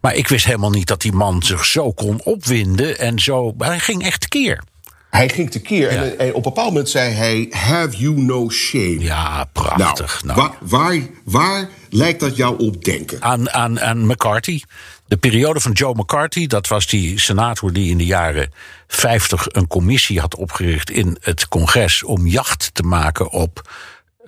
Maar 0.00 0.14
ik 0.14 0.28
wist 0.28 0.44
helemaal 0.44 0.70
niet 0.70 0.86
dat 0.86 1.00
die 1.00 1.12
man 1.12 1.42
zich 1.42 1.64
zo 1.64 1.92
kon 1.92 2.20
opwinden 2.24 2.98
en 2.98 3.18
zo. 3.18 3.54
Maar 3.56 3.68
hij 3.68 3.78
ging 3.78 4.04
echt 4.04 4.20
tekeer. 4.20 4.62
Hij 5.10 5.28
ging 5.28 5.50
tekeer 5.50 5.92
ja. 5.92 6.02
en, 6.02 6.18
en, 6.18 6.28
op 6.28 6.34
een 6.34 6.42
bepaald 6.42 6.68
moment 6.68 6.88
zei 6.88 7.12
hij: 7.14 7.46
Have 7.50 7.96
you 7.96 8.20
no 8.20 8.50
shame? 8.50 8.98
Ja, 8.98 9.44
prachtig. 9.52 10.24
Nou, 10.24 10.38
nou. 10.38 10.50
Waar, 10.60 10.80
waar, 10.80 11.00
waar 11.24 11.68
lijkt 11.90 12.20
dat 12.20 12.36
jou 12.36 12.58
op 12.58 12.84
denken? 12.84 13.22
Aan, 13.22 13.50
aan, 13.50 13.80
aan 13.80 14.06
McCarthy. 14.06 14.60
De 15.08 15.16
periode 15.16 15.60
van 15.60 15.72
Joe 15.72 15.94
McCarthy, 15.94 16.46
dat 16.46 16.68
was 16.68 16.86
die 16.86 17.20
senator 17.20 17.72
die 17.72 17.90
in 17.90 17.98
de 17.98 18.06
jaren 18.06 18.52
50 18.86 19.46
een 19.48 19.66
commissie 19.66 20.20
had 20.20 20.34
opgericht 20.34 20.90
in 20.90 21.16
het 21.20 21.48
congres 21.48 22.02
om 22.02 22.26
jacht 22.26 22.70
te 22.74 22.82
maken 22.82 23.30
op 23.30 23.70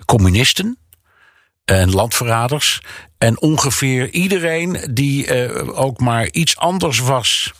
communisten 0.05 0.77
en 1.65 1.91
landverraders. 1.91 2.81
En 3.17 3.41
ongeveer 3.41 4.09
iedereen 4.09 4.77
die 4.91 5.47
uh, 5.47 5.79
ook 5.79 5.99
maar 5.99 6.31
iets 6.31 6.57
anders 6.57 6.99
was 6.99 7.53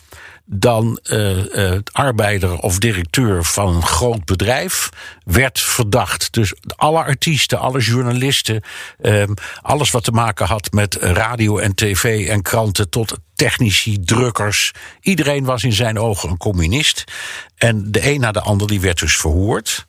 dan 0.54 1.00
uh, 1.04 1.78
arbeider 1.92 2.58
of 2.58 2.78
directeur 2.78 3.44
van 3.44 3.76
een 3.76 3.86
groot 3.86 4.26
bedrijf 4.26 4.90
werd 5.24 5.60
verdacht. 5.60 6.34
Dus 6.34 6.54
alle 6.76 7.04
artiesten, 7.04 7.60
alle 7.60 7.80
journalisten, 7.80 8.64
uh, 9.02 9.24
alles 9.62 9.92
wat 9.92 10.04
te 10.04 10.12
maken 10.12 10.46
had 10.46 10.72
met 10.72 10.96
radio 10.96 11.58
en 11.58 11.76
tv 11.76 12.28
en 12.28 12.42
kranten 12.42 12.90
tot 12.90 13.18
technici, 13.36 14.00
drukkers. 14.00 14.72
Iedereen 15.02 15.44
was 15.44 15.64
in 15.64 15.74
zijn 15.74 16.00
ogen 16.00 16.30
een 16.30 16.38
communist. 16.38 17.04
En 17.56 17.92
de 17.92 18.12
een 18.12 18.20
na 18.20 18.32
de 18.32 18.42
ander 18.42 18.68
die 18.68 18.82
werd 18.82 19.00
dus 19.00 19.18
verhoord 19.18 19.86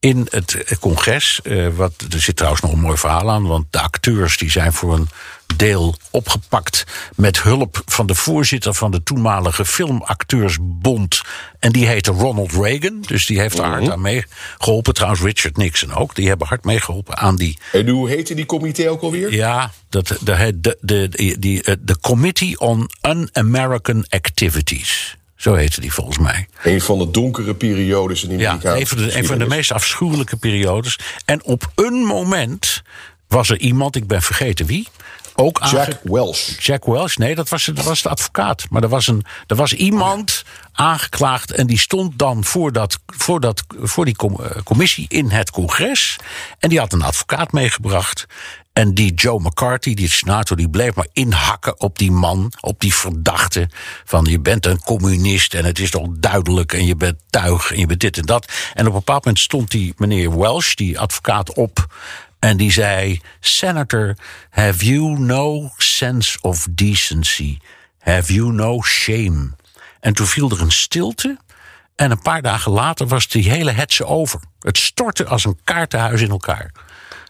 in 0.00 0.26
het 0.30 0.78
congres. 0.80 1.40
Uh, 1.42 1.68
wat, 1.68 1.92
er 2.10 2.20
zit 2.20 2.36
trouwens 2.36 2.62
nog 2.62 2.72
een 2.72 2.80
mooi 2.80 2.96
verhaal 2.96 3.30
aan, 3.30 3.46
want 3.46 3.66
de 3.70 3.80
acteurs 3.80 4.36
die 4.36 4.50
zijn 4.50 4.72
voor 4.72 4.94
een 4.94 5.08
deel 5.56 5.96
opgepakt 6.10 6.84
met 7.16 7.42
hulp 7.42 7.82
van 7.86 8.06
de 8.06 8.14
voorzitter 8.14 8.74
van 8.74 8.90
de 8.90 9.02
toenmalige 9.02 9.64
filmacteursbond. 9.64 11.22
En 11.58 11.72
die 11.72 11.86
heette 11.86 12.10
Ronald 12.10 12.52
Reagan, 12.52 13.00
dus 13.06 13.26
die 13.26 13.40
heeft 13.40 13.58
er 13.58 13.64
hard 13.64 13.76
mm-hmm. 13.76 13.92
aan 13.92 14.00
meegeholpen. 14.00 14.94
Trouwens, 14.94 15.22
Richard 15.22 15.56
Nixon 15.56 15.94
ook, 15.94 16.14
die 16.14 16.28
hebben 16.28 16.46
hard 16.46 16.64
meegeholpen 16.64 17.16
aan 17.16 17.36
die. 17.36 17.58
En 17.72 17.88
hoe 17.88 18.08
heette 18.08 18.34
die 18.34 18.46
comité 18.46 18.90
ook 18.90 19.02
alweer? 19.02 19.32
Ja, 19.32 19.72
dat, 19.88 20.06
de, 20.20 20.58
de, 20.60 20.78
de, 20.80 21.08
de, 21.38 21.78
de 21.80 21.98
Committee 22.00 22.60
on 22.60 22.90
Un-American 23.02 24.06
Activities. 24.08 25.16
Zo 25.36 25.54
heette 25.54 25.80
die 25.80 25.92
volgens 25.92 26.18
mij. 26.18 26.48
Een 26.62 26.80
van 26.80 26.98
de 26.98 27.10
donkere 27.10 27.54
periodes 27.54 28.24
in 28.24 28.38
Ja, 28.38 28.58
een 28.62 28.86
van, 28.86 28.98
de, 28.98 29.16
een 29.16 29.26
van 29.26 29.38
de 29.38 29.46
meest 29.46 29.72
afschuwelijke 29.72 30.36
periodes. 30.36 30.98
En 31.24 31.44
op 31.44 31.72
een 31.74 31.94
moment 31.94 32.82
was 33.28 33.50
er 33.50 33.58
iemand, 33.58 33.96
ik 33.96 34.06
ben 34.06 34.22
vergeten 34.22 34.66
wie. 34.66 34.88
Ook 35.40 35.66
Jack 35.70 36.00
Welsh. 36.02 36.58
Jack 36.58 36.84
Welsh, 36.84 37.16
nee, 37.16 37.34
dat 37.34 37.48
was, 37.48 37.64
dat 37.64 37.84
was 37.84 38.02
de 38.02 38.08
advocaat. 38.08 38.66
Maar 38.70 38.82
er 38.82 38.88
was, 38.88 39.06
een, 39.06 39.24
er 39.46 39.56
was 39.56 39.72
iemand 39.72 40.44
aangeklaagd 40.72 41.52
en 41.52 41.66
die 41.66 41.78
stond 41.78 42.18
dan 42.18 42.44
voor, 42.44 42.72
dat, 42.72 42.98
voor, 43.06 43.40
dat, 43.40 43.64
voor 43.80 44.04
die 44.04 44.16
commissie 44.64 45.06
in 45.08 45.30
het 45.30 45.50
congres. 45.50 46.16
En 46.58 46.68
die 46.68 46.78
had 46.78 46.92
een 46.92 47.02
advocaat 47.02 47.52
meegebracht. 47.52 48.26
En 48.72 48.94
die 48.94 49.14
Joe 49.14 49.40
McCarthy, 49.40 49.94
die 49.94 50.10
senator, 50.10 50.56
die 50.56 50.68
bleef 50.68 50.94
maar 50.94 51.08
inhakken 51.12 51.80
op 51.80 51.98
die 51.98 52.10
man, 52.10 52.52
op 52.60 52.80
die 52.80 52.94
verdachte. 52.94 53.68
Van 54.04 54.24
je 54.24 54.40
bent 54.40 54.66
een 54.66 54.80
communist 54.80 55.54
en 55.54 55.64
het 55.64 55.78
is 55.78 55.90
toch 55.90 56.06
duidelijk 56.10 56.72
en 56.72 56.86
je 56.86 56.96
bent 56.96 57.16
tuig 57.30 57.72
en 57.72 57.78
je 57.78 57.86
bent 57.86 58.00
dit 58.00 58.18
en 58.18 58.26
dat. 58.26 58.52
En 58.74 58.86
op 58.86 58.92
een 58.92 58.98
bepaald 58.98 59.24
moment 59.24 59.42
stond 59.42 59.70
die 59.70 59.94
meneer 59.96 60.38
Welsh, 60.38 60.74
die 60.74 60.98
advocaat, 60.98 61.52
op. 61.52 61.86
En 62.38 62.56
die 62.56 62.72
zei: 62.72 63.20
Senator, 63.40 64.16
have 64.50 64.84
you 64.84 65.18
no 65.18 65.72
sense 65.76 66.40
of 66.40 66.66
decency? 66.70 67.58
Have 67.98 68.32
you 68.32 68.52
no 68.52 68.82
shame? 68.82 69.50
En 70.00 70.14
toen 70.14 70.26
viel 70.26 70.50
er 70.50 70.60
een 70.60 70.72
stilte. 70.72 71.36
En 71.96 72.10
een 72.10 72.22
paar 72.22 72.42
dagen 72.42 72.72
later 72.72 73.06
was 73.06 73.28
die 73.28 73.50
hele 73.50 73.70
hetze 73.70 74.06
over. 74.06 74.40
Het 74.60 74.78
stortte 74.78 75.26
als 75.26 75.44
een 75.44 75.58
kaartenhuis 75.64 76.20
in 76.20 76.30
elkaar. 76.30 76.72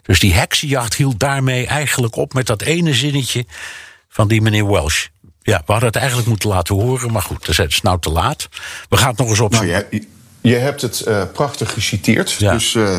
Dus 0.03 0.21
die 0.21 0.35
heksenjacht 0.35 0.95
hield 0.95 1.19
daarmee 1.19 1.67
eigenlijk 1.67 2.17
op 2.17 2.33
met 2.35 2.47
dat 2.47 2.63
ene 2.63 2.95
zinnetje 2.95 3.47
van 4.09 4.29
die 4.29 4.41
meneer 4.41 4.71
Welsh. 4.71 5.07
Ja, 5.43 5.63
we 5.67 5.73
hadden 5.73 5.89
het 5.89 5.99
eigenlijk 5.99 6.29
moeten 6.29 6.49
laten 6.49 6.75
horen, 6.75 7.13
maar 7.13 7.23
goed, 7.23 7.47
het 7.47 7.59
is 7.59 7.83
nou 7.83 8.01
te 8.01 8.11
laat. 8.11 8.49
We 8.89 8.97
gaan 8.97 9.09
het 9.09 9.19
nog 9.19 9.29
eens 9.29 9.61
je, 9.61 10.07
je 10.41 10.55
hebt 10.55 10.83
het 10.83 11.05
uh, 11.09 11.23
prachtig 11.33 11.73
geciteerd, 11.73 12.33
ja. 12.33 12.53
dus 12.53 12.75
uh, 12.75 12.99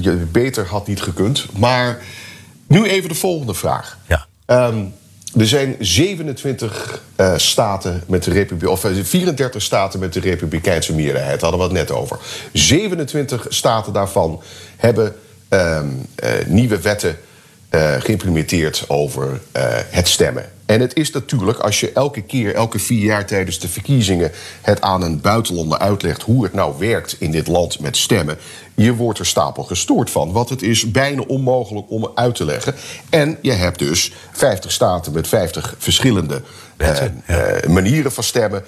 je 0.00 0.10
beter 0.10 0.66
had 0.66 0.86
niet 0.86 1.02
gekund. 1.02 1.46
Maar 1.56 2.02
nu 2.66 2.84
even 2.84 3.08
de 3.08 3.14
volgende 3.14 3.54
vraag. 3.54 3.98
Ja. 4.06 4.26
Um, 4.46 4.94
er 5.36 5.46
zijn 5.46 5.76
27 5.78 7.02
uh, 7.16 7.36
staten 7.36 8.02
met 8.06 8.24
de 8.24 8.30
Republiek, 8.30 8.70
of 8.70 8.80
34 9.02 9.62
staten 9.62 10.00
met 10.00 10.12
de 10.12 10.20
Republikeinse 10.20 10.94
meerderheid, 10.94 11.40
hadden 11.40 11.60
we 11.60 11.66
het 11.66 11.74
net 11.74 11.90
over. 11.90 12.18
27 12.52 13.46
staten 13.48 13.92
daarvan 13.92 14.42
hebben 14.76 15.14
um, 15.48 16.06
uh, 16.24 16.30
nieuwe 16.46 16.80
wetten 16.80 17.16
geïmplementeerd 17.98 18.84
over 18.88 19.40
het 19.90 20.08
stemmen. 20.08 20.50
En 20.70 20.80
het 20.80 20.96
is 20.96 21.10
natuurlijk, 21.10 21.58
als 21.58 21.80
je 21.80 21.92
elke 21.92 22.22
keer, 22.22 22.54
elke 22.54 22.78
vier 22.78 23.04
jaar 23.04 23.26
tijdens 23.26 23.58
de 23.58 23.68
verkiezingen... 23.68 24.30
het 24.60 24.80
aan 24.80 25.02
een 25.02 25.20
buitenlander 25.20 25.78
uitlegt 25.78 26.22
hoe 26.22 26.44
het 26.44 26.52
nou 26.52 26.74
werkt 26.78 27.16
in 27.18 27.30
dit 27.30 27.46
land 27.46 27.80
met 27.80 27.96
stemmen... 27.96 28.38
je 28.74 28.94
wordt 28.94 29.18
er 29.18 29.26
stapel 29.26 29.62
gestoord 29.62 30.10
van. 30.10 30.32
Want 30.32 30.48
het 30.48 30.62
is 30.62 30.90
bijna 30.90 31.22
onmogelijk 31.22 31.86
om 31.90 32.10
uit 32.14 32.34
te 32.34 32.44
leggen. 32.44 32.74
En 33.08 33.38
je 33.42 33.52
hebt 33.52 33.78
dus 33.78 34.12
50 34.32 34.72
staten 34.72 35.12
met 35.12 35.28
50 35.28 35.74
verschillende 35.78 36.42
Wetten, 36.76 37.22
uh, 37.30 37.36
ja. 37.36 37.70
manieren 37.70 38.12
van 38.12 38.24
stemmen. 38.24 38.64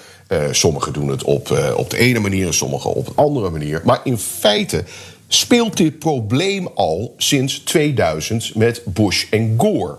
sommigen 0.51 0.93
doen 0.93 1.07
het 1.07 1.23
op, 1.23 1.73
op 1.75 1.89
de 1.89 1.97
ene 1.97 2.19
manier, 2.19 2.53
sommigen 2.53 2.93
op 2.93 3.07
een 3.07 3.15
andere 3.15 3.49
manier. 3.49 3.81
Maar 3.83 3.99
in 4.03 4.17
feite 4.17 4.83
speelt 5.27 5.77
dit 5.77 5.99
probleem 5.99 6.67
al 6.75 7.13
sinds 7.17 7.59
2000 7.59 8.55
met 8.55 8.81
Bush 8.85 9.25
en 9.29 9.53
Gore. 9.57 9.97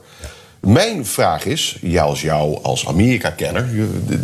Mijn 0.66 1.06
vraag 1.06 1.44
is, 1.44 1.76
jij 1.80 2.02
als 2.02 2.20
jou 2.20 2.62
als 2.62 2.86
Amerika-kenner, 2.86 3.68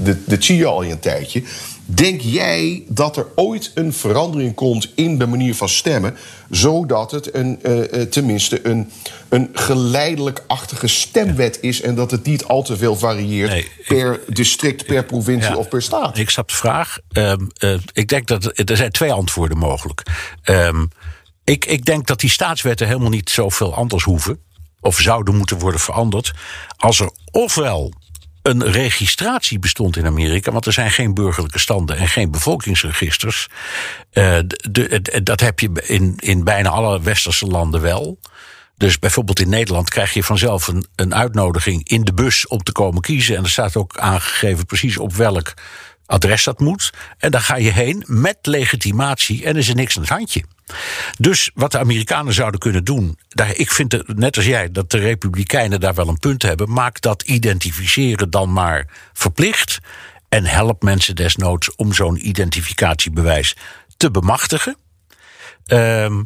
dit- 0.05 0.19
dit 0.27 0.45
zie 0.45 0.57
je 0.57 0.67
al 0.67 0.83
in 0.83 0.91
een 0.91 0.99
tijdje. 1.01 1.43
Denk 1.87 2.21
jij 2.21 2.83
dat 2.89 3.17
er 3.17 3.27
ooit 3.35 3.71
een 3.75 3.93
verandering 3.93 4.55
komt 4.55 4.93
in 4.95 5.19
de 5.19 5.27
manier 5.27 5.55
van 5.55 5.69
stemmen, 5.69 6.17
zodat 6.51 7.11
het 7.11 7.35
een, 7.35 7.59
eh, 7.63 8.01
eh, 8.01 8.09
tenminste 8.09 8.67
een, 8.67 8.91
een 9.29 9.49
geleidelijk-achtige 9.53 10.87
stemwet 10.87 11.59
is 11.61 11.81
en 11.81 11.95
dat 11.95 12.11
het 12.11 12.25
niet 12.27 12.45
al 12.45 12.63
te 12.63 12.77
veel 12.77 12.97
varieert 12.97 13.51
Nee, 13.51 13.61
ik- 13.61 13.85
per 13.89 14.21
district, 14.29 14.87
per 14.87 15.05
provincie 15.05 15.51
Ja. 15.51 15.57
of 15.57 15.69
per 15.69 15.83
staat? 15.83 16.19
Ik 16.19 16.31
snap 16.31 16.49
de 16.49 16.55
vraag. 16.55 16.99
Ehm, 17.13 17.47
eh, 17.57 17.75
ik 17.93 18.09
denk 18.09 18.27
dat 18.27 18.45
er 18.71 18.77
zijn 18.77 18.91
twee 18.91 19.13
antwoorden 19.13 19.59
mogelijk. 19.59 20.03
Ehm, 20.43 20.87
ik, 21.45 21.65
ik 21.65 21.85
denk 21.85 22.07
dat 22.07 22.21
die 22.21 22.31
staatswetten 22.31 22.87
helemaal 22.87 23.11
niet 23.11 23.31
zoveel 23.31 23.75
anders 23.75 24.05
hoeven. 24.05 24.41
Of 24.81 24.99
zouden 24.99 25.37
moeten 25.37 25.59
worden 25.59 25.81
veranderd. 25.81 26.33
Als 26.77 27.01
er 27.01 27.11
ofwel 27.31 27.93
een 28.43 28.71
registratie 28.71 29.59
bestond 29.59 29.97
in 29.97 30.07
Amerika. 30.07 30.53
Want 30.53 30.67
er 30.67 30.73
zijn 30.73 30.91
geen 30.91 31.15
burgerlijke 31.15 31.59
standen 31.59 31.97
en 31.97 32.09
geen 32.09 32.31
bevolkingsregisters. 32.31 33.49
Eh, 34.11 34.39
de, 34.71 35.21
dat 35.23 35.41
heb 35.41 35.61
je 35.61 35.71
in, 35.87 36.15
in 36.17 36.45
bijna 36.45 36.69
alle 36.69 37.01
westerse 37.01 37.47
landen 37.47 37.81
wel. 37.81 38.19
Dus 38.77 38.99
bijvoorbeeld 38.99 39.41
in 39.41 39.49
Nederland 39.49 39.91
krijg 39.91 40.13
je 40.13 40.25
vanzelf 40.25 40.69
een, 40.69 40.87
een 40.97 41.15
uitnodiging 41.15 41.89
in 41.89 42.05
de 42.05 42.13
bus 42.13 42.47
om 42.47 42.63
te 42.63 42.73
komen 42.73 43.01
kiezen. 43.01 43.37
En 43.37 43.43
er 43.43 43.51
staat 43.51 43.77
ook 43.77 43.99
aangegeven 43.99 44.67
precies 44.67 44.99
op 44.99 45.13
welk 45.13 45.55
adres 46.11 46.45
dat 46.45 46.61
moet. 46.61 46.93
En 47.19 47.31
daar 47.31 47.41
ga 47.41 47.57
je 47.57 47.71
heen 47.71 48.05
met 48.07 48.37
legitimatie 48.43 49.45
en 49.45 49.57
is 49.57 49.69
er 49.69 49.75
niks 49.75 49.97
aan 49.97 50.03
het 50.03 50.11
handje. 50.11 50.45
Dus 51.19 51.51
wat 51.55 51.73
de 51.73 51.79
Amerikanen 51.79 52.33
zouden 52.33 52.61
kunnen 52.61 52.85
doen. 52.85 53.19
Daar, 53.29 53.57
ik 53.57 53.71
vind 53.71 53.93
het, 53.93 54.19
net 54.19 54.37
als 54.37 54.47
jij 54.47 54.71
dat 54.71 54.91
de 54.91 54.99
Republikeinen 54.99 55.81
daar 55.81 55.95
wel 55.95 56.09
een 56.09 56.19
punt 56.19 56.43
hebben. 56.43 56.73
Maak 56.73 57.01
dat 57.01 57.23
identificeren 57.23 58.31
dan 58.31 58.53
maar 58.53 58.89
verplicht. 59.13 59.79
En 60.29 60.45
help 60.45 60.83
mensen 60.83 61.17
desnoods 61.17 61.75
om 61.75 61.93
zo'n 61.93 62.29
identificatiebewijs 62.29 63.57
te 63.97 64.11
bemachtigen. 64.11 64.77
Ehm, 65.67 66.23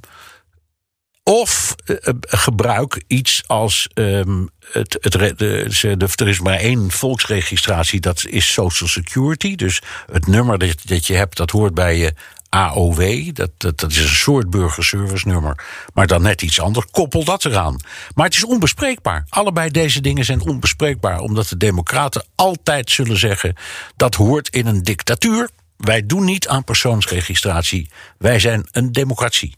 of 1.24 1.74
eh, 1.84 1.96
eh, 2.00 2.14
gebruik 2.20 3.04
iets 3.06 3.42
als. 3.46 3.88
ehm, 3.94 4.46
het, 4.72 4.96
het, 5.00 5.38
de- 5.38 6.08
er 6.16 6.28
is 6.28 6.40
maar 6.40 6.58
één 6.58 6.90
volksregistratie, 6.90 8.00
dat 8.00 8.24
is 8.26 8.52
Social 8.52 8.88
Security. 8.88 9.54
Dus 9.54 9.82
het 10.12 10.26
nummer 10.26 10.58
dat, 10.58 10.76
dat 10.84 11.06
je 11.06 11.14
hebt, 11.14 11.36
dat 11.36 11.50
hoort 11.50 11.74
bij 11.74 11.96
je 11.96 12.12
AOW. 12.48 13.30
Dat, 13.34 13.50
dat, 13.56 13.78
dat 13.80 13.90
is 13.90 13.98
een 13.98 14.08
soort 14.08 14.50
burgerservice 14.50 15.28
nummer, 15.28 15.64
maar 15.94 16.06
dan 16.06 16.22
net 16.22 16.42
iets 16.42 16.60
anders. 16.60 16.86
Koppel 16.90 17.24
dat 17.24 17.44
eraan. 17.44 17.76
Maar 18.14 18.24
het 18.26 18.34
is 18.34 18.44
onbespreekbaar. 18.44 19.26
Allebei 19.28 19.70
deze 19.70 20.00
dingen 20.00 20.24
zijn 20.24 20.40
onbespreekbaar, 20.40 21.18
omdat 21.20 21.48
de 21.48 21.56
Democraten 21.56 22.24
altijd 22.34 22.90
zullen 22.90 23.18
zeggen: 23.18 23.54
dat 23.96 24.14
hoort 24.14 24.48
in 24.48 24.66
een 24.66 24.82
dictatuur. 24.82 25.50
Wij 25.76 26.06
doen 26.06 26.24
niet 26.24 26.48
aan 26.48 26.64
persoonsregistratie. 26.64 27.90
Wij 28.18 28.38
zijn 28.38 28.68
een 28.70 28.92
democratie. 28.92 29.54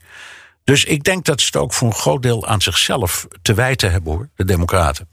Dus 0.66 0.84
ik 0.84 1.04
denk 1.04 1.24
dat 1.24 1.40
ze 1.40 1.46
het 1.46 1.56
ook 1.56 1.72
voor 1.72 1.88
een 1.88 1.94
groot 1.94 2.22
deel 2.22 2.46
aan 2.46 2.60
zichzelf 2.60 3.26
te 3.42 3.54
wijten 3.54 3.90
hebben, 3.90 4.12
hoor, 4.12 4.28
de 4.36 4.44
Democraten. 4.44 5.08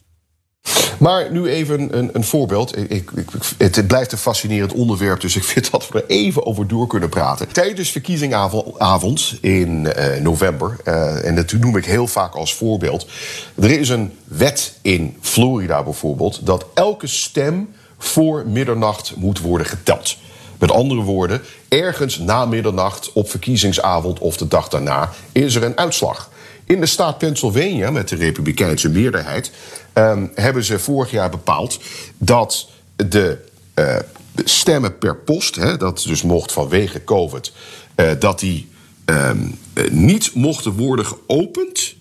Maar 0.99 1.31
nu 1.31 1.47
even 1.47 1.97
een, 1.97 2.09
een 2.13 2.23
voorbeeld. 2.23 2.77
Ik, 2.77 3.11
ik, 3.11 3.29
het 3.57 3.87
blijft 3.87 4.11
een 4.11 4.17
fascinerend 4.17 4.73
onderwerp, 4.73 5.21
dus 5.21 5.35
ik 5.35 5.43
vind 5.43 5.71
dat 5.71 5.89
we 5.89 6.01
er 6.01 6.09
even 6.09 6.45
over 6.45 6.67
door 6.67 6.87
kunnen 6.87 7.09
praten. 7.09 7.47
Tijdens 7.51 7.91
verkiezingavond 7.91 9.37
in 9.41 9.87
eh, 9.87 10.21
november, 10.21 10.77
eh, 10.83 11.25
en 11.25 11.35
dat 11.35 11.51
noem 11.51 11.77
ik 11.77 11.85
heel 11.85 12.07
vaak 12.07 12.33
als 12.33 12.55
voorbeeld. 12.55 13.07
Er 13.55 13.79
is 13.79 13.89
een 13.89 14.13
wet 14.23 14.77
in 14.81 15.17
Florida 15.21 15.83
bijvoorbeeld 15.83 16.45
dat 16.45 16.65
elke 16.73 17.07
stem 17.07 17.69
voor 17.97 18.47
middernacht 18.47 19.15
moet 19.15 19.39
worden 19.39 19.67
geteld. 19.67 20.17
Met 20.63 20.71
andere 20.71 21.01
woorden, 21.01 21.41
ergens 21.67 22.17
na 22.17 22.45
middernacht 22.45 23.13
op 23.13 23.29
verkiezingsavond 23.29 24.19
of 24.19 24.37
de 24.37 24.47
dag 24.47 24.67
daarna 24.67 25.11
is 25.31 25.55
er 25.55 25.63
een 25.63 25.77
uitslag. 25.77 26.29
In 26.65 26.79
de 26.79 26.85
staat 26.85 27.17
Pennsylvania, 27.17 27.91
met 27.91 28.09
de 28.09 28.15
Republikeinse 28.15 28.89
meerderheid, 28.89 29.51
ehm, 29.93 30.27
hebben 30.35 30.63
ze 30.63 30.79
vorig 30.79 31.11
jaar 31.11 31.29
bepaald 31.29 31.79
dat 32.17 32.69
de 32.95 33.37
eh, 33.73 33.95
stemmen 34.35 34.97
per 34.97 35.15
post, 35.15 35.55
hè, 35.55 35.77
dat 35.77 36.03
dus 36.07 36.21
mocht 36.21 36.51
vanwege 36.51 37.03
COVID, 37.03 37.51
eh, 37.95 38.11
dat 38.19 38.39
die 38.39 38.69
ehm, 39.05 39.45
eh, 39.73 39.89
niet 39.89 40.33
mochten 40.33 40.71
worden 40.71 41.05
geopend, 41.05 41.95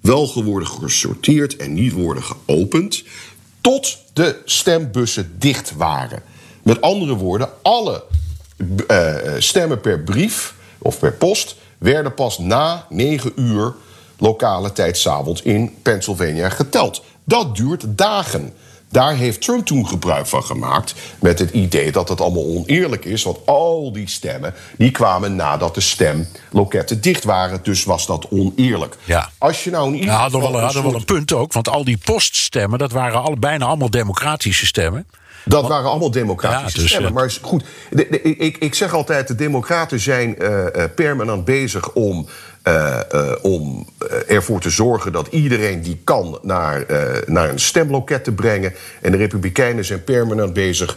wel 0.00 0.42
worden 0.44 0.68
gesorteerd 0.68 1.56
en 1.56 1.74
niet 1.74 1.92
worden 1.92 2.22
geopend, 2.22 3.04
tot 3.60 3.98
de 4.12 4.40
stembussen 4.44 5.34
dicht 5.38 5.72
waren. 5.76 6.31
Met 6.62 6.80
andere 6.80 7.14
woorden, 7.14 7.48
alle 7.62 8.04
eh, 8.86 9.14
stemmen 9.38 9.80
per 9.80 10.00
brief 10.00 10.54
of 10.78 10.98
per 10.98 11.12
post 11.12 11.56
werden 11.78 12.14
pas 12.14 12.38
na 12.38 12.86
9 12.88 13.32
uur 13.36 13.74
lokale 14.18 14.72
tijd 14.72 14.96
's 14.98 15.06
avonds 15.06 15.42
in 15.42 15.74
Pennsylvania 15.82 16.48
geteld. 16.48 17.02
Dat 17.24 17.56
duurt 17.56 17.84
dagen. 17.88 18.52
Daar 18.88 19.14
heeft 19.14 19.40
Trump 19.40 19.66
toen 19.66 19.88
gebruik 19.88 20.26
van 20.26 20.42
gemaakt 20.42 20.94
met 21.20 21.38
het 21.38 21.50
idee 21.50 21.92
dat 21.92 22.08
het 22.08 22.20
allemaal 22.20 22.44
oneerlijk 22.44 23.04
is, 23.04 23.22
want 23.22 23.38
al 23.46 23.92
die 23.92 24.08
stemmen 24.08 24.54
die 24.78 24.90
kwamen 24.90 25.36
nadat 25.36 25.74
de 25.74 25.80
stemloketten 25.80 27.00
dicht 27.00 27.24
waren, 27.24 27.60
dus 27.62 27.84
was 27.84 28.06
dat 28.06 28.26
oneerlijk. 28.30 28.96
Ja. 29.04 29.30
Als 29.38 29.64
je 29.64 29.70
nou 29.70 29.86
in 29.86 29.94
ieder 29.94 30.08
Ja, 30.08 30.20
hadden 30.20 30.40
geval 30.40 30.60
wel, 30.60 30.74
een 30.76 30.82
wel 30.82 30.94
een 30.94 31.04
punt 31.04 31.32
ook, 31.32 31.52
want 31.52 31.68
al 31.68 31.84
die 31.84 31.98
poststemmen, 32.04 32.78
dat 32.78 32.92
waren 32.92 33.22
alle, 33.22 33.36
bijna 33.36 33.66
allemaal 33.66 33.90
democratische 33.90 34.66
stemmen. 34.66 35.06
Dat 35.44 35.68
waren 35.68 35.90
allemaal 35.90 36.10
democratische 36.10 36.76
Ja, 36.76 36.82
dus, 36.82 36.90
stemmen. 36.90 37.10
eh, 37.10 37.16
Maar 37.16 37.38
goed, 37.40 37.64
de- 37.90 38.06
de- 38.10 38.20
ik, 38.22 38.56
ik 38.58 38.74
zeg 38.74 38.94
altijd, 38.94 39.28
de 39.28 39.34
democraten 39.34 40.00
zijn 40.00 40.38
eh, 40.38 40.84
permanent 40.94 41.44
bezig 41.44 41.92
om, 41.92 42.26
om 43.42 43.86
ervoor 44.28 44.60
te 44.60 44.70
zorgen... 44.70 45.12
dat 45.12 45.26
iedereen 45.30 45.82
die 45.82 46.00
kan 46.04 46.38
naar, 46.42 46.84
naar 47.26 47.48
een 47.48 47.58
stemloket 47.60 48.24
te 48.24 48.32
brengen. 48.32 48.74
En 49.00 49.10
de 49.12 49.16
republikeinen 49.18 49.84
zijn 49.84 50.04
permanent 50.04 50.52
bezig 50.52 50.96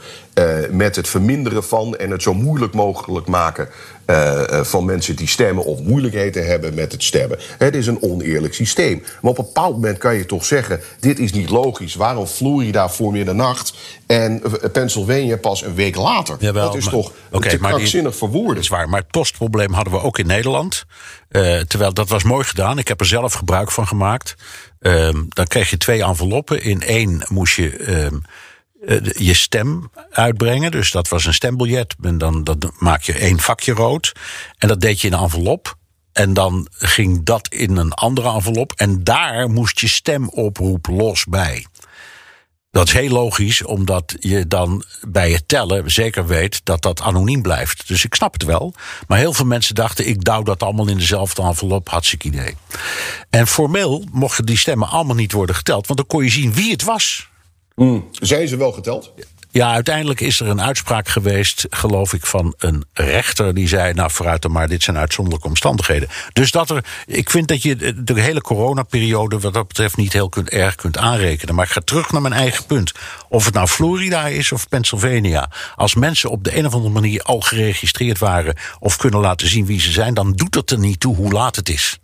met 0.72 0.96
het 0.96 1.08
verminderen 1.08 1.64
van... 1.64 1.96
en 1.98 2.12
het 2.12 2.22
zo 2.22 2.34
moeilijk 2.34 2.74
mogelijk 2.74 3.28
maken 3.28 3.70
eh, 4.06 4.60
eh, 4.60 4.66
van 4.66 4.86
mensen 4.86 5.16
die 5.16 5.28
stemmen... 5.28 5.66
of 5.66 5.80
moeilijkheden 5.80 6.46
hebben 6.46 6.74
met 6.74 6.92
het 6.92 7.04
stemmen. 7.04 7.40
Het 7.58 7.76
is 7.76 7.88
een 7.88 8.02
oneerlijk 8.02 8.54
systeem. 8.54 9.04
Maar 9.22 9.32
op 9.32 9.38
een 9.38 9.46
bepaald 9.46 9.74
moment 9.74 9.98
kan 9.98 10.16
je 10.16 10.26
toch 10.26 10.46
zeggen... 10.46 10.80
dit 11.00 11.20
is 11.20 11.32
niet 11.32 11.50
logisch. 11.50 11.96
Waarom 11.96 12.26
Florida 12.26 12.90
voor 12.90 13.12
middernacht 13.12 13.74
en 14.06 14.44
eh, 14.44 14.72
Pennsylvania 14.72 15.38
pas 15.38 15.64
een 15.64 15.76
week 15.76 15.96
later? 15.96 16.36
Jawel, 16.40 16.66
dat 16.66 16.76
is 16.76 16.84
maar- 16.84 16.94
toch 16.94 17.12
Oké, 17.32 17.50
te 17.50 17.58
krankzinnig 17.58 18.16
verwoorden. 18.16 18.54
Dat 18.54 18.64
is 18.64 18.70
waar, 18.70 18.90
maar 18.90 19.00
het 19.00 19.12
postprobleem 19.12 19.74
hadden 19.74 19.94
we 19.94 20.02
ook 20.02 20.20
in 20.20 20.28
Nederland. 20.28 20.86
Terwijl 21.68 21.94
dat 21.94 22.10
was 22.10 22.24
mooi 22.24 22.44
gedaan. 22.44 22.78
Ik 22.78 22.88
heb 22.88 23.00
er 23.00 23.06
zelf 23.06 23.34
gebruik 23.34 23.72
van 23.72 23.88
gemaakt. 23.88 24.36
Ehm, 24.86 25.24
dan 25.30 25.46
kreeg 25.46 25.70
je 25.70 25.78
twee 25.78 26.04
enveloppen. 26.04 26.64
In 26.64 26.82
één 26.82 27.26
moest 27.28 27.56
je 27.56 27.78
ehm, 27.78 28.06
eh, 28.06 28.12
je 29.18 29.34
stem 29.34 29.92
uitbrengen. 30.12 30.72
Dus 30.72 30.92
dat 30.92 31.08
was 31.08 31.26
een 31.26 31.34
stembiljet. 31.34 31.96
En 32.02 32.18
dan, 32.18 32.48
maak 32.80 33.02
je 33.02 33.14
één 33.14 33.40
vakje 33.40 33.74
rood. 33.74 34.12
En 34.58 34.68
dat 34.68 34.82
deed 34.82 35.02
je 35.02 35.08
in 35.08 35.14
een 35.14 35.20
envelop. 35.20 35.76
En 36.14 36.34
dan 36.34 36.68
ging 36.72 37.24
dat 37.24 37.48
in 37.48 37.78
een 37.78 37.94
andere 37.94 38.30
envelop. 38.30 38.72
En 38.76 39.04
daar 39.04 39.50
moest 39.50 39.80
je 39.80 39.88
stemoproep 39.88 40.88
los 40.88 41.26
bij. 41.26 41.66
Dat 42.72 42.88
is 42.88 42.94
heel 42.94 43.10
logisch, 43.10 43.64
omdat 43.64 44.16
je 44.20 44.48
dan 44.48 44.84
bij 45.08 45.32
het 45.32 45.48
tellen 45.48 45.92
zeker 45.92 46.28
weet 46.28 46.62
dat 46.64 46.82
dat 46.82 47.02
anoniem 47.02 47.42
blijft. 47.42 47.88
Dus 47.88 48.06
ik 48.06 48.16
snap 48.16 48.34
het 48.34 48.44
wel. 48.44 48.74
Maar 49.08 49.18
heel 49.18 49.34
veel 49.34 49.46
mensen 49.46 49.76
dachten, 49.76 50.08
ik 50.08 50.24
douw 50.24 50.44
dat 50.44 50.64
allemaal 50.64 50.88
in 50.88 50.98
dezelfde 50.98 51.42
envelop, 51.42 51.90
hartstikke 51.90 52.28
idee. 52.28 52.56
En 53.30 53.48
formeel 53.48 54.06
mochten 54.12 54.46
die 54.46 54.58
stemmen 54.58 54.90
allemaal 54.90 55.16
niet 55.16 55.32
worden 55.32 55.56
geteld, 55.56 55.88
want 55.88 56.00
dan 56.00 56.08
kon 56.08 56.24
je 56.24 56.30
zien 56.30 56.54
wie 56.54 56.72
het 56.72 56.84
was. 56.84 57.30
Zijn 58.12 58.48
ze 58.48 58.58
wel 58.58 58.72
geteld? 58.72 59.14
Ja, 59.56 59.72
uiteindelijk 59.72 60.22
is 60.22 60.40
er 60.40 60.48
een 60.48 60.62
uitspraak 60.62 61.08
geweest, 61.08 61.66
geloof 61.70 62.14
ik, 62.14 62.26
van 62.26 62.54
een 62.58 62.84
rechter 62.94 63.54
die 63.54 63.68
zei: 63.68 63.94
Nou, 63.94 64.12
vooruit 64.12 64.42
dan 64.42 64.52
maar, 64.52 64.68
dit 64.68 64.84
zijn 64.84 64.98
uitzonderlijke 64.98 65.48
omstandigheden. 65.48 66.10
Dus 66.34 66.52
dat 66.52 66.70
er, 66.70 66.86
ik 67.06 67.30
vind 67.30 67.48
dat 67.48 67.62
je 67.62 68.04
de 68.04 68.22
hele 68.22 68.42
coronaperiode, 68.42 69.40
wat 69.40 69.54
dat 69.54 69.68
betreft, 69.68 69.98
niet 69.98 70.14
heel 70.14 70.30
kunt, 70.30 70.50
erg 70.50 70.76
kunt 70.76 70.98
aanrekenen. 70.98 71.56
Maar 71.56 71.66
ik 71.66 71.72
ga 71.72 71.82
terug 71.82 72.12
naar 72.12 72.22
mijn 72.22 72.34
eigen 72.34 72.66
punt. 72.66 72.92
Of 73.30 73.46
het 73.46 73.54
nou 73.54 73.68
Florida 73.68 74.28
is 74.28 74.52
of 74.52 74.70
Pennsylvania. 74.70 75.52
Als 75.76 75.96
mensen 75.96 76.30
op 76.30 76.44
de 76.44 76.58
een 76.58 76.66
of 76.66 76.74
andere 76.74 76.94
manier 76.94 77.22
al 77.22 77.40
geregistreerd 77.40 78.20
waren 78.20 78.56
of 78.80 78.98
kunnen 78.98 79.20
laten 79.20 79.48
zien 79.48 79.66
wie 79.66 79.82
ze 79.82 79.92
zijn, 79.92 80.14
dan 80.14 80.32
doet 80.32 80.56
het 80.56 80.72
er 80.72 80.80
niet 80.80 81.00
toe 81.00 81.16
hoe 81.16 81.32
laat 81.32 81.56
het 81.56 81.70
is. 81.70 82.00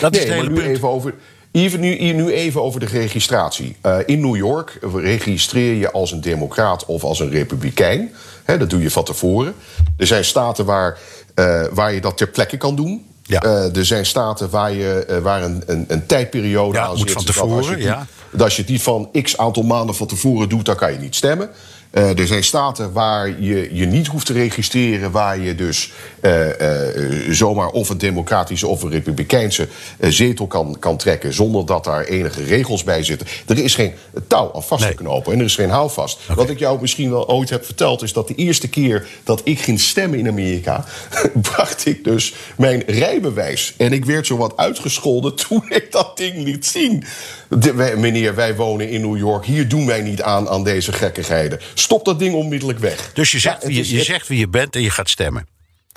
Dat 0.00 0.14
is 0.14 0.18
het 0.18 0.28
maar 0.28 0.36
hele 0.36 0.48
nu 0.48 0.54
punt. 0.54 0.76
even 0.76 0.88
over. 0.88 1.14
Even, 1.52 1.80
nu, 1.80 2.12
nu 2.12 2.32
even 2.32 2.62
over 2.62 2.80
de 2.80 2.86
registratie. 2.86 3.76
Eh, 3.80 3.98
in 4.06 4.20
New 4.20 4.36
York 4.36 4.78
registreer 4.94 5.74
je 5.74 5.90
als 5.90 6.12
een 6.12 6.20
democraat 6.20 6.84
of 6.84 7.04
als 7.04 7.20
een 7.20 7.30
republikein. 7.30 8.12
Dat 8.44 8.70
doe 8.70 8.82
je 8.82 8.90
van 8.90 9.04
tevoren. 9.04 9.54
Er 9.96 10.06
zijn 10.06 10.24
staten 10.24 10.64
waar, 10.64 10.98
eh, 11.34 11.64
waar 11.72 11.92
je 11.92 12.00
dat 12.00 12.16
ter 12.16 12.28
plekke 12.28 12.56
kan 12.56 12.76
doen. 12.76 13.06
Ja. 13.22 13.42
Eh, 13.42 13.76
er 13.76 13.84
zijn 13.86 14.06
staten 14.06 14.50
waar, 14.50 14.72
je, 14.72 15.20
waar 15.22 15.42
een, 15.42 15.62
een, 15.66 15.84
een 15.88 16.06
tijdperiode 16.06 16.76
Ja, 16.76 16.84
aan 16.84 16.88
moet 16.96 16.98
zit. 16.98 17.10
van 17.12 17.24
dat 17.24 17.34
tevoren, 17.34 17.56
als 17.56 17.68
je, 17.68 17.78
ja. 17.78 18.06
Dat 18.30 18.42
als 18.42 18.56
je 18.56 18.64
niet 18.66 18.82
van 18.82 19.08
x 19.22 19.36
aantal 19.36 19.62
maanden 19.62 19.94
van 19.94 20.06
tevoren 20.06 20.48
doet, 20.48 20.64
dan 20.64 20.76
kan 20.76 20.92
je 20.92 20.98
niet 20.98 21.14
stemmen. 21.14 21.50
Uh, 21.92 22.18
er 22.18 22.26
zijn 22.26 22.44
staten 22.44 22.92
waar 22.92 23.40
je 23.40 23.68
je 23.72 23.86
niet 23.86 24.06
hoeft 24.06 24.26
te 24.26 24.32
registreren, 24.32 25.10
waar 25.10 25.40
je 25.40 25.54
dus 25.54 25.92
uh, 26.22 26.46
uh, 26.46 27.30
zomaar 27.30 27.68
of 27.68 27.88
een 27.88 27.98
democratische 27.98 28.66
of 28.66 28.82
een 28.82 28.90
republikeinse 28.90 29.68
zetel 30.00 30.46
kan, 30.46 30.76
kan 30.78 30.96
trekken, 30.96 31.34
zonder 31.34 31.66
dat 31.66 31.84
daar 31.84 32.04
enige 32.04 32.44
regels 32.44 32.84
bij 32.84 33.02
zitten. 33.02 33.26
Er 33.46 33.58
is 33.58 33.74
geen 33.74 33.92
touw 34.26 34.50
aan 34.54 34.62
vast 34.62 34.86
te 34.86 34.94
knopen 34.94 35.32
en 35.32 35.38
er 35.38 35.44
is 35.44 35.54
geen 35.54 35.70
houvast. 35.70 36.18
Okay. 36.22 36.36
Wat 36.36 36.50
ik 36.50 36.58
jou 36.58 36.80
misschien 36.80 37.10
wel 37.10 37.28
ooit 37.28 37.50
heb 37.50 37.64
verteld, 37.64 38.02
is 38.02 38.12
dat 38.12 38.28
de 38.28 38.34
eerste 38.34 38.68
keer 38.68 39.06
dat 39.24 39.40
ik 39.44 39.60
ging 39.60 39.80
stemmen 39.80 40.18
in 40.18 40.28
Amerika, 40.28 40.84
bracht 41.52 41.86
ik 41.86 42.04
dus 42.04 42.34
mijn 42.56 42.82
rijbewijs. 42.86 43.74
En 43.76 43.92
ik 43.92 44.04
werd 44.04 44.26
zo 44.26 44.36
wat 44.36 44.56
uitgescholden 44.56 45.34
toen 45.48 45.64
ik 45.68 45.92
dat 45.92 46.16
ding 46.16 46.44
liet 46.44 46.66
zien. 46.66 47.04
De, 47.48 47.74
wij, 47.74 47.96
meneer, 47.96 48.34
wij 48.34 48.56
wonen 48.56 48.88
in 48.88 49.00
New 49.00 49.16
York. 49.16 49.44
Hier 49.44 49.68
doen 49.68 49.86
wij 49.86 50.02
niet 50.02 50.22
aan 50.22 50.48
aan 50.48 50.64
deze 50.64 50.92
gekkigheden. 50.92 51.60
Stop 51.78 52.04
dat 52.04 52.18
ding 52.18 52.34
onmiddellijk 52.34 52.78
weg. 52.78 53.10
Dus 53.14 53.30
je 53.30 53.38
zegt, 53.38 53.62
ja, 53.62 53.68
je, 53.68 53.94
je 53.94 54.02
zegt 54.02 54.28
wie 54.28 54.38
je 54.38 54.48
bent 54.48 54.74
en 54.74 54.82
je 54.82 54.90
gaat 54.90 55.08
stemmen. 55.08 55.46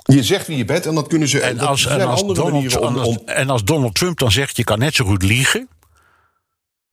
Je 0.03 0.23
zegt 0.23 0.47
wie 0.47 0.57
je 0.57 0.65
bent 0.65 0.85
en 0.85 0.95
dat 0.95 1.07
kunnen 1.07 1.27
ze. 1.27 1.39
En 1.39 1.59
als, 1.59 1.85
en 1.85 2.07
als, 2.07 2.21
Donald, 2.21 2.77
om, 2.77 2.97
om... 2.97 3.21
en 3.25 3.49
als 3.49 3.63
Donald 3.63 3.95
Trump 3.95 4.19
dan 4.19 4.31
zegt: 4.31 4.57
je 4.57 4.63
kan 4.63 4.79
net 4.79 4.95
zo 4.95 5.05
goed 5.05 5.23
liegen. 5.23 5.69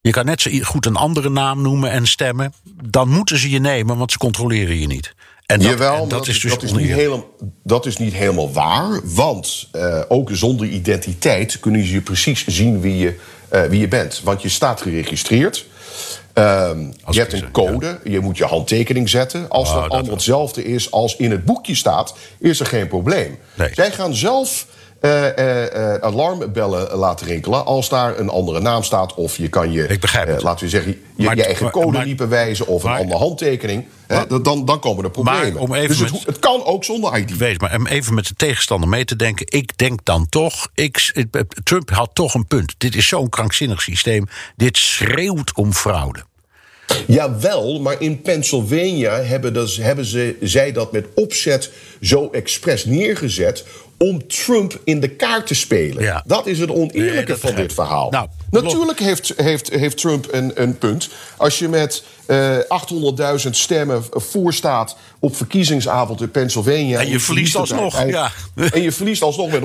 Je 0.00 0.10
kan 0.10 0.24
net 0.24 0.40
zo 0.40 0.50
goed 0.60 0.86
een 0.86 0.96
andere 0.96 1.30
naam 1.30 1.62
noemen 1.62 1.90
en 1.90 2.06
stemmen. 2.06 2.52
Dan 2.84 3.08
moeten 3.08 3.38
ze 3.38 3.50
je 3.50 3.58
nemen, 3.58 3.96
want 3.96 4.12
ze 4.12 4.18
controleren 4.18 4.78
je 4.78 4.86
niet. 4.86 5.14
En 5.46 5.58
dat, 5.58 5.68
Jawel, 5.68 5.94
en 5.94 6.00
dat, 6.00 6.10
dat, 6.10 6.28
is 6.28 6.40
dus 6.40 6.50
dat, 6.50 6.62
is 6.62 6.72
niet 6.72 6.90
helemaal, 6.90 7.26
dat 7.64 7.86
is 7.86 7.96
niet 7.96 8.12
helemaal 8.12 8.52
waar. 8.52 9.00
Want 9.04 9.68
uh, 9.72 10.02
ook 10.08 10.30
zonder 10.32 10.66
identiteit 10.66 11.60
kunnen 11.60 11.86
ze 11.86 11.92
je 11.92 12.00
precies 12.00 12.46
zien 12.46 12.80
wie 12.80 12.96
je, 12.96 13.18
uh, 13.52 13.64
wie 13.64 13.80
je 13.80 13.88
bent. 13.88 14.20
Want 14.24 14.42
je 14.42 14.48
staat 14.48 14.82
geregistreerd. 14.82 15.66
Um, 16.38 16.92
je 17.10 17.20
hebt 17.20 17.32
een 17.32 17.50
code, 17.50 17.86
ja. 17.86 18.10
je 18.10 18.20
moet 18.20 18.36
je 18.38 18.44
handtekening 18.44 19.08
zetten. 19.08 19.48
Als 19.48 19.68
oh, 19.68 19.74
dat 19.74 19.90
allemaal 19.90 20.12
hetzelfde 20.12 20.64
is 20.64 20.90
als 20.90 21.16
in 21.16 21.30
het 21.30 21.44
boekje 21.44 21.74
staat, 21.74 22.14
is 22.38 22.60
er 22.60 22.66
geen 22.66 22.88
probleem. 22.88 23.38
Nee. 23.54 23.70
Zij 23.74 23.90
gaan 23.90 24.14
zelf 24.14 24.66
alarmbellen 26.00 26.96
laten 26.96 27.26
rinkelen 27.26 27.64
als 27.64 27.88
daar 27.88 28.18
een 28.18 28.28
andere 28.28 28.60
naam 28.60 28.82
staat. 28.82 29.14
Of 29.14 29.36
je 29.36 29.48
kan 29.48 29.72
je, 29.72 29.86
Ik 29.86 30.00
begrijp 30.00 30.42
laten 30.42 30.64
we 30.64 30.70
zeggen, 30.70 30.96
je, 31.16 31.24
Maar- 31.24 31.36
je 31.36 31.44
eigen 31.44 31.70
code 31.70 32.04
niet 32.04 32.16
bewijzen 32.16 32.66
of 32.66 32.84
een 32.84 32.90
andere 32.90 33.18
handtekening. 33.18 33.86
Dan, 34.42 34.64
dan 34.64 34.80
komen 34.80 35.04
er 35.04 35.10
problemen. 35.10 35.52
Maar 35.52 35.62
om 35.62 35.74
even 35.74 35.88
dus 35.88 35.98
het, 36.00 36.12
met- 36.12 36.26
het 36.26 36.38
kan 36.38 36.64
ook 36.64 36.84
zonder 36.84 37.18
ID. 37.18 37.36
Wees 37.36 37.58
maar 37.58 37.76
om 37.76 37.86
even 37.86 38.14
met 38.14 38.26
de 38.26 38.34
tegenstander 38.36 38.88
mee 38.88 39.04
te 39.04 39.16
denken. 39.16 39.46
Ik 39.48 39.78
denk 39.78 40.00
dan 40.04 40.28
toch, 40.28 40.68
ik- 40.74 41.26
Trump 41.64 41.90
had 41.90 42.10
toch 42.12 42.34
een 42.34 42.46
punt. 42.46 42.74
Dit 42.78 42.94
is 42.96 43.06
zo'n 43.08 43.28
krankzinnig 43.28 43.82
systeem. 43.82 44.26
Dit 44.56 44.76
schreeuwt 44.76 45.52
om 45.54 45.72
fraude. 45.72 46.26
Jawel, 47.06 47.80
maar 47.80 48.00
in 48.00 48.22
Pennsylvania 48.22 49.22
hebben, 49.22 49.54
dus, 49.54 49.76
hebben 49.76 50.04
ze, 50.04 50.36
zij 50.40 50.72
dat 50.72 50.92
met 50.92 51.06
opzet 51.14 51.70
zo 52.00 52.28
expres 52.32 52.84
neergezet 52.84 53.64
om 53.98 54.26
Trump 54.26 54.80
in 54.84 55.00
de 55.00 55.08
kaart 55.08 55.46
te 55.46 55.54
spelen. 55.54 56.02
Ja. 56.02 56.22
Dat 56.26 56.46
is 56.46 56.58
het 56.58 56.70
oneerlijke 56.70 57.32
Nee, 57.32 57.40
van 57.40 57.54
dit 57.54 57.72
verhaal. 57.72 58.10
Nou, 58.10 58.28
Natuurlijk 58.50 58.98
heeft, 59.00 59.32
heeft, 59.36 59.68
heeft 59.70 59.96
Trump 59.96 60.26
een, 60.30 60.62
een 60.62 60.78
punt. 60.78 61.08
Als 61.36 61.58
je 61.58 61.68
met 61.68 62.02
eh 62.26 62.56
800.000 63.44 63.50
stemmen 63.50 64.04
voorstaat 64.10 64.96
op 65.18 65.36
verkiezingsavond 65.36 66.20
in 66.20 66.30
Pennsylvania... 66.30 67.00
En 67.00 67.08
je 67.08 67.20
verliest 67.20 67.56
alsnog, 67.56 67.94
uiteindelijk- 67.96 68.34
En 68.74 68.82
je 68.82 68.92
verliest 68.92 69.22
alsnog 69.22 69.50
met 69.50 69.62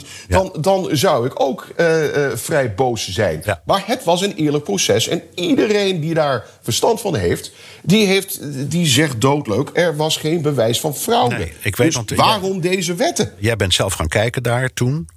100.000... 0.00 0.06
Dan, 0.28 0.56
dan 0.60 0.88
zou 0.92 1.26
ik 1.26 1.40
ook 1.40 1.66
eh, 1.76 2.26
eh, 2.26 2.36
vrij 2.36 2.74
boos 2.74 3.08
zijn. 3.08 3.42
Ja. 3.44 3.62
Maar 3.64 3.82
het 3.86 4.04
was 4.04 4.22
een 4.22 4.34
eerlijk 4.34 4.64
proces. 4.64 5.08
En 5.08 5.22
iedereen 5.34 6.00
die 6.00 6.14
daar 6.14 6.44
verstand 6.62 7.00
van 7.00 7.16
heeft... 7.16 7.52
die, 7.82 8.06
heeft, 8.06 8.38
die 8.70 8.86
zegt 8.86 9.20
doodleuk... 9.20 9.70
er 9.72 9.96
was 9.96 10.16
geen 10.16 10.42
bewijs 10.42 10.80
van 10.80 10.94
fraude. 10.96 11.36
Nee, 11.36 11.52
ik 11.62 11.76
weet 11.76 11.86
dus 11.86 11.96
want, 11.96 12.10
eh, 12.10 12.18
waarom 12.18 12.60
deze 12.60 12.94
wetten? 12.94 13.32
Jij 13.38 13.56
bent 13.56 13.74
zelf 13.74 13.92
gaan 13.92 14.08
kijken 14.08 14.42
daar 14.42 14.72
toen. 14.72 15.08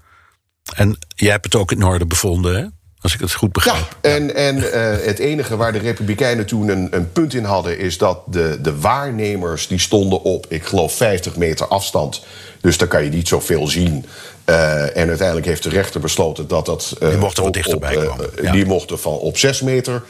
En 0.75 0.97
jij 1.15 1.31
hebt 1.31 1.45
het 1.45 1.55
ook 1.55 1.71
in 1.71 1.83
orde 1.83 2.05
bevonden, 2.05 2.55
hè? 2.55 2.65
Als 3.01 3.13
ik 3.13 3.19
het 3.19 3.33
goed 3.33 3.49
Ja, 3.63 3.71
begrijp. 3.73 3.95
en, 4.01 4.35
en 4.35 4.71
eh, 4.71 5.05
het 5.05 5.19
enige 5.19 5.57
waar 5.57 5.71
de 5.73 5.79
Republikeinen 5.79 6.45
toen 6.45 6.67
een, 6.69 6.87
een 6.91 7.11
punt 7.11 7.33
in 7.33 7.43
hadden... 7.43 7.79
is 7.79 7.97
dat 7.97 8.19
de, 8.25 8.57
de 8.61 8.79
waarnemers 8.79 9.67
die 9.67 9.79
stonden 9.79 10.21
op, 10.23 10.45
ik 10.49 10.63
geloof, 10.65 10.93
50 10.93 11.35
meter 11.35 11.67
afstand. 11.67 12.21
Dus 12.61 12.77
daar 12.77 12.87
kan 12.87 13.03
je 13.03 13.09
niet 13.09 13.27
zoveel 13.27 13.67
zien. 13.67 14.05
Eh, 14.45 14.97
en 14.97 15.07
uiteindelijk 15.07 15.47
heeft 15.47 15.63
de 15.63 15.69
rechter 15.69 15.99
besloten 16.01 16.47
dat 16.47 16.65
dat... 16.65 16.95
eh, 16.99 17.09
Die 17.09 17.17
mochten 17.17 17.43
wat 17.43 17.53
dichterbij 17.53 17.97
op, 17.97 18.07
komen, 18.07 18.29
ja. 18.41 18.51
Die 18.51 18.65
mochten 18.65 18.99
van 18.99 19.13
op 19.13 19.37
6 19.37 19.61
meter 19.61 20.03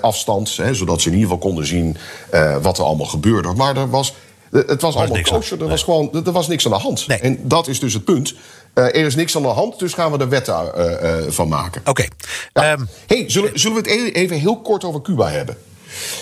afstand, 0.00 0.56
hè, 0.56 0.74
zodat 0.74 1.00
ze 1.00 1.08
in 1.08 1.14
ieder 1.14 1.28
geval 1.30 1.46
konden 1.48 1.66
zien... 1.66 1.96
wat 2.62 2.78
er 2.78 2.84
allemaal 2.84 3.06
gebeurde. 3.06 3.52
Maar 3.56 3.76
er 3.76 3.90
was... 3.90 4.14
Het 4.50 4.82
was 4.82 4.96
allemaal 4.96 5.22
kosher, 5.22 5.62
er 5.62 5.68
was 5.68 5.82
gewoon 5.82 6.24
er 6.24 6.32
was 6.32 6.48
niks 6.48 6.64
aan 6.64 6.72
de 6.72 6.78
hand. 6.78 7.06
Nee. 7.06 7.18
En 7.18 7.38
dat 7.42 7.68
is 7.68 7.80
dus 7.80 7.92
het 7.92 8.04
punt. 8.04 8.34
Eh, 8.74 8.84
er 8.84 8.94
is 8.94 9.14
niks 9.14 9.36
aan 9.36 9.42
de 9.42 9.48
hand, 9.48 9.78
dus 9.78 9.92
gaan 9.92 10.12
we 10.12 10.18
er 10.18 10.28
wetten 10.28 10.74
eh, 10.74 11.18
eh, 11.18 11.30
van 11.30 11.48
maken. 11.48 11.82
Oké. 11.84 12.04
Ja. 12.52 12.72
Ehm, 12.72 12.84
hey, 13.06 13.24
zullen, 13.26 13.60
zullen 13.60 13.82
we 13.82 13.90
het 13.90 14.00
e- 14.00 14.20
even 14.20 14.38
heel 14.38 14.60
kort 14.60 14.84
over 14.84 15.02
Cuba 15.02 15.28
hebben? 15.28 15.56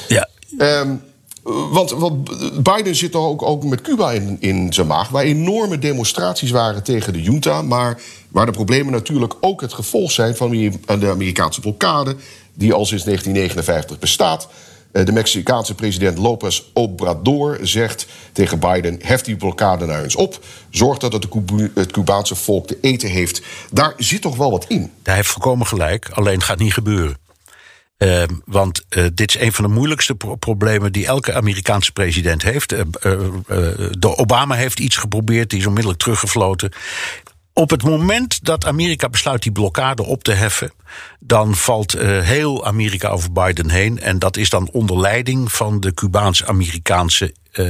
ja. 0.08 0.28
Ehm, 0.58 0.94
want, 1.70 1.90
want 1.90 2.30
Biden 2.62 2.94
zit 2.94 3.12
toch 3.12 3.26
ook, 3.26 3.42
ook 3.42 3.64
met 3.64 3.80
Cuba 3.80 4.12
in, 4.12 4.36
in 4.40 4.72
zijn 4.72 4.86
maag. 4.86 5.08
Waar 5.08 5.24
enorme 5.24 5.78
demonstraties 5.78 6.50
waren 6.50 6.82
tegen 6.82 7.12
de 7.12 7.22
junta. 7.22 7.62
Maar 7.62 8.00
waar 8.28 8.46
de 8.46 8.52
problemen 8.52 8.92
natuurlijk 8.92 9.34
ook 9.40 9.60
het 9.60 9.72
gevolg 9.72 10.10
zijn 10.10 10.36
van 10.36 10.50
de 11.00 11.10
Amerikaanse 11.10 11.60
blokkade. 11.60 12.16
die 12.54 12.72
al 12.72 12.84
sinds 12.84 13.04
1959 13.04 13.98
bestaat. 13.98 14.48
Eh, 14.96 15.04
De 15.04 15.12
Mexicaanse 15.12 15.74
president 15.74 16.18
López 16.18 16.62
Obrador 16.72 17.58
zegt 17.62 18.06
tegen 18.32 18.58
Biden: 18.58 18.98
hef 19.02 19.20
die 19.20 19.36
blokkade 19.36 19.86
nou 19.86 20.02
eens 20.02 20.16
op. 20.16 20.44
Zorg 20.70 20.98
dat 20.98 21.12
het, 21.12 21.26
het 21.74 21.90
Cubaanse 21.92 22.34
volk 22.34 22.66
te 22.66 22.78
eten 22.80 23.08
heeft. 23.08 23.42
Daar 23.70 23.94
zit 23.96 24.22
toch 24.22 24.36
wel 24.36 24.50
wat 24.50 24.64
in. 24.68 24.92
Hij 25.02 25.14
heeft 25.14 25.28
volkomen 25.28 25.66
gelijk, 25.66 26.08
alleen 26.12 26.42
gaat 26.42 26.58
niet 26.58 26.72
gebeuren. 26.72 27.16
Ehm, 27.96 28.34
want 28.44 28.84
eh, 28.88 29.04
dit 29.14 29.34
is 29.34 29.40
een 29.40 29.52
van 29.52 29.64
de 29.64 29.70
moeilijkste 29.70 30.14
pro- 30.14 30.34
problemen 30.34 30.92
die 30.92 31.06
elke 31.06 31.34
Amerikaanse 31.34 31.92
president 31.92 32.42
heeft. 32.42 32.72
Eh, 32.72 32.82
de 33.90 34.16
Obama 34.16 34.54
heeft 34.54 34.80
iets 34.80 34.96
geprobeerd, 34.96 35.50
die 35.50 35.58
is 35.58 35.66
onmiddellijk 35.66 36.02
teruggefloten. 36.02 36.72
Op 37.58 37.70
het 37.70 37.82
moment 37.82 38.44
dat 38.44 38.64
Amerika 38.64 39.08
besluit 39.08 39.42
die 39.42 39.52
blokkade 39.52 40.04
op 40.04 40.22
te 40.22 40.32
heffen, 40.32 40.72
dan 41.20 41.54
valt 41.54 41.94
eh, 41.94 42.20
heel 42.20 42.66
Amerika 42.66 43.08
over 43.08 43.32
Biden 43.32 43.70
heen. 43.70 44.00
En 44.00 44.18
dat 44.18 44.36
is 44.36 44.50
dan 44.50 44.68
onder 44.72 45.00
leiding 45.00 45.52
van 45.52 45.80
de 45.80 45.94
Cubaans-Amerikaanse 45.94 47.34
eh, 47.52 47.64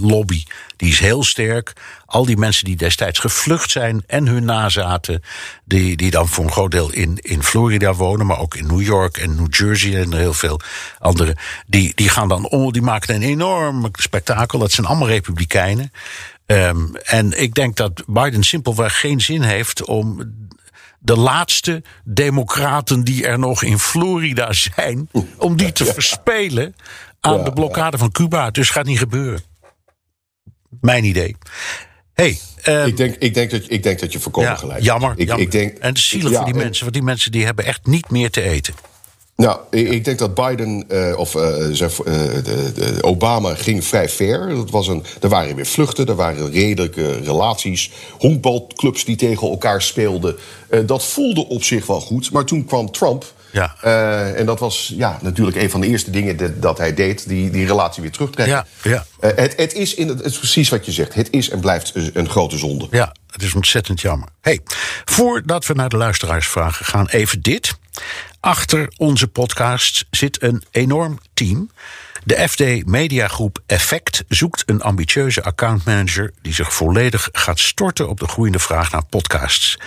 lobby. 0.00 0.42
Die 0.76 0.90
is 0.90 0.98
heel 0.98 1.24
sterk. 1.24 1.72
Al 2.06 2.24
die 2.24 2.36
mensen 2.36 2.64
die 2.64 2.76
destijds 2.76 3.18
gevlucht 3.18 3.70
zijn 3.70 4.02
en 4.06 4.26
hun 4.26 4.44
nazaten, 4.44 5.22
die, 5.64 5.96
die 5.96 6.10
dan 6.10 6.28
voor 6.28 6.44
een 6.44 6.52
groot 6.52 6.70
deel 6.70 6.92
in, 6.92 7.18
in 7.20 7.42
Florida 7.42 7.94
wonen, 7.94 8.26
maar 8.26 8.38
ook 8.38 8.54
in 8.54 8.66
New 8.66 8.82
York 8.82 9.16
en 9.16 9.34
New 9.34 9.54
Jersey 9.54 10.00
en 10.00 10.14
heel 10.14 10.34
veel 10.34 10.60
andere, 10.98 11.36
die, 11.66 11.92
die 11.94 12.08
gaan 12.08 12.28
dan 12.28 12.48
om, 12.48 12.72
die 12.72 12.82
maken 12.82 13.14
een 13.14 13.22
enorm 13.22 13.88
spektakel. 13.92 14.58
Dat 14.58 14.72
zijn 14.72 14.86
allemaal 14.86 15.08
republikeinen. 15.08 15.92
Ehm, 16.52 16.94
en 16.94 17.40
ik 17.42 17.54
denk 17.54 17.76
dat 17.76 18.02
Biden 18.06 18.42
simpelweg 18.42 19.00
geen 19.00 19.20
zin 19.20 19.42
heeft 19.42 19.84
om 19.84 20.34
de 20.98 21.16
laatste 21.16 21.82
democraten 22.04 23.04
die 23.04 23.26
er 23.26 23.38
nog 23.38 23.62
in 23.62 23.78
Florida 23.78 24.52
zijn, 24.52 25.08
om 25.36 25.56
die 25.56 25.72
te 25.72 25.84
verspelen 25.84 26.74
aan 27.20 27.44
de 27.44 27.52
blokkade 27.52 27.98
van 27.98 28.10
Cuba. 28.10 28.50
Dus 28.50 28.70
gaat 28.70 28.84
niet 28.86 28.98
gebeuren. 28.98 29.40
Mijn 30.80 31.04
idee. 31.04 31.36
hey, 32.14 32.38
ehm, 32.62 32.86
Ik 32.86 32.96
denk, 32.96 33.14
ik, 33.14 33.34
denk 33.34 33.50
dat, 33.50 33.62
ik 33.66 33.82
denk 33.82 34.00
dat 34.00 34.12
je 34.12 34.20
voorkomen 34.20 34.50
ja, 34.50 34.56
gelijk 34.56 34.82
jammer. 34.82 35.08
hebt. 35.08 35.20
Ik, 35.20 35.26
jammer. 35.26 35.46
ik 35.46 35.52
denk, 35.52 35.78
en 35.78 35.96
zielig 35.96 36.30
Ja, 36.30 36.36
voor 36.36 36.44
die 36.46 36.54
en- 36.54 36.60
mensen, 36.60 36.82
want 36.82 36.94
die 36.94 37.02
mensen 37.04 37.32
die 37.32 37.44
hebben 37.44 37.64
echt 37.64 37.86
niet 37.86 38.10
meer 38.10 38.30
te 38.30 38.42
eten. 38.42 38.74
Nou, 39.36 39.58
ik, 39.70 39.88
ik 39.88 40.04
denk 40.04 40.18
dat 40.18 40.34
Biden 40.34 40.84
eh, 40.88 41.18
of 41.18 41.34
eh, 41.34 41.80
eh, 41.80 41.90
de, 42.44 42.72
de 42.74 42.98
Obama 43.00 43.54
ging 43.54 43.84
vrij 43.84 44.08
ver. 44.08 44.48
Dat 44.48 44.70
was 44.70 44.88
een, 44.88 45.04
er 45.20 45.28
waren 45.28 45.56
weer 45.56 45.66
vluchten, 45.66 46.06
er 46.06 46.14
waren 46.14 46.50
redelijke 46.50 47.20
relaties. 47.20 47.90
Honkbalclubs 48.18 49.04
die 49.04 49.16
tegen 49.16 49.48
elkaar 49.48 49.82
speelden. 49.82 50.36
Dat 50.86 51.04
voelde 51.04 51.48
op 51.48 51.62
zich 51.64 51.86
wel 51.86 52.00
goed. 52.00 52.32
Maar 52.32 52.44
toen 52.44 52.64
kwam 52.64 52.90
Trump. 52.90 53.32
Ja. 53.50 53.76
En 54.34 54.46
dat 54.46 54.58
was 54.58 54.92
ja, 54.96 55.18
natuurlijk 55.22 55.56
een 55.56 55.70
van 55.70 55.80
de 55.80 55.86
eerste 55.86 56.10
dingen 56.10 56.36
de- 56.36 56.58
dat 56.58 56.78
hij 56.78 56.94
deed. 56.94 57.28
Die, 57.28 57.50
die 57.50 57.66
relatie 57.66 58.02
weer 58.02 58.10
terugtrekken. 58.12 58.54
Ja, 58.54 58.66
ja. 58.90 59.06
Het, 59.20 59.56
het, 59.56 59.74
is 59.74 59.94
in 59.94 60.08
het, 60.08 60.18
het 60.18 60.32
is 60.32 60.38
precies 60.38 60.68
wat 60.68 60.86
je 60.86 60.92
zegt. 60.92 61.14
Het 61.14 61.28
is 61.30 61.50
en 61.50 61.60
blijft 61.60 61.90
een, 61.94 62.10
een 62.14 62.28
grote 62.28 62.58
zonde. 62.58 62.86
Ja, 62.90 63.14
het 63.30 63.42
is 63.42 63.54
ontzettend 63.54 64.00
jammer. 64.00 64.28
Hey, 64.40 64.60
voordat 65.04 65.66
we 65.66 65.74
naar 65.74 65.88
de 65.88 65.96
luisteraarsvragen 65.96 66.84
gaan, 66.84 67.06
even 67.06 67.42
dit. 67.42 67.74
Achter 68.42 68.92
onze 68.96 69.28
podcast 69.28 70.06
zit 70.10 70.42
een 70.42 70.62
enorm 70.70 71.18
team. 71.34 71.70
De 72.24 72.48
FD 72.48 72.86
Mediagroep 72.86 73.58
Effect 73.66 74.24
zoekt 74.28 74.62
een 74.66 74.82
ambitieuze 74.82 75.42
accountmanager 75.42 76.32
die 76.40 76.54
zich 76.54 76.74
volledig 76.74 77.28
gaat 77.32 77.58
storten 77.58 78.08
op 78.08 78.20
de 78.20 78.28
groeiende 78.28 78.58
vraag 78.58 78.92
naar 78.92 79.04
podcasts. 79.04 79.78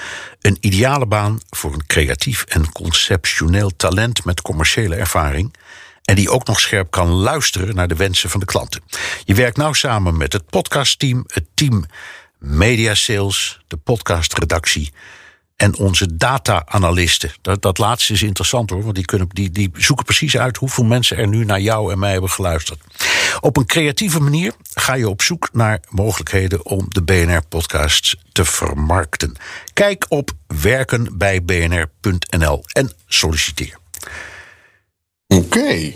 Een 0.41 0.57
ideale 0.59 1.05
baan 1.05 1.39
voor 1.49 1.73
een 1.73 1.85
creatief 1.85 2.43
en 2.43 2.71
conceptioneel 2.71 3.75
talent 3.75 4.25
met 4.25 4.41
commerciële 4.41 4.95
ervaring. 4.95 5.55
En 6.03 6.15
die 6.15 6.29
ook 6.29 6.47
nog 6.47 6.59
scherp 6.59 6.91
kan 6.91 7.07
luisteren 7.07 7.75
naar 7.75 7.87
de 7.87 7.95
wensen 7.95 8.29
van 8.29 8.39
de 8.39 8.45
klanten. 8.45 8.81
Je 9.23 9.33
werkt 9.33 9.57
nou 9.57 9.73
samen 9.73 10.17
met 10.17 10.33
het 10.33 10.49
podcastteam, 10.49 11.23
het 11.27 11.45
team 11.53 11.85
Media 12.37 12.93
Sales, 12.93 13.59
de 13.67 13.77
podcastredactie 13.77 14.93
en 15.55 15.77
onze 15.77 16.15
data-analisten. 16.15 17.31
Dat, 17.41 17.61
dat 17.61 17.77
laatste 17.77 18.13
is 18.13 18.23
interessant 18.23 18.69
hoor, 18.69 18.83
want 18.83 18.95
die, 18.95 19.05
kunnen, 19.05 19.27
die, 19.29 19.49
die 19.49 19.71
zoeken 19.73 20.05
precies 20.05 20.37
uit 20.37 20.57
hoeveel 20.57 20.83
mensen 20.83 21.17
er 21.17 21.27
nu 21.27 21.45
naar 21.45 21.61
jou 21.61 21.91
en 21.91 21.99
mij 21.99 22.11
hebben 22.11 22.29
geluisterd. 22.29 22.79
Op 23.39 23.57
een 23.57 23.65
creatieve 23.65 24.19
manier 24.19 24.53
ga 24.73 24.93
je 24.93 25.09
op 25.09 25.21
zoek 25.21 25.49
naar 25.53 25.79
mogelijkheden 25.89 26.65
om 26.65 26.85
de 26.89 27.03
BNR-podcasts 27.03 28.15
te 28.31 28.45
vermarkten. 28.45 29.35
Kijk 29.73 30.05
op 30.09 30.31
werkenbijbnr.nl 30.47 32.63
en 32.71 32.91
solliciteer. 33.07 33.77
Oké. 35.27 35.93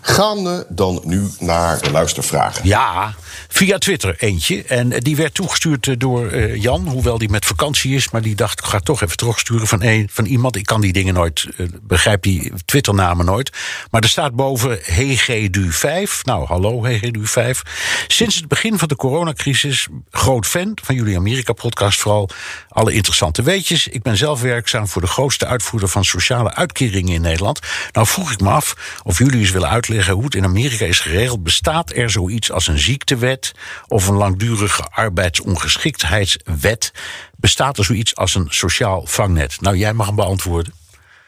Gaan 0.00 0.44
we 0.44 0.66
dan 0.68 1.00
nu 1.04 1.28
naar 1.38 1.80
de 1.80 1.90
luistervragen? 1.90 2.66
Ja, 2.66 3.14
via 3.52 3.78
Twitter 3.78 4.14
eentje. 4.18 4.62
En 4.62 4.88
die 4.88 5.16
werd 5.16 5.34
toegestuurd 5.34 6.00
door 6.00 6.32
uh, 6.32 6.62
Jan, 6.62 6.88
hoewel 6.88 7.18
die 7.18 7.28
met 7.28 7.46
vakantie 7.46 7.94
is. 7.94 8.10
Maar 8.10 8.22
die 8.22 8.34
dacht, 8.34 8.58
ik 8.58 8.64
ga 8.64 8.80
toch 8.80 9.02
even 9.02 9.16
terugsturen 9.16 9.66
van, 9.66 9.82
een, 9.82 10.08
van 10.12 10.24
iemand. 10.24 10.56
Ik 10.56 10.66
kan 10.66 10.80
die 10.80 10.92
dingen 10.92 11.14
nooit, 11.14 11.46
begrijp 11.82 12.22
die 12.22 12.52
Twitternamen 12.64 13.26
nooit. 13.26 13.50
Maar 13.90 14.02
er 14.02 14.08
staat 14.08 14.34
boven 14.34 14.78
HGDU5. 14.78 16.20
Nou, 16.22 16.46
hallo 16.46 16.86
HGDU5. 16.86 17.60
Sinds 18.06 18.36
het 18.36 18.48
begin 18.48 18.78
van 18.78 18.88
de 18.88 18.96
coronacrisis, 18.96 19.88
groot 20.10 20.46
fan 20.46 20.78
van 20.82 20.94
jullie 20.94 21.16
Amerika-podcast 21.16 22.00
vooral. 22.00 22.28
Alle 22.68 22.92
interessante 22.92 23.42
weetjes. 23.42 23.88
Ik 23.88 24.02
ben 24.02 24.16
zelf 24.16 24.40
werkzaam 24.40 24.88
voor 24.88 25.02
de 25.02 25.08
grootste 25.08 25.46
uitvoerder 25.46 25.88
van 25.88 26.04
sociale 26.04 26.54
uitkeringen 26.54 27.14
in 27.14 27.20
Nederland. 27.20 27.60
Nou 27.92 28.06
vroeg 28.06 28.32
ik 28.32 28.40
me 28.40 28.50
af 28.50 29.00
of 29.02 29.18
jullie 29.18 29.40
eens 29.40 29.50
willen 29.50 29.68
uitleggen 29.68 30.14
hoe 30.14 30.24
het 30.24 30.34
in 30.34 30.44
Amerika 30.44 30.84
is 30.84 30.98
geregeld. 30.98 31.42
Bestaat 31.42 31.92
er 31.92 32.10
zoiets 32.10 32.52
als 32.52 32.66
een 32.66 32.78
ziektewet 32.78 33.39
of 33.88 34.08
een 34.08 34.16
langdurige 34.16 34.82
arbeidsongeschiktheidswet? 34.90 36.92
Bestaat 37.36 37.78
er 37.78 37.84
zoiets 37.84 38.16
als 38.16 38.34
een 38.34 38.46
sociaal 38.48 39.06
vangnet? 39.06 39.60
Nou, 39.60 39.76
jij 39.76 39.92
mag 39.92 40.06
hem 40.06 40.16
beantwoorden. 40.16 40.72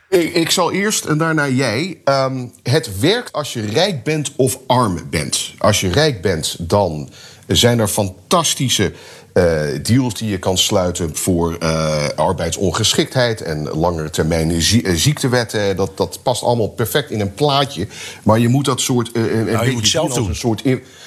Ik, 0.09 0.35
ik 0.35 0.51
zal 0.51 0.73
eerst 0.73 1.05
en 1.05 1.19
daarna 1.19 1.49
jij. 1.49 2.01
Um, 2.05 2.53
het 2.63 2.99
werkt 2.99 3.33
als 3.33 3.53
je 3.53 3.67
rijk 3.67 4.05
bent 4.05 4.33
of 4.37 4.59
arm 4.67 5.01
bent. 5.11 5.53
Als 5.59 5.81
je 5.81 5.89
rijk 5.89 6.23
bent, 6.23 6.57
dan 6.59 7.11
zijn 7.47 7.79
er 7.79 7.89
fantastische 7.89 8.93
uh, 9.35 9.63
deals 9.83 10.15
die 10.15 10.31
je 10.31 10.39
kan 10.39 10.59
sluiten 10.59 11.17
voor 11.17 11.57
uh, 11.63 12.09
arbeidsongeschiktheid 12.17 13.41
en 13.41 13.69
langere 13.69 14.11
termijn 14.11 14.63
zie 14.63 14.97
ziektewetten. 14.97 15.77
Dat, 15.77 15.97
dat 15.97 16.19
past 16.23 16.43
allemaal 16.43 16.69
perfect 16.69 17.11
in 17.11 17.21
een 17.21 17.35
plaatje. 17.35 17.87
Maar 18.23 18.39
je 18.39 18.49
moet 18.49 18.65
dat 18.65 18.81
soort. 18.81 19.11
Uh, 19.13 19.53
nou, 19.53 19.67
je 19.67 19.73
moet 19.73 19.89
zelf 19.89 20.15
doen. 20.15 20.29
Een 20.29 20.35
soort, 20.35 20.63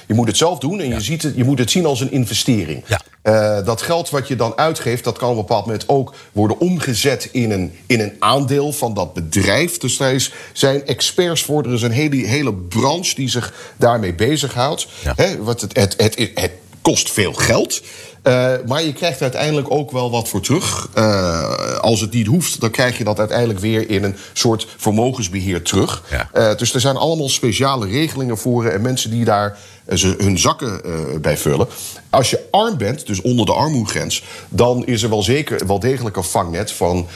je 0.07 0.13
moet 0.13 0.27
het 0.27 0.37
zelf 0.37 0.59
doen 0.59 0.79
en 0.79 0.87
ja. 0.87 0.95
je, 0.95 1.01
ziet 1.01 1.23
het, 1.23 1.35
je 1.35 1.43
moet 1.43 1.59
het 1.59 1.71
zien 1.71 1.85
als 1.85 2.01
een 2.01 2.11
investering. 2.11 2.83
Ja. 2.87 3.01
Uh, 3.23 3.65
dat 3.65 3.81
geld 3.81 4.09
wat 4.09 4.27
je 4.27 4.35
dan 4.35 4.57
uitgeeft, 4.57 5.03
dat 5.03 5.17
kan 5.17 5.29
op 5.29 5.35
een 5.35 5.41
bepaald 5.41 5.65
moment 5.65 5.89
ook 5.89 6.13
worden 6.31 6.59
omgezet 6.59 7.29
in 7.31 7.51
een, 7.51 7.73
in 7.85 7.99
een 7.99 8.13
aandeel 8.19 8.73
van 8.73 8.93
dat 8.93 9.13
bedrijf. 9.13 9.77
Dus 9.77 9.97
daar 9.97 10.13
is, 10.13 10.31
zijn 10.53 10.85
experts 10.85 11.43
voor. 11.43 11.63
Er 11.63 11.73
is 11.73 11.81
een 11.81 11.91
hele, 11.91 12.15
hele 12.15 12.53
branche 12.53 13.15
die 13.15 13.29
zich 13.29 13.53
daarmee 13.77 14.13
bezighoudt. 14.13 14.87
Ja. 15.03 15.37
Wat 15.39 15.61
het, 15.61 15.77
het, 15.77 15.97
het, 15.97 16.51
kost 16.81 17.11
veel 17.11 17.33
geld. 17.33 17.81
Uh, 18.23 18.51
maar 18.67 18.83
je 18.83 18.93
krijgt 18.93 19.21
uiteindelijk 19.21 19.71
ook 19.71 19.91
wel 19.91 20.11
wat 20.11 20.27
voor 20.27 20.41
terug. 20.41 20.89
Uh, 20.97 21.77
als 21.77 22.01
het 22.01 22.11
niet 22.11 22.27
hoeft, 22.27 22.59
dan 22.61 22.69
krijg 22.69 22.97
je 22.97 23.03
dat 23.03 23.19
uiteindelijk 23.19 23.59
weer 23.59 23.89
in 23.89 24.03
een 24.03 24.15
soort 24.33 24.67
vermogensbeheer 24.77 25.61
terug. 25.61 26.03
Ja. 26.09 26.29
Uh, 26.33 26.57
dus 26.57 26.73
er 26.73 26.79
zijn 26.79 26.95
allemaal 26.95 27.29
speciale 27.29 27.87
regelingen 27.87 28.37
voor 28.37 28.65
en 28.65 28.81
mensen 28.81 29.09
die 29.09 29.25
daar 29.25 29.57
ze 29.93 30.15
hun 30.17 30.39
zakken 30.39 30.81
bij 31.21 31.37
vullen. 31.37 31.67
Als 32.09 32.29
je 32.29 32.39
arm 32.51 32.77
bent, 32.77 33.07
dus 33.07 33.21
onder 33.21 33.45
de 33.45 33.53
armoegrens, 33.53 34.23
dan 34.49 34.85
is 34.85 35.03
er 35.03 35.09
wel 35.09 35.23
zeker 35.23 35.67
wel 35.67 35.79
degelijk 35.79 36.15
een 36.15 36.23
vangnet 36.23 36.71
van 36.71 37.07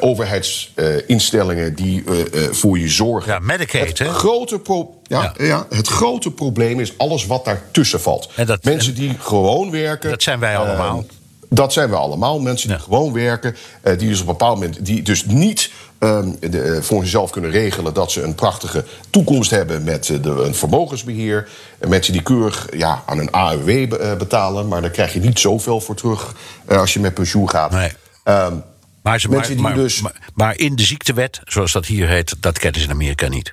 overheidsinstellingen 0.00 1.74
die 1.74 2.04
voor 2.50 2.78
je 2.78 2.88
zorgen. 2.88 3.32
Ja, 3.32 3.38
Medicaid, 3.38 3.88
het 3.88 3.98
hè? 3.98 4.08
Grote 4.12 4.58
pro 4.58 5.00
ja, 5.06 5.34
ja. 5.36 5.44
ja, 5.44 5.66
het 5.70 5.88
grote 5.88 6.30
probleem 6.30 6.80
is 6.80 6.98
alles 6.98 7.26
wat 7.26 7.44
daartussen 7.44 8.00
valt. 8.00 8.28
En 8.36 8.46
dat, 8.46 8.64
Mensen 8.64 8.94
die 8.94 9.16
gewoon 9.18 9.70
werken. 9.70 10.10
Dat 10.10 10.22
zijn 10.22 10.38
wij 10.40 10.56
allemaal. 10.56 11.04
Dat 11.48 11.72
zijn 11.72 11.90
we 11.90 11.96
allemaal. 11.96 12.40
Mensen 12.40 12.68
die 12.68 12.76
Ja. 12.76 12.82
gewoon 12.82 13.12
werken. 13.12 13.56
Die 13.82 14.08
dus 14.08 14.20
op 14.20 14.26
een 14.26 14.32
bepaald 14.32 14.54
moment. 14.54 14.86
die 14.86 15.02
dus 15.02 15.24
niet 15.24 15.70
de, 15.98 16.38
uh, 16.50 16.82
voor 16.82 17.00
zichzelf 17.00 17.30
kunnen 17.30 17.50
regelen. 17.50 17.94
dat 17.94 18.12
ze 18.12 18.22
een 18.22 18.34
prachtige 18.34 18.84
toekomst 19.10 19.50
hebben 19.50 19.84
met 19.84 20.08
uh, 20.08 20.22
de, 20.22 20.30
een 20.30 20.54
vermogensbeheer. 20.54 21.48
En 21.78 21.88
mensen 21.88 22.12
die 22.12 22.22
keurig 22.22 22.66
ja, 22.76 23.02
aan 23.06 23.18
een 23.18 23.30
AUW 23.30 23.88
be 23.88 24.14
betalen. 24.18 24.68
maar 24.68 24.80
daar 24.80 24.90
krijg 24.90 25.12
je 25.12 25.20
niet 25.20 25.38
zoveel 25.38 25.80
voor 25.80 25.94
terug. 25.94 26.34
als 26.68 26.92
je 26.92 27.00
met 27.00 27.14
pensioen 27.14 27.50
gaat. 27.50 27.70
Nee. 27.70 27.90
Um, 28.24 28.62
Maar, 29.02 29.20
ze, 29.20 29.28
maar, 29.28 29.52
maar, 29.56 29.74
dus- 29.74 30.00
maar, 30.00 30.30
maar 30.34 30.58
in 30.58 30.76
de 30.76 30.82
ziektewet, 30.82 31.40
zoals 31.44 31.72
dat 31.72 31.86
hier 31.86 32.08
heet, 32.08 32.36
dat 32.40 32.58
kennen 32.58 32.80
ze 32.80 32.86
in 32.86 32.92
Amerika 32.92 33.28
niet. 33.28 33.52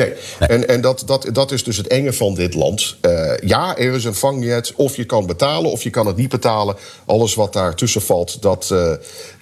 Nee, 0.00 0.12
en, 0.38 0.68
en 0.68 0.80
dat, 0.80 1.02
dat, 1.06 1.28
dat 1.32 1.52
is 1.52 1.64
dus 1.64 1.76
het 1.76 1.86
enge 1.86 2.12
van 2.12 2.34
dit 2.34 2.54
land. 2.54 2.96
Uh, 3.02 3.32
ja, 3.44 3.76
er 3.76 3.94
is 3.94 4.04
een 4.04 4.14
vangnet, 4.14 4.72
of 4.76 4.96
je 4.96 5.04
kan 5.04 5.26
betalen 5.26 5.70
of 5.70 5.82
je 5.82 5.90
kan 5.90 6.06
het 6.06 6.16
niet 6.16 6.28
betalen. 6.28 6.76
Alles 7.06 7.34
wat 7.34 7.52
daartussen 7.52 8.02
valt, 8.02 8.42
dat, 8.42 8.70
uh, 8.72 8.92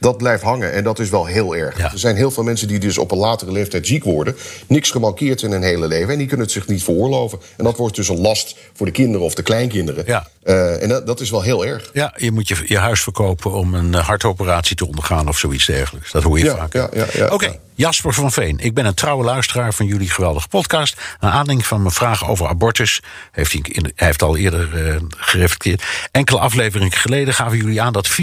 dat 0.01 0.17
blijft 0.17 0.43
hangen. 0.43 0.73
En 0.73 0.85
dat 0.85 0.99
is 0.99 1.11
wel 1.11 1.27
heel 1.27 1.57
erg. 1.57 1.79
Ja. 1.79 1.93
Er 1.93 1.99
zijn 1.99 2.17
heel 2.17 2.31
veel 2.31 2.43
mensen 2.43 2.69
die 2.69 2.79
dus 2.79 2.99
op 2.99 3.11
een 3.11 3.19
latere 3.19 3.53
leeftijd 3.53 3.87
ziek 3.87 4.05
worden. 4.05 4.37
Niks 4.67 4.91
gemankeerd 4.91 5.43
in 5.43 5.51
hun 5.51 5.63
hele 5.63 5.87
leven. 5.87 6.13
En 6.13 6.19
die 6.19 6.27
kunnen 6.27 6.47
het 6.47 6.55
zich 6.55 6.67
niet 6.67 6.83
veroorloven. 6.83 7.39
En 7.57 7.65
dat 7.65 7.77
wordt 7.77 7.97
dus 7.97 8.09
een 8.09 8.21
last 8.21 8.57
voor 8.73 8.87
de 8.87 8.93
kinderen 8.93 9.27
of 9.27 9.35
de 9.35 9.43
kleinkinderen. 9.43 10.05
Ja. 10.07 10.29
Uh, 10.45 10.83
en 10.83 10.89
dat, 10.89 11.07
dat 11.07 11.21
is 11.21 11.31
wel 11.31 11.43
heel 11.43 11.67
erg. 11.67 11.91
Ja, 11.93 12.15
je 12.17 12.33
moet 12.33 12.49
je, 12.49 12.57
je 12.65 12.79
huis 12.79 13.03
verkopen 13.03 13.53
om 13.53 13.75
een 13.75 13.95
eh, 13.95 14.07
hartoperatie 14.07 14.77
te 14.77 14.87
ondergaan 14.87 15.29
of 15.29 15.39
zoiets 15.39 15.67
dergelijks. 15.67 16.11
Dat 16.13 16.23
hoor 16.23 16.39
je 16.39 16.45
Ja, 16.45 16.57
vaak. 16.57 16.73
ja, 16.73 16.89
ja, 16.93 17.07
ja, 17.13 17.29
Oké, 17.29 17.47
ja. 17.47 17.55
Jasper 17.75 18.13
van 18.15 18.33
Veen. 18.33 18.59
Ik 18.59 18.75
ben 18.75 18.87
een 18.87 18.95
trouwe 18.95 19.25
luisteraar 19.25 19.75
van 19.75 19.87
jullie 19.87 20.11
geweldige 20.11 20.49
podcast. 20.49 21.01
Naar 21.21 21.31
aanleiding 21.31 21.67
van 21.67 21.83
mijn 21.83 21.95
vraag 21.95 22.29
over 22.29 22.47
abortus, 22.47 23.01
heeft 23.33 23.53
hij, 23.53 23.61
in, 23.65 23.93
hij 23.95 24.07
heeft 24.07 24.23
al 24.23 24.37
eerder 24.37 24.87
uh, 24.89 24.97
gereflecteerd. 25.17 25.83
Enkele 26.11 26.39
afleveringen 26.39 26.93
geleden 26.93 27.35
gaven 27.35 27.57
jullie 27.57 27.83
aan 27.83 27.93
dat 27.93 28.11
84% 28.11 28.15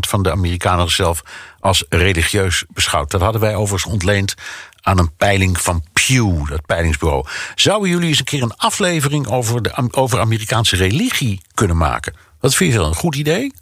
van 0.00 0.22
de 0.22 0.30
Amerikanen 0.30 0.86
zichzelf 0.86 1.22
als 1.60 1.84
religieus 1.88 2.64
beschouwt. 2.68 3.10
Dat 3.10 3.20
hadden 3.20 3.40
wij 3.40 3.54
overigens 3.54 3.92
ontleend 3.92 4.34
aan 4.80 4.98
een 4.98 5.16
peiling 5.16 5.60
van 5.60 5.84
Pew, 6.06 6.48
dat 6.48 6.66
peilingsbureau. 6.66 7.26
Zouden 7.54 7.90
jullie 7.90 8.08
eens 8.08 8.18
een 8.18 8.24
keer 8.24 8.42
een 8.42 8.56
aflevering 8.56 9.28
over, 9.28 9.62
de, 9.62 9.88
over 9.90 10.20
Amerikaanse 10.20 10.76
religie 10.76 11.40
kunnen 11.54 11.76
maken? 11.76 12.14
Wat 12.40 12.54
vind 12.54 12.72
je 12.72 12.78
dan? 12.78 12.88
Een 12.88 12.94
goed 12.94 13.16
idee? 13.16 13.52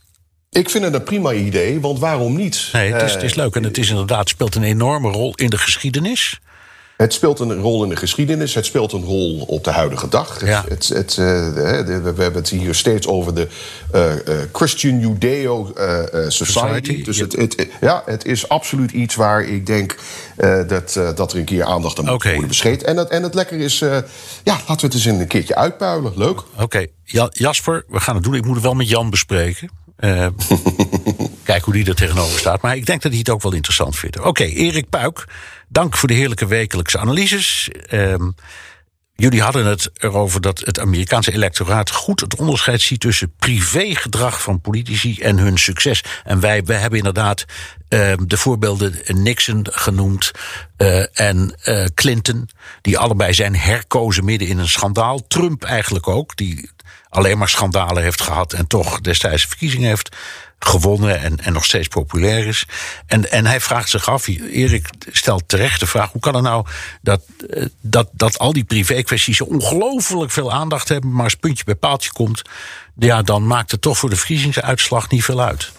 Ik 0.51 0.71
vind 0.71 0.85
het 0.85 0.95
een 0.95 1.03
prima 1.03 1.33
idee, 1.33 1.81
want 1.81 1.99
waarom 1.99 2.37
niet? 2.37 2.69
Nee, 2.73 2.93
het 2.93 3.03
is, 3.03 3.13
het 3.13 3.23
is 3.23 3.35
leuk. 3.35 3.55
En 3.55 3.63
het 3.63 3.79
is 3.79 3.89
inderdaad, 3.89 4.29
speelt 4.29 4.55
een 4.55 4.63
enorme 4.63 5.11
rol 5.11 5.35
in 5.35 5.51
de 5.51 5.59
geschiedenis. 5.59 6.41
Het 6.97 7.13
speelt 7.13 7.41
een 7.41 7.61
rol 7.61 7.83
in 7.83 7.89
de 7.89 7.97
geschiedenis, 7.97 8.55
het 8.55 8.67
speelt 8.67 8.93
een 8.93 9.05
rol 9.05 9.45
op 9.47 9.65
de 9.65 9.71
huidige 9.71 10.09
dag. 10.09 10.47
Ja. 10.47 10.65
Het, 10.69 11.15
de, 11.15 12.01
we 12.03 12.23
hebben 12.23 12.35
het 12.35 12.49
hier 12.49 12.75
steeds 12.75 13.07
over 13.07 13.35
de 13.35 13.49
uh, 13.95 14.03
uh, 14.05 14.35
Christian 14.53 14.99
Judeo 15.01 15.73
Society. 16.29 16.45
Society, 16.45 17.05
Dus 17.05 17.19
het, 17.19 17.37
het, 17.37 17.69
ja, 17.81 18.03
het 18.07 18.25
is 18.25 18.49
absoluut 18.49 18.91
iets 18.91 19.15
waar 19.15 19.45
ik 19.45 19.67
denk 19.67 19.97
dat, 20.69 21.01
dat 21.15 21.33
er 21.33 21.39
een 21.39 21.45
keer 21.45 21.65
aandacht 21.65 21.99
aan 21.99 22.05
moet 22.05 22.23
worden 22.23 22.49
besteed. 22.49 22.83
En 22.83 22.97
het, 22.97 23.09
en 23.09 23.23
het 23.23 23.35
lekker 23.35 23.59
is, 23.59 23.79
ja, 23.79 24.03
laten 24.45 24.65
we 24.67 24.87
het 24.87 24.95
eens 24.95 25.05
een 25.05 25.27
keertje 25.27 25.55
uitpuilen. 25.55 26.13
Leuk. 26.17 26.39
Oké, 26.39 26.63
okay. 26.63 26.91
Jasper, 27.31 27.85
we 27.89 28.01
gaan 28.01 28.15
het 28.15 28.25
doen. 28.25 28.35
Ik 28.35 28.45
moet 28.45 28.55
het 28.55 28.65
wel 28.65 28.75
met 28.75 28.89
Jan 28.89 29.11
bespreken. 29.11 29.71
Kijk 31.45 31.65
hoe 31.65 31.75
die 31.75 31.87
er 31.87 31.95
tegenover 31.95 32.39
staat. 32.39 32.63
Maar 32.63 32.77
ik 32.77 32.87
denk 32.87 33.03
dat 33.03 33.11
hij 33.11 33.21
het 33.21 33.31
ook 33.31 33.43
wel 33.43 33.53
interessant 33.53 33.97
vindt. 33.97 34.21
Oké, 34.21 34.45
Erik 34.45 34.89
Puik, 34.89 35.25
dank 35.69 35.97
voor 35.97 36.09
de 36.09 36.15
heerlijke 36.15 36.47
wekelijkse 36.47 36.99
analyses. 36.99 37.71
Um, 37.91 38.35
jullie 39.15 39.43
hadden 39.43 39.67
het 39.67 39.91
erover 39.95 40.41
dat 40.41 40.59
het 40.59 40.81
Amerikaanse 40.81 41.33
electoraat 41.33 41.91
goed 41.91 42.21
het 42.21 42.37
onderscheid 42.37 42.81
ziet 42.81 43.01
tussen 43.01 43.35
privégedrag 43.39 44.43
van 44.43 44.61
politici 44.61 45.21
en 45.21 45.39
hun 45.39 45.59
succes. 45.59 46.05
En 46.25 46.41
wij, 46.41 46.65
wij 46.65 46.77
hebben 46.77 46.99
inderdaad 46.99 47.45
uh, 47.89 48.13
de 48.27 48.37
voorbeelden 48.37 48.95
Nixon 49.07 49.67
genoemd 49.71 50.31
uh, 50.79 51.21
en 51.21 51.55
uh, 51.65 51.85
Clinton, 51.95 52.49
die 52.81 52.99
allebei 52.99 53.35
zijn 53.35 53.57
herkozen 53.57 54.25
midden 54.25 54.49
in 54.49 54.59
een 54.59 54.69
schandaal. 54.69 55.27
Trump 55.27 55.65
eigenlijk 55.65 56.09
ook, 56.09 56.37
die 56.37 56.71
alleen 57.09 57.39
maar 57.39 57.49
schandalen 57.49 58.03
heeft 58.03 58.21
gehad 58.21 58.53
en 58.53 58.67
toch 58.67 59.01
destijds 59.01 59.45
verkiezingen 59.45 59.89
heeft 59.89 60.17
gewonnen 60.65 61.21
en, 61.21 61.37
en 61.39 61.53
nog 61.53 61.65
steeds 61.65 61.89
populair 61.89 62.47
is. 62.47 62.67
En, 63.07 63.31
en 63.31 63.47
hij 63.47 63.61
vraagt 63.61 63.89
zich 63.89 64.09
af, 64.09 64.27
Erik 64.27 64.89
stelt 65.11 65.43
terecht 65.47 65.81
de 65.81 65.87
vraag: 65.87 66.13
hoe 66.13 66.21
kan 66.21 66.35
het 66.35 66.43
nou 66.43 66.67
dat, 67.03 67.21
eh, 67.51 67.67
dat, 67.81 68.09
dat 68.13 68.39
al 68.39 68.53
die 68.53 68.65
privé-kwesties 68.65 69.41
ongelooflijk 69.41 70.31
veel 70.31 70.53
aandacht 70.53 70.89
hebben, 70.89 71.13
maar 71.13 71.25
als 71.25 71.35
puntje 71.35 71.65
bij 71.65 71.75
paaltje 71.75 72.13
komt, 72.13 72.43
ja, 72.99 73.23
dan 73.23 73.47
maakt 73.47 73.71
het 73.71 73.81
toch 73.81 73.99
voor 73.99 74.11
de 74.11 74.17
verkiezingsuitslag 74.17 75.11
niet 75.11 75.25
veel 75.25 75.41
uit. 75.41 75.73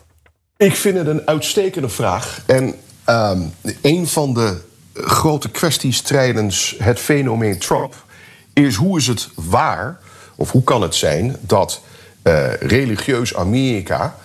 Ik 0.57 0.75
vind 0.75 0.97
het 0.97 1.07
een 1.07 1.27
uitstekende 1.27 1.89
vraag. 1.89 2.41
En 2.45 2.75
ehm, 3.03 3.41
een 3.81 4.07
van 4.07 4.33
de 4.33 4.61
grote 4.93 5.49
kwesties 5.49 6.01
tijdens 6.01 6.75
het 6.77 6.99
fenomeen 6.99 7.59
Trump 7.59 8.05
is 8.53 8.75
hoe 8.75 8.97
is 8.97 9.07
het 9.07 9.29
waar, 9.35 9.99
of 10.35 10.51
hoe 10.51 10.63
kan 10.63 10.81
het 10.81 10.95
zijn 10.95 11.35
dat 11.41 11.81
eh, 12.21 12.53
religieus 12.53 13.35
Amerika, 13.35 14.15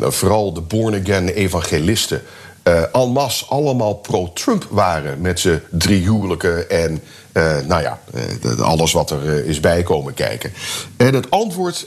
vooral 0.00 0.52
de 0.52 0.60
born-again 0.60 1.28
evangelisten, 1.28 2.22
uh, 2.64 2.82
en 2.92 3.08
masse 3.08 3.44
allemaal 3.44 3.94
pro-Trump 3.94 4.66
waren 4.70 5.20
met 5.20 5.40
z'n 5.40 5.60
drie 5.70 6.02
huwelijken 6.02 6.70
en 6.70 7.02
uh, 7.32 7.56
nou 7.66 7.82
ja, 7.82 7.98
uh, 8.44 8.60
alles 8.60 8.92
wat 8.92 9.10
er 9.10 9.46
is 9.46 9.60
bijkomen 9.60 10.14
kijken. 10.14 10.52
En 10.96 11.14
het 11.14 11.30
antwoord 11.30 11.86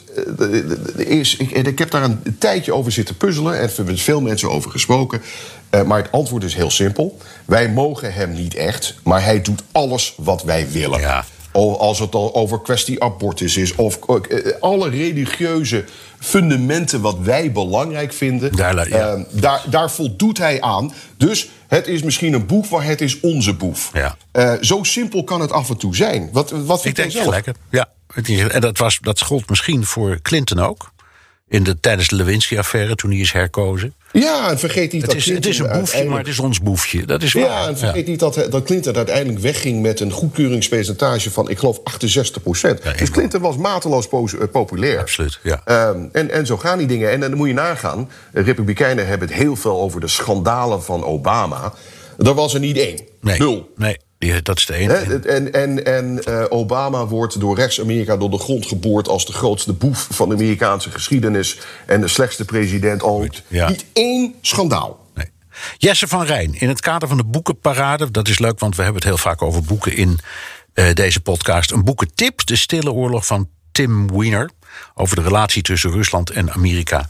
is, 0.96 1.36
ik, 1.36 1.52
en 1.52 1.66
ik 1.66 1.80
heb 1.80 1.92
daar 1.92 2.04
een 2.04 2.36
tijdje 2.40 2.74
over 2.74 2.92
zitten 2.92 3.18
puzzelen 3.18 3.60
en 3.60 3.70
er 3.78 3.84
met 3.86 4.02
veel 4.02 4.22
mensen 4.22 4.52
over 4.52 4.72
gesproken. 4.72 5.22
maar 5.86 6.02
het 6.02 6.12
antwoord 6.12 6.44
is 6.44 6.56
heel 6.56 6.72
simpel. 6.72 7.18
Wij 7.46 7.70
mogen 7.70 8.14
hem 8.14 8.34
niet 8.34 8.56
echt, 8.56 8.96
maar 9.04 9.24
hij 9.24 9.42
doet 9.42 9.64
alles 9.72 10.14
wat 10.18 10.44
wij 10.44 10.70
willen. 10.72 11.00
Ja. 11.00 11.26
Als 11.52 12.00
het 12.00 12.16
al 12.16 12.36
over 12.36 12.62
kwestie 12.62 13.04
abortus 13.04 13.58
is, 13.58 13.76
of 13.76 14.00
alle 14.60 14.90
religieuze 14.90 15.84
fundamenten 16.24 17.02
wat 17.02 17.20
wij 17.20 17.52
belangrijk 17.52 18.14
vinden, 18.14 18.56
daar, 18.56 18.90
ja. 18.90 19.16
uh, 19.16 19.24
daar, 19.30 19.64
daar, 19.70 19.92
voldoet 19.92 20.38
hij 20.38 20.62
aan. 20.62 20.94
Dus 21.18 21.50
het 21.68 21.88
is 21.88 22.04
misschien 22.04 22.34
een 22.34 22.46
boef, 22.46 22.70
maar 22.70 22.84
het 22.84 23.02
is 23.02 23.20
onze 23.20 23.54
boef. 23.54 23.90
Ja. 23.94 24.18
Uh, 24.34 24.54
zo 24.62 24.84
simpel 24.84 25.24
kan 25.24 25.42
het 25.42 25.52
af 25.52 25.70
en 25.70 25.78
toe 25.78 25.96
zijn. 25.96 26.30
Wat, 26.32 26.52
wat 26.52 26.82
vind 26.82 26.98
Ik 26.98 27.04
denk 27.04 27.12
zelf? 27.12 27.26
gelijk. 27.26 27.58
Ja, 27.70 27.90
en 28.50 28.62
dat, 28.62 28.78
was, 28.78 29.00
dat 29.02 29.22
gold 29.22 29.50
misschien 29.50 29.86
voor 29.86 30.22
Clinton 30.22 30.60
ook. 30.60 30.93
In 31.48 31.64
de, 31.64 31.80
tijdens 31.80 32.08
de 32.08 32.16
Lewinsky-affaire, 32.16 32.96
toen 32.96 33.10
hij 33.10 33.20
is 33.20 33.32
herkozen. 33.32 33.94
Ja, 34.12 34.50
en 34.50 34.60
vergeet 34.60 34.92
niet 34.92 35.02
het 35.02 35.12
dat 35.12 35.20
is, 35.20 35.24
Clinton 35.24 35.52
Het 35.52 35.54
is 35.54 35.60
een 35.60 35.80
boefje, 35.80 36.06
maar 36.06 36.18
het 36.18 36.28
is 36.28 36.40
ons 36.40 36.62
boefje. 36.62 37.06
Dat 37.06 37.24
is 37.24 37.34
waar. 37.34 37.44
Ja, 37.44 37.68
en 37.68 37.78
vergeet 37.78 38.06
ja. 38.06 38.12
niet 38.12 38.20
dat, 38.20 38.48
dat 38.50 38.64
Clinton 38.64 38.96
uiteindelijk 38.96 39.40
wegging 39.40 39.82
met 39.82 40.00
een 40.00 40.12
goedkeuringspercentage 40.12 41.32
van, 41.32 41.50
ik 41.50 41.58
geloof, 41.60 41.80
68 41.84 42.42
procent. 42.42 42.84
Ja, 42.84 42.94
dus 42.94 43.10
Clinton 43.10 43.42
was 43.42 43.58
mateloos 43.58 44.08
populair. 44.52 45.00
Absoluut, 45.00 45.40
ja. 45.44 45.90
Um, 45.90 46.10
en, 46.12 46.32
en 46.32 46.46
zo 46.46 46.58
gaan 46.58 46.78
die 46.78 46.88
dingen. 46.88 47.12
En, 47.12 47.24
en 47.24 47.30
dan 47.30 47.38
moet 47.38 47.48
je 47.48 47.54
nagaan, 47.54 48.10
Republikeinen 48.32 49.08
hebben 49.08 49.28
het 49.28 49.38
heel 49.38 49.56
veel 49.56 49.82
over 49.82 50.02
de 50.02 50.08
schandalen 50.08 50.84
van 50.84 51.04
Obama. 51.04 51.74
Er 52.18 52.34
was 52.34 52.54
er 52.54 52.60
niet 52.60 52.78
één. 52.78 53.00
Nee, 53.22 53.40
Nul. 53.40 53.72
Nee. 53.76 53.98
Dat 54.44 54.58
is 54.58 54.66
de 54.66 54.74
ene. 54.74 54.94
En, 54.94 55.54
en, 55.54 55.86
en 55.86 56.22
uh, 56.28 56.44
Obama 56.50 57.06
wordt 57.08 57.40
door 57.40 57.56
rechts-Amerika 57.56 58.18
door 58.18 58.30
de 58.30 58.38
grond 58.38 58.66
geboord 58.66 59.08
als 59.08 59.26
de 59.26 59.34
grootste 59.34 59.74
boef 59.74 60.08
van 60.12 60.30
de 60.30 60.36
Amerikaanse 60.36 60.92
geschiedenis. 60.92 61.60
En 61.86 62.02
de 62.02 62.08
slechtste 62.08 62.46
president 62.46 63.04
ooit. 63.04 63.44
Ja. 63.48 63.70
Niet 63.70 63.86
één 63.94 64.36
schandaal. 64.42 65.08
Nee. 65.14 65.32
Jesse 65.78 66.08
van 66.08 66.26
Rijn, 66.26 66.54
in 66.54 66.68
het 66.68 66.82
kader 66.82 67.08
van 67.08 67.18
de 67.18 67.24
boekenparade. 67.24 68.12
Dat 68.12 68.28
is 68.28 68.40
leuk, 68.40 68.60
want 68.60 68.76
we 68.76 68.84
hebben 68.84 69.02
het 69.02 69.10
heel 69.10 69.22
vaak 69.22 69.42
over 69.42 69.64
boeken 69.64 69.96
in 69.96 70.20
uh, 70.74 70.94
deze 70.94 71.20
podcast. 71.20 71.72
Een 71.72 71.84
boekentip: 71.84 72.46
De 72.46 72.56
Stille 72.56 72.92
Oorlog 72.92 73.26
van 73.26 73.50
Tim 73.72 74.12
Weiner. 74.18 74.50
Over 74.96 75.16
de 75.16 75.22
relatie 75.22 75.62
tussen 75.62 75.92
Rusland 75.92 76.30
en 76.30 76.52
Amerika. 76.52 77.06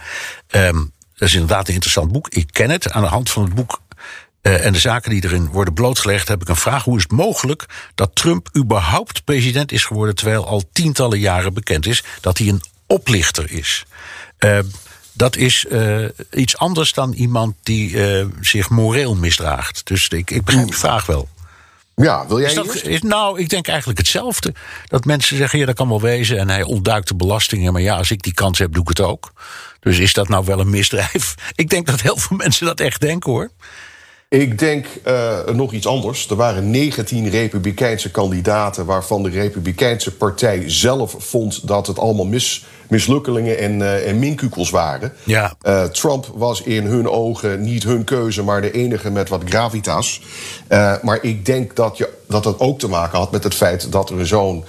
Um, 0.52 0.92
dat 1.16 1.28
is 1.28 1.34
inderdaad 1.34 1.68
een 1.68 1.74
interessant 1.74 2.12
boek. 2.12 2.30
Ik 2.30 2.48
ken 2.52 2.70
het. 2.70 2.92
Aan 2.92 3.02
de 3.02 3.08
hand 3.08 3.32
van 3.32 3.44
het 3.44 3.56
boek 3.56 3.82
uh, 4.44 4.66
en 4.66 4.74
de 4.74 4.80
zaken 4.80 5.10
die 5.10 5.24
erin 5.24 5.48
worden 5.48 5.74
blootgelegd, 5.74 6.28
heb 6.28 6.42
ik 6.42 6.50
een 6.50 6.56
vraag. 6.56 6.84
Hoe 6.84 6.98
is 6.98 7.04
het 7.04 7.12
mogelijk 7.12 7.66
dat 7.96 8.16
Trump 8.16 8.50
überhaupt 8.58 9.24
president 9.24 9.72
is 9.72 9.86
geworden, 9.86 10.16
terwijl 10.16 10.48
al 10.48 10.64
tientallen 10.72 11.20
jaren 11.20 11.54
bekend 11.54 11.86
is 11.86 12.04
dat 12.22 12.38
hij 12.38 12.48
een 12.48 12.62
oplichter 12.88 13.52
is? 13.52 13.86
Uh, 14.40 14.60
dat 15.12 15.36
is 15.36 15.66
uh, 15.70 16.06
iets 16.32 16.58
anders 16.58 16.94
dan 16.94 17.14
iemand 17.14 17.56
die 17.64 17.98
zich 18.42 18.70
moreel 18.70 19.16
misdraagt. 19.16 19.88
Dus 19.88 20.08
ik, 20.08 20.32
ik 20.32 20.44
begrijp 20.44 20.68
de 20.68 20.74
vraag 20.74 21.06
wel. 21.06 21.30
Ja, 21.96 22.28
wil 22.28 22.40
jij 22.40 22.50
is 22.50 22.56
dat, 22.56 22.84
is, 22.84 23.02
Nou, 23.02 23.40
ik 23.40 23.50
denk 23.50 23.68
eigenlijk 23.68 23.98
hetzelfde. 24.00 24.54
Dat 24.86 25.06
mensen 25.06 25.38
zeggen, 25.38 25.60
ja, 25.60 25.66
dat 25.66 25.76
kan 25.76 25.88
wel 25.88 26.02
wezen. 26.02 26.38
En 26.38 26.50
hij 26.50 26.64
ontduikt 26.64 27.08
de 27.08 27.16
belastingen. 27.16 27.74
Maar 27.74 27.82
ja, 27.82 27.98
als 27.98 28.12
ik 28.12 28.22
die 28.22 28.34
kans 28.34 28.60
heb, 28.60 28.74
doe 28.74 28.82
ik 28.82 28.88
het 28.88 29.00
ook. 29.00 29.34
Dus 29.80 29.98
is 29.98 30.14
dat 30.14 30.28
nou 30.28 30.46
wel 30.46 30.60
een 30.60 30.70
misdrijf? 30.70 31.36
Ik 31.56 31.70
denk 31.70 31.86
dat 31.86 32.02
heel 32.02 32.18
veel 32.18 32.38
mensen 32.38 32.66
dat 32.66 32.80
echt 32.80 33.02
denken, 33.02 33.32
hoor. 33.32 33.50
Ik 34.34 34.60
denk 34.60 34.86
uh, 35.08 35.46
nog 35.54 35.72
iets 35.72 35.88
anders. 35.88 36.30
Er 36.30 36.36
waren 36.36 36.72
19 36.72 37.30
Republikeinse 37.30 38.12
kandidaten... 38.12 38.86
waarvan 38.86 39.24
de 39.24 39.30
Republikeinse 39.30 40.16
partij 40.16 40.64
zelf 40.66 41.16
vond... 41.18 41.68
dat 41.68 41.88
het 41.88 42.00
allemaal 42.00 42.26
mis, 42.26 42.66
mislukkelingen 42.90 43.58
en, 43.58 43.80
uh, 43.80 44.08
en 44.08 44.20
minkukels 44.20 44.70
waren. 44.70 45.14
Ja. 45.24 45.54
Uh, 45.64 45.84
Trump 45.84 46.32
was 46.36 46.62
in 46.62 46.86
hun 46.86 47.10
ogen 47.10 47.62
niet 47.62 47.84
hun 47.84 48.04
keuze... 48.04 48.44
maar 48.44 48.62
de 48.62 48.72
enige 48.72 49.12
met 49.12 49.30
wat 49.30 49.42
gravitas. 49.46 50.22
maar 51.02 51.20
ik 51.22 51.46
denk 51.46 51.76
dat, 51.76 51.98
je, 51.98 52.10
dat 52.28 52.46
het 52.46 52.60
ook 52.60 52.80
te 52.80 52.88
maken 52.88 53.18
had 53.18 53.32
met 53.32 53.44
het 53.44 53.56
feit... 53.56 53.92
dat 53.92 54.10
er 54.10 54.28
zo'n 54.28 54.64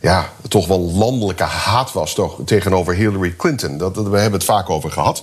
ja, 0.00 0.32
toch 0.48 0.66
wel 0.66 0.80
landelijke 0.80 1.42
haat 1.42 1.92
was 1.92 2.14
toch, 2.14 2.38
tegenover 2.44 2.94
Hillary 2.94 3.34
Clinton. 3.36 3.78
Dat, 3.78 3.94
dat, 3.94 4.08
we 4.08 4.18
hebben 4.18 4.38
het 4.38 4.48
vaak 4.48 4.70
over 4.70 4.90
gehad. 4.90 5.22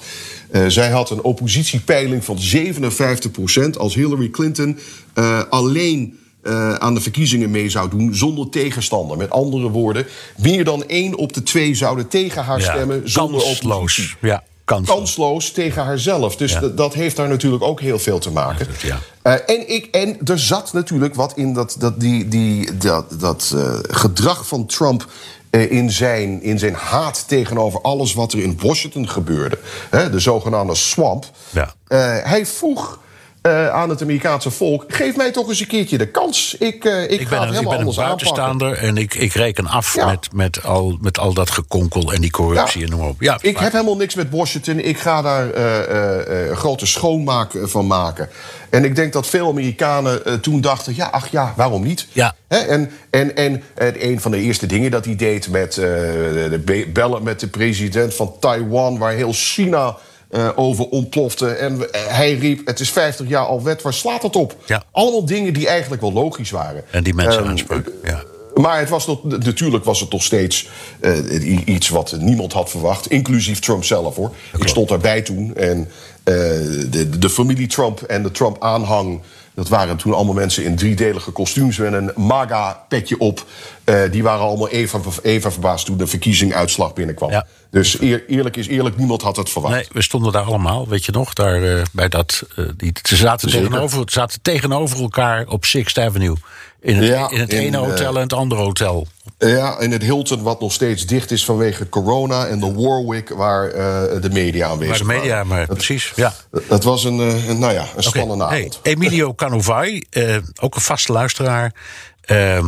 Uh, 0.52 0.66
zij 0.68 0.90
had 0.90 1.10
een 1.10 1.22
oppositiepeiling 1.22 2.26
van 2.26 2.40
57 2.40 3.32
procent. 3.32 3.78
Als 3.78 3.96
Hillary 3.96 4.30
Clinton 4.30 4.80
uh, 5.16 5.42
alleen 5.50 6.20
uh, 6.44 6.74
aan 6.74 6.94
de 6.94 7.02
verkiezingen 7.02 7.52
mee 7.52 7.70
zou 7.70 7.90
doen 7.90 8.16
zonder 8.16 8.50
tegenstander. 8.50 9.18
Met 9.18 9.30
andere 9.30 9.70
woorden, 9.70 10.06
meer 10.38 10.64
dan 10.64 10.88
één 10.88 11.16
op 11.16 11.34
de 11.34 11.44
twee 11.44 11.76
zouden 11.76 12.08
tegen 12.08 12.44
haar 12.44 12.60
ja, 12.60 12.72
stemmen 12.72 13.10
zonder 13.10 13.42
kansloos. 13.42 13.78
oppositie. 13.78 14.16
Ja, 14.22 14.44
kansloos. 14.68 14.98
kansloos 14.98 15.52
tegen 15.52 15.84
haarzelf. 15.84 16.36
Dus 16.36 16.52
Ja. 16.52 16.60
dat 16.60 16.94
heeft 16.94 17.16
daar 17.16 17.28
natuurlijk 17.28 17.64
ook 17.64 17.82
heel 17.82 18.00
veel 18.00 18.20
te 18.20 18.32
maken. 18.32 18.68
Ja. 18.82 19.00
Uh, 19.24 19.34
en, 19.34 19.70
ik, 19.70 19.86
en 19.86 20.18
er 20.26 20.40
zat 20.40 20.74
natuurlijk 20.74 21.16
wat 21.16 21.34
in 21.36 21.54
dat, 21.54 21.76
dat, 21.80 22.00
die, 22.00 22.28
die, 22.28 22.78
dat, 22.78 23.06
dat 23.20 23.52
uh, 23.56 23.74
gedrag 23.90 24.48
van 24.48 24.66
Trump. 24.66 25.06
Uh, 25.52 25.72
in, 25.72 25.92
zijn, 25.92 26.42
in 26.44 26.60
zijn 26.60 26.74
haat 26.74 27.28
tegenover 27.28 27.82
alles 27.82 28.14
wat 28.14 28.34
er 28.34 28.40
in 28.40 28.60
Washington 28.62 29.10
gebeurde. 29.10 29.58
Hè, 29.90 30.10
de 30.10 30.20
zogenaamde 30.20 30.76
swamp. 30.76 31.26
Ja. 31.50 31.74
Uh, 31.88 32.00
hij 32.24 32.46
vroeg 32.46 33.00
uh, 33.48 33.70
aan 33.70 33.90
het 33.90 34.02
Amerikaanse 34.02 34.52
volk: 34.52 34.84
geef 34.88 35.16
mij 35.16 35.32
toch 35.32 35.48
eens 35.50 35.60
een 35.60 35.68
keertje 35.68 35.98
de 35.98 36.08
kans. 36.08 36.56
Ik, 36.60 36.84
uh, 36.86 37.02
ik, 37.12 37.30
ben, 37.30 37.42
een, 37.42 37.48
ik 37.48 37.54
ben 37.54 37.62
een 37.62 37.70
aanpakken. 37.70 37.96
buitenstaander 37.96 38.74
en 38.78 38.98
ik, 38.98 39.14
ik 39.14 39.34
reken 39.34 39.68
af 39.68 39.96
Ja. 39.96 40.06
met, 40.06 40.28
met, 40.34 40.64
al, 40.64 40.98
met 41.02 41.20
al 41.20 41.34
dat 41.34 41.52
gekonkel 41.52 42.14
en 42.14 42.22
die 42.22 42.32
corruptie 42.32 42.80
Ja. 42.80 42.86
en 42.88 42.92
noem 42.98 43.08
op. 43.08 43.22
Ja, 43.22 43.38
Ik 43.42 43.54
maar- 43.54 43.64
heb 43.64 43.72
helemaal 43.72 43.96
niks 43.98 44.16
met 44.16 44.28
Washington. 44.32 44.80
Ik 44.80 45.00
ga 45.00 45.22
daar 45.22 45.50
eh, 45.52 45.78
eh, 45.80 46.42
eh, 46.44 46.50
een 46.50 46.56
grote 46.56 46.86
schoonmaak 46.86 47.54
eh, 47.54 47.62
van 47.66 47.88
maken. 47.88 48.30
En 48.70 48.84
ik 48.86 48.96
denk 48.96 49.14
dat 49.14 49.28
veel 49.28 49.50
Amerikanen 49.50 50.26
eh, 50.26 50.34
toen 50.34 50.62
dachten: 50.62 50.96
ja, 50.96 51.06
ach 51.06 51.28
ja, 51.28 51.54
waarom 51.56 51.84
niet? 51.84 52.08
Ja. 52.12 52.36
En, 52.48 52.68
en, 53.10 53.36
en, 53.36 53.64
en 53.76 54.06
een 54.08 54.22
van 54.22 54.32
de 54.32 54.38
eerste 54.42 54.66
dingen 54.66 54.92
dat 54.92 55.06
hij 55.06 55.16
deed 55.16 55.50
met 55.50 55.78
eh, 55.78 55.84
de 55.84 56.62
be- 56.66 56.88
bellen 56.94 57.24
met 57.24 57.40
de 57.40 57.48
president 57.48 58.14
van 58.14 58.34
Taiwan, 58.40 58.98
waar 58.98 59.12
heel 59.14 59.34
China. 59.34 59.98
Eh, 60.30 60.50
over 60.56 60.86
ontplofte. 60.86 61.48
En 61.48 61.92
eh, 61.92 62.02
hij 62.08 62.34
riep: 62.34 62.68
Het 62.68 62.80
is 62.80 62.90
50 62.90 63.28
jaar 63.28 63.46
al 63.46 63.64
wet, 63.64 63.82
waar 63.82 63.94
slaat 63.94 64.24
het 64.24 64.36
op? 64.36 64.56
Ja. 64.66 64.84
Allemaal 64.92 65.26
dingen 65.26 65.54
die 65.54 65.68
eigenlijk 65.68 66.02
wel 66.02 66.14
logisch 66.14 66.52
waren. 66.52 66.84
En 66.92 67.04
die 67.04 67.14
mensen 67.14 67.46
aanspraken. 67.46 67.94
Ja. 68.04 68.24
maar 68.54 68.80
het 68.80 68.90
was 68.90 69.08
nog, 69.08 69.24
natuurlijk 69.24 69.84
was 69.84 70.00
het 70.00 70.12
nog 70.12 70.24
steeds 70.24 70.70
eh, 71.00 71.68
iets 71.68 71.90
wat 71.90 72.16
niemand 72.20 72.54
had 72.54 72.70
verwacht. 72.70 73.08
Inclusief 73.08 73.60
Trump 73.60 73.84
zelf 73.84 74.16
hoor. 74.16 74.32
Ik 74.60 74.68
stond 74.68 74.90
daarbij 74.90 75.22
toen. 75.22 75.56
En 75.56 75.90
de, 76.24 77.10
de 77.20 77.30
familie 77.30 77.68
Trump 77.68 78.02
en 78.02 78.24
de 78.24 78.32
Trump-aanhang. 78.32 79.22
Dat 79.58 79.68
waren 79.68 79.98
toen 79.98 80.14
allemaal 80.14 80.34
mensen 80.34 80.64
in 80.64 80.76
driedelige 80.76 81.32
kostuums 81.32 81.78
met 81.78 81.94
een 81.94 82.12
MAGA-petje 82.16 83.18
op. 83.20 83.46
Eh, 83.84 84.02
die 84.12 84.24
waren 84.24 84.46
allemaal 84.46 84.70
even, 84.70 85.02
even 85.24 85.52
verbaasd 85.52 85.86
toen 85.86 85.98
de 85.98 86.08
verkiezingsuitslag 86.08 86.94
binnenkwam. 86.94 87.32
Ja. 87.32 87.46
Dus 87.72 88.00
eer- 88.00 88.24
eerlijk 88.28 88.58
is 88.58 88.68
eerlijk, 88.68 88.98
niemand 88.98 89.22
had 89.22 89.36
het 89.36 89.50
verwacht. 89.50 89.74
Nee, 89.74 89.86
we 89.92 90.02
stonden 90.02 90.32
daar 90.32 90.44
allemaal, 90.44 90.88
weet 90.88 91.06
je 91.06 91.12
nog, 91.12 91.34
daar 91.34 91.64
eh, 91.64 91.82
bij 91.94 92.08
dat. 92.08 92.44
eh, 92.56 92.66
die, 92.78 92.92
ze 93.04 93.16
zaten 93.16 93.50
Zeker. 93.50 93.68
tegenover, 93.68 94.04
zaten 94.06 94.42
tegenover 94.42 95.00
elkaar 95.02 95.48
op 95.48 95.66
Sixth 95.66 95.98
Avenue. 95.98 96.36
In 96.82 96.96
het, 96.96 97.06
Ja, 97.08 97.30
in 97.30 97.40
het 97.40 97.54
in, 97.54 97.60
ene 97.60 97.78
hotel 97.78 98.16
en 98.16 98.22
het 98.22 98.34
andere 98.34 98.62
hotel. 98.62 99.08
Ja, 99.40 99.80
in 99.80 99.92
het 99.92 100.02
Hilton, 100.04 100.42
wat 100.42 100.60
nog 100.60 100.74
steeds 100.74 101.06
dicht 101.06 101.32
is 101.32 101.46
vanwege 101.46 101.90
corona. 101.90 102.46
En 102.46 102.60
de 102.60 102.74
Warwick, 102.74 103.30
waar 103.30 103.70
eh, 103.70 104.22
de 104.22 104.30
media 104.30 104.68
aanwezig 104.68 104.98
Waar 104.98 105.08
de 105.08 105.20
media, 105.20 105.34
waren. 105.34 105.48
maar 105.48 105.66
precies. 105.66 106.12
Ja. 106.16 106.34
Dat 106.68 106.84
was 106.84 107.04
een, 107.04 107.20
eh, 107.20 107.48
een, 107.48 107.60
nou 107.60 107.74
ja, 107.74 107.86
een 107.96 108.04
spannende 108.04 108.46
hey, 108.46 108.58
avond. 108.58 108.80
Emilio 108.84 109.34
Canovai, 109.36 110.04
eh, 110.10 110.38
ook 110.62 110.76
een 110.76 110.82
vaste 110.82 111.12
luisteraar. 111.12 111.74
Ehm, 112.22 112.66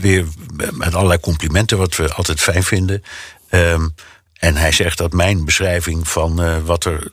weer 0.00 0.26
met 0.72 0.94
allerlei 0.94 1.20
complimenten, 1.20 1.78
wat 1.78 1.96
we 1.96 2.12
altijd 2.12 2.40
fijn 2.40 2.62
vinden. 2.62 3.02
Ehm, 3.48 3.88
En 4.36 4.56
hij 4.56 4.72
zegt 4.72 4.98
dat 4.98 5.12
mijn 5.12 5.44
beschrijving 5.44 6.08
van 6.08 6.64
wat 6.64 6.84
er, 6.84 7.08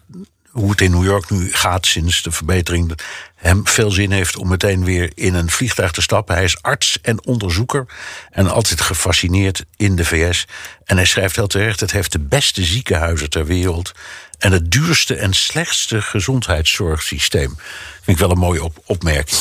hoe 0.54 0.70
het 0.70 0.82
in 0.82 0.92
New 0.92 1.04
York 1.04 1.30
nu 1.30 1.52
gaat 1.52 1.86
sinds 1.86 2.22
de 2.22 2.32
verbetering, 2.32 3.00
hem 3.36 3.68
veel 3.68 3.92
zin 3.92 4.12
heeft 4.12 4.38
om 4.38 4.48
meteen 4.48 4.84
weer 4.84 5.12
in 5.14 5.34
een 5.34 5.50
vliegtuig 5.50 5.92
te 5.92 6.02
stappen. 6.02 6.36
Hij 6.36 6.44
is 6.44 6.62
arts 6.62 7.00
en 7.02 7.26
onderzoeker 7.26 7.86
en 8.30 8.52
altijd 8.52 8.82
gefascineerd 8.82 9.66
in 9.78 9.96
de 9.96 10.06
VS. 10.06 10.48
En 10.86 10.96
hij 10.96 11.06
schrijft 11.06 11.36
heel 11.36 11.48
terecht: 11.48 11.80
het 11.80 11.92
heeft 11.92 12.12
de 12.12 12.20
beste 12.20 12.64
ziekenhuizen 12.64 13.30
ter 13.30 13.46
wereld 13.46 13.92
en 14.38 14.52
het 14.52 14.72
duurste 14.72 15.16
en 15.16 15.34
slechtste 15.34 16.02
gezondheidszorgsysteem. 16.02 17.56
Vind 18.02 18.18
ik 18.18 18.18
wel 18.18 18.32
een 18.32 18.38
mooie 18.38 18.64
op 18.64 18.82
opmerking. 18.86 19.40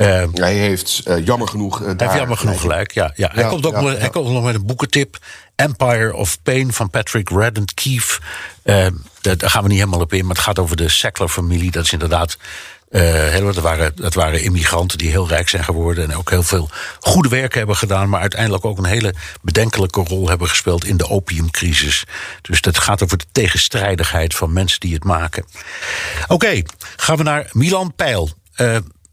Uh, 0.00 0.24
hij 0.32 0.54
heeft 0.54 1.02
uh, 1.08 1.24
jammer 1.24 1.48
genoeg. 1.48 1.80
Uh, 1.80 1.86
hij 1.86 1.94
heeft 1.98 2.14
jammer 2.14 2.36
genoeg 2.36 2.60
gelijk, 2.60 2.92
ja. 2.92 3.12
ja. 3.14 3.30
Hij, 3.32 3.44
komt 3.44 3.66
ook 3.66 3.74
ja, 3.74 3.80
met, 3.80 3.98
hij 3.98 4.10
komt 4.10 4.28
nog 4.28 4.44
met 4.44 4.54
een 4.54 4.66
boekentip. 4.66 5.18
Empire 5.56 6.14
of 6.14 6.42
Pain 6.42 6.72
van 6.72 6.90
Patrick 6.90 7.28
Radden 7.28 7.64
Keefe. 7.74 8.20
daar, 8.62 9.36
daar 9.36 9.50
gaan 9.50 9.62
we 9.62 9.68
niet 9.68 9.78
helemaal 9.78 10.00
op 10.00 10.12
in, 10.12 10.26
maar 10.26 10.34
het 10.34 10.44
gaat 10.44 10.58
over 10.58 10.76
de 10.76 10.88
Sackler-familie. 10.88 11.70
Dat 11.70 11.84
is 11.84 11.92
inderdaad. 11.92 12.36
dat, 12.90 13.54
waren, 13.54 13.92
dat 13.94 14.14
waren 14.14 14.42
immigranten 14.42 14.98
die 14.98 15.10
heel 15.10 15.28
rijk 15.28 15.48
zijn 15.48 15.64
geworden. 15.64 16.10
En 16.10 16.16
ook 16.16 16.30
heel 16.30 16.42
veel 16.42 16.70
goede 17.00 17.28
werk 17.28 17.54
hebben 17.54 17.76
gedaan. 17.76 18.08
Maar 18.08 18.20
uiteindelijk 18.20 18.64
ook 18.64 18.78
een 18.78 18.84
hele 18.84 19.14
bedenkelijke 19.42 20.00
rol 20.00 20.28
hebben 20.28 20.48
gespeeld 20.48 20.84
in 20.84 20.96
de 20.96 21.08
opiumcrisis. 21.08 22.04
Dus 22.42 22.60
dat 22.60 22.78
gaat 22.78 23.02
over 23.02 23.18
de 23.18 23.26
tegenstrijdigheid 23.32 24.34
van 24.34 24.52
mensen 24.52 24.80
die 24.80 24.94
het 24.94 25.04
maken. 25.04 25.44
Oké, 26.22 26.32
okay, 26.32 26.66
gaan 26.96 27.16
we 27.16 27.22
naar 27.22 27.48
Milan 27.52 27.92
Peil 27.96 28.30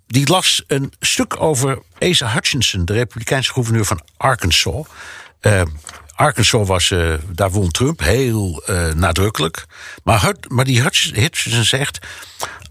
die 0.07 0.27
las 0.27 0.63
een 0.67 0.93
stuk 0.99 1.41
over 1.41 1.81
Asa 1.99 2.33
Hutchinson, 2.33 2.85
de 2.85 2.93
Republikeinse 2.93 3.53
gouverneur 3.53 3.85
van 3.85 4.01
Arkansas. 4.17 4.85
Uh, 5.41 5.61
Arkansas 6.15 6.67
was, 6.67 6.89
uh, 6.89 7.13
daar 7.29 7.51
won 7.51 7.69
Trump 7.69 7.99
heel 7.99 8.63
uh, 8.69 8.93
nadrukkelijk. 8.93 9.65
Maar, 10.03 10.33
maar 10.47 10.65
die 10.65 10.81
Hutchinson 10.81 11.63
zegt: 11.63 11.99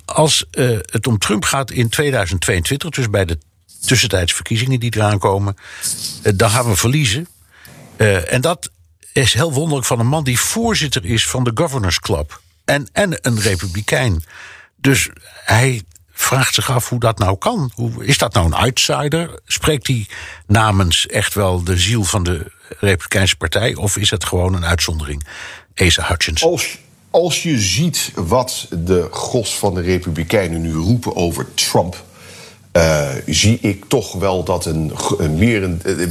als 0.04 0.46
het 0.90 1.06
om 1.06 1.18
Trump 1.18 1.44
gaat 1.44 1.70
in 1.70 1.88
2022, 1.88 2.90
dus 2.90 3.10
bij 3.10 3.24
de 3.24 3.38
tussentijdsverkiezingen 3.86 4.80
die 4.80 4.96
eraan 4.96 5.18
komen, 5.18 5.56
dan 6.34 6.50
gaan 6.50 6.68
we 6.68 6.76
verliezen. 6.76 7.28
en 8.28 8.40
dat 8.40 8.70
is 9.12 9.32
heel 9.32 9.52
wonderlijk 9.52 9.86
van 9.86 10.00
een 10.00 10.06
man 10.06 10.24
die 10.24 10.40
voorzitter 10.40 11.04
is 11.04 11.26
van 11.26 11.44
de 11.44 11.50
Governors 11.54 12.00
Club. 12.00 12.40
En, 12.64 12.88
en 12.92 13.18
een 13.20 13.40
republikein. 13.40 14.24
Dus 14.76 15.08
hij 15.44 15.82
vraagt 16.16 16.54
zich 16.54 16.70
af 16.70 16.88
hoe 16.88 17.00
dat 17.00 17.18
nou 17.18 17.36
kan. 17.36 17.70
Hoe, 17.74 18.04
is 18.04 18.18
dat 18.18 18.32
nou 18.32 18.46
een 18.46 18.52
outsider? 18.52 19.40
Spreekt 19.46 19.86
hij 19.86 20.06
namens 20.46 21.06
echt 21.06 21.34
wel 21.34 21.64
de 21.64 21.76
ziel 21.76 22.04
van 22.04 22.22
de 22.22 22.52
Republikeinse 22.78 23.36
Partij? 23.36 23.74
Of 23.74 23.96
is 23.96 24.10
het 24.10 24.24
gewoon 24.24 24.54
een 24.54 24.64
uitzondering? 24.64 25.26
Asa 25.74 26.06
Hutchinson. 26.06 26.50
Als, 26.50 26.78
als 27.10 27.42
je 27.42 27.58
ziet 27.58 28.12
wat 28.14 28.68
de 28.70 29.08
gos 29.10 29.58
van 29.58 29.74
de 29.74 29.80
Republikeinen 29.80 30.60
nu 30.60 30.74
roepen 30.74 31.16
over 31.16 31.54
Trump. 31.54 32.04
Uh, 32.72 33.08
zie 33.26 33.58
ik 33.60 33.84
toch 33.88 34.12
wel 34.12 34.44
dat 34.44 34.64
een, 34.64 34.92
een, 35.18 35.34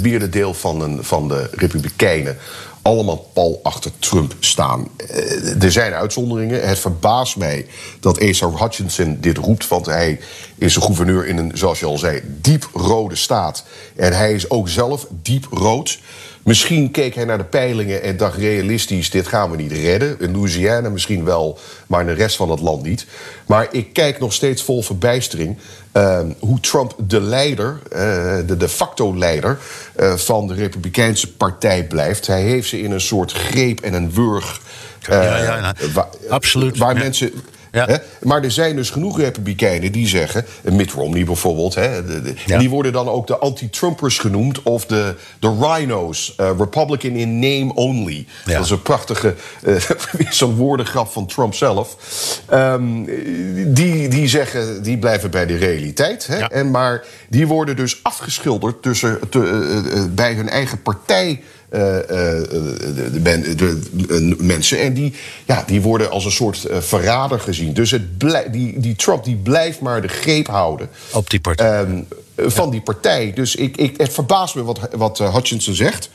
merendeel 0.02 0.54
van, 0.54 0.82
een, 0.82 1.04
van 1.04 1.28
de 1.28 1.50
Republikeinen 1.52 2.38
allemaal 2.86 3.30
pal 3.34 3.60
achter 3.64 3.92
Trump 4.00 4.36
staan. 4.40 4.88
Uh, 4.98 5.64
er 5.64 5.72
zijn 5.72 5.94
uitzonderingen. 5.94 6.68
Het 6.68 6.80
verbaast 6.80 7.38
mij 7.38 7.66
dat 8.00 8.22
Asa 8.22 8.50
Hutchinson 8.50 9.18
dit 9.22 9.38
roept, 9.38 9.68
want 9.68 9.86
hij 9.86 10.20
is 10.58 10.76
een 10.76 10.82
gouverneur 10.82 11.28
in 11.28 11.38
een, 11.38 11.52
zoals 11.54 11.80
je 11.80 11.86
al 11.86 11.98
zei, 11.98 12.22
diep 12.42 12.70
rode 12.74 13.16
staat. 13.16 13.66
En 13.96 14.14
hij 14.14 14.34
is 14.34 14.50
ook 14.50 14.70
zelf 14.70 15.08
diep 15.10 15.48
rood. 15.52 16.00
Misschien 16.46 16.92
keek 16.92 17.16
hij 17.16 17.26
naar 17.26 17.38
de 17.38 17.44
peilingen 17.44 18.02
en 18.02 18.18
dacht 18.18 18.38
realistisch: 18.38 19.10
dit 19.10 19.28
gaan 19.28 19.52
we 19.52 19.58
niet 19.58 19.72
redden. 19.72 20.20
In 20.20 20.32
Louisiana 20.32 20.90
misschien 20.90 21.24
wel, 21.24 21.60
maar 21.88 22.02
in 22.02 22.08
de 22.08 22.14
rest 22.14 22.36
van 22.36 22.50
het 22.50 22.60
land 22.60 22.84
niet. 22.84 23.06
Maar 23.46 23.68
ik 23.72 23.94
kijk 23.94 24.20
nog 24.20 24.34
steeds 24.34 24.64
vol 24.64 24.82
verbijstering 24.82 25.58
uh, 25.94 26.20
hoe 26.40 26.60
Trump 26.60 26.96
de 26.98 27.22
leider, 27.22 27.80
uh, 27.94 28.00
de 28.48 28.58
de 28.58 28.70
facto 28.70 29.18
leider 29.18 29.58
uh, 30.00 30.14
van 30.14 30.48
de 30.48 30.54
Republikeinse 30.54 31.34
Partij 31.34 31.88
blijft. 31.88 32.28
Hij 32.28 32.42
heeft 32.42 32.70
ze 32.70 32.82
in 32.82 32.92
een 32.92 33.02
soort 33.02 33.32
greep 33.32 33.80
en 33.80 33.94
een 33.94 34.12
wurg. 34.12 34.62
ja, 35.00 35.24
ja, 35.24 35.58
ja. 35.58 35.74
Waar, 35.94 36.08
absoluut. 36.30 36.78
Waar 36.78 36.98
mensen. 36.98 37.32
Hè? 37.84 37.96
Maar 38.22 38.44
er 38.44 38.52
zijn 38.52 38.76
dus 38.76 38.90
genoeg 38.90 39.20
republikeinen 39.20 39.92
die 39.92 40.08
zeggen... 40.08 40.46
Mitt 40.64 40.92
Romney 40.92 41.24
bijvoorbeeld... 41.24 41.76
Hè, 41.76 42.06
de, 42.06 42.22
de, 42.22 42.34
ja. 42.46 42.58
die 42.58 42.70
worden 42.70 42.94
dan 42.94 43.08
ook 43.08 43.28
de 43.28 43.38
anti-Trumpers 43.38 44.18
genoemd... 44.18 44.62
of 44.64 44.86
de, 44.86 45.16
de 45.40 45.56
rhinos, 45.60 46.36
uh, 46.40 46.50
Republican 46.58 47.12
in 47.12 47.40
name 47.40 47.74
only. 47.74 48.26
Dat 48.46 48.64
is 48.64 48.70
een 48.70 48.82
prachtige 48.82 49.36
uh, 49.64 49.76
zo'n 50.30 50.56
woordengrap 50.56 51.12
van 51.12 51.26
Trump 51.26 51.54
zelf. 51.54 51.98
Um, 52.54 53.06
die, 53.74 54.08
die 54.08 54.28
zeggen, 54.28 54.84
die 54.84 54.98
blijven 54.98 55.32
bij 55.32 55.46
de 55.46 55.58
realiteit. 55.58 56.28
Hè? 56.28 56.38
En 56.38 56.72
maar 56.72 57.04
die 57.30 57.48
worden 57.48 57.76
dus 57.76 58.00
afgeschilderd 58.04 58.82
tussen, 58.82 59.20
te, 59.30 59.40
uh, 59.40 60.04
bij 60.10 60.34
hun 60.34 60.50
eigen 60.50 60.82
partij... 60.82 61.44
Uh, 61.74 61.82
uh, 61.82 62.00
de, 62.08 63.20
de, 63.96 64.36
mensen. 64.40 64.80
En 64.80 64.94
die, 64.94 65.14
ja, 65.46 65.64
die 65.68 65.82
worden 65.82 66.12
als 66.12 66.26
een 66.26 66.32
soort 66.32 66.68
uh, 66.70 66.78
verrader 66.78 67.40
gezien. 67.40 67.74
Dus 67.74 67.92
het 67.92 68.18
blij, 68.18 68.50
die, 68.52 68.80
die 68.80 68.96
Trump 68.96 69.24
die 69.24 69.36
blijft 69.36 69.80
maar 69.80 70.02
de 70.02 70.08
greep 70.08 70.48
houden. 70.48 70.90
Op 71.12 71.30
die 71.30 71.40
partij. 71.40 71.80
Um, 71.80 72.08
van 72.38 72.70
die 72.70 72.82
partij. 72.82 73.34
Dus 73.34 73.56
ik, 73.56 73.78
ik, 73.78 73.98
het 73.98 74.14
verbaast 74.14 74.56
me 74.56 74.64
wat, 74.64 74.80
wat 74.92 75.18
Hutchinson 75.18 75.74
zegt. 75.74 76.10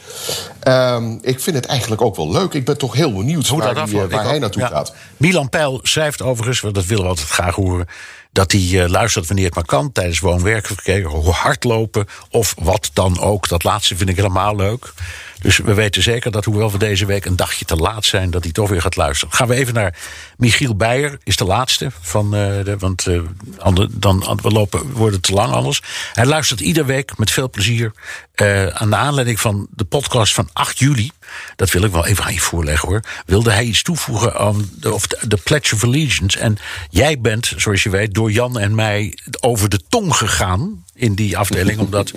Um, 0.68 1.18
ik 1.22 1.40
vind 1.40 1.56
het 1.56 1.66
eigenlijk 1.66 2.02
ook 2.02 2.16
wel 2.16 2.30
leuk. 2.30 2.52
Ik 2.52 2.64
ben 2.64 2.78
toch 2.78 2.94
heel 2.94 3.12
benieuwd 3.12 3.46
Hoe 3.46 3.58
waar, 3.58 3.86
die, 3.86 4.00
waar 4.00 4.24
hij 4.24 4.38
naartoe 4.38 4.62
ja. 4.62 4.68
gaat. 4.68 4.94
Milan 5.16 5.48
Peil 5.48 5.80
schrijft 5.82 6.22
overigens, 6.22 6.60
want 6.60 6.74
dat 6.74 6.84
willen 6.84 7.02
we 7.02 7.08
altijd 7.08 7.28
graag 7.28 7.54
horen 7.54 7.86
dat 8.32 8.52
hij 8.52 8.60
uh, 8.60 8.88
luistert 8.88 9.26
wanneer 9.26 9.44
het 9.44 9.54
maar 9.54 9.64
kan 9.64 9.92
tijdens 9.92 10.20
woon-werkverkeer, 10.20 11.08
hardlopen 11.30 12.06
of 12.30 12.54
wat 12.58 12.90
dan 12.92 13.20
ook. 13.20 13.48
Dat 13.48 13.64
laatste 13.64 13.96
vind 13.96 14.08
ik 14.10 14.16
helemaal 14.16 14.56
leuk. 14.56 14.92
Dus 15.40 15.56
we 15.56 15.74
weten 15.74 16.02
zeker 16.02 16.30
dat, 16.30 16.44
hoewel 16.44 16.70
we 16.70 16.78
deze 16.78 17.06
week 17.06 17.24
een 17.24 17.36
dagje 17.36 17.64
te 17.64 17.76
laat 17.76 18.04
zijn, 18.04 18.30
dat 18.30 18.42
hij 18.42 18.52
toch 18.52 18.68
weer 18.68 18.80
gaat 18.80 18.96
luisteren. 18.96 19.34
Gaan 19.34 19.48
we 19.48 19.54
even 19.54 19.74
naar 19.74 19.98
Michiel 20.36 20.76
Beijer, 20.76 21.18
is 21.24 21.36
de 21.36 21.44
laatste. 21.44 21.90
Van, 22.00 22.24
uh, 22.24 22.64
de, 22.64 22.76
want 22.78 23.06
uh, 23.06 23.22
ander, 23.58 23.88
dan 23.90 24.38
we 24.42 24.50
lopen, 24.50 24.92
worden 24.92 25.20
te 25.20 25.32
lang 25.32 25.52
anders. 25.52 25.82
Hij 26.12 26.26
luistert 26.26 26.60
iedere 26.60 26.86
week 26.86 27.18
met 27.18 27.30
veel 27.30 27.50
plezier. 27.50 27.92
Uh, 28.40 28.66
aan 28.66 28.90
de 28.90 28.96
aanleiding 28.96 29.40
van 29.40 29.66
de 29.70 29.84
podcast 29.84 30.34
van 30.34 30.48
8 30.52 30.78
juli. 30.78 31.10
Dat 31.56 31.70
wil 31.70 31.82
ik 31.82 31.92
wel 31.92 32.06
even 32.06 32.24
aan 32.24 32.32
je 32.32 32.40
voorleggen 32.40 32.88
hoor. 32.88 33.00
Wilde 33.26 33.50
hij 33.50 33.64
iets 33.64 33.82
toevoegen 33.82 34.34
aan 34.34 34.70
de, 34.74 34.92
of 34.92 35.06
de, 35.06 35.18
de 35.28 35.36
Pledge 35.36 35.74
of 35.74 35.84
Allegiance. 35.84 36.38
En 36.38 36.56
jij 36.90 37.20
bent, 37.20 37.52
zoals 37.56 37.82
je 37.82 37.90
weet, 37.90 38.14
door 38.14 38.32
Jan 38.32 38.58
en 38.58 38.74
mij 38.74 39.18
over 39.40 39.68
de 39.68 39.80
tong 39.88 40.16
gegaan 40.16 40.84
in 40.94 41.14
die 41.14 41.38
afdeling. 41.38 41.78
omdat 41.86 42.12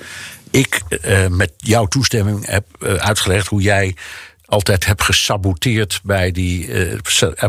ik 0.49 0.81
uh, 1.05 1.27
met 1.27 1.51
jouw 1.57 1.85
toestemming 1.85 2.45
heb 2.45 2.65
uh, 2.79 2.93
uitgelegd 2.93 3.47
hoe 3.47 3.61
jij 3.61 3.95
altijd 4.45 4.85
hebt 4.85 5.03
gesaboteerd 5.03 5.99
bij 6.03 6.31
die 6.31 6.67
uh, 6.67 6.99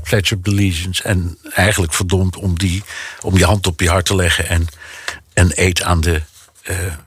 Pledge 0.02 0.34
of 0.34 0.52
Allegiance. 0.52 1.02
En 1.02 1.38
eigenlijk 1.54 1.92
verdomd 1.92 2.36
om, 2.36 2.58
die, 2.58 2.82
om 3.20 3.38
je 3.38 3.44
hand 3.44 3.66
op 3.66 3.80
je 3.80 3.88
hart 3.88 4.06
te 4.06 4.14
leggen 4.14 4.48
en 4.48 4.66
een 5.34 5.52
eet 5.54 5.82
aan 5.82 6.00
de 6.00 6.22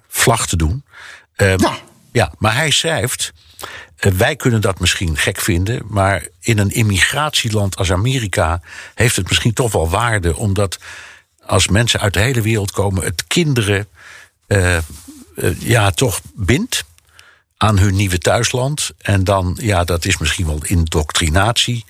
vlag 0.07 0.47
te 0.47 0.55
doen. 0.55 0.84
Ja. 1.38 1.77
ja, 2.11 2.33
maar 2.38 2.55
hij 2.55 2.71
schrijft. 2.71 3.33
Wij 3.97 4.35
kunnen 4.35 4.61
dat 4.61 4.79
misschien 4.79 5.17
gek 5.17 5.39
vinden, 5.39 5.81
maar 5.88 6.27
in 6.39 6.57
een 6.57 6.71
immigratieland 6.71 7.75
als 7.75 7.91
Amerika 7.91 8.61
heeft 8.95 9.15
het 9.15 9.27
misschien 9.27 9.53
toch 9.53 9.71
wel 9.71 9.89
waarde, 9.89 10.35
omdat 10.35 10.79
als 11.45 11.67
mensen 11.67 11.99
uit 11.99 12.13
de 12.13 12.19
hele 12.19 12.41
wereld 12.41 12.71
komen, 12.71 13.03
het 13.03 13.23
kinderen 13.27 13.88
uh, 14.47 14.77
ja, 15.59 15.91
toch 15.91 16.21
bindt 16.33 16.83
aan 17.57 17.77
hun 17.79 17.95
nieuwe 17.95 18.17
thuisland. 18.17 18.91
En 18.97 19.23
dan, 19.23 19.57
ja, 19.61 19.83
dat 19.83 20.05
is 20.05 20.17
misschien 20.17 20.45
wel 20.45 20.63
indoctrinatie. 20.63 21.85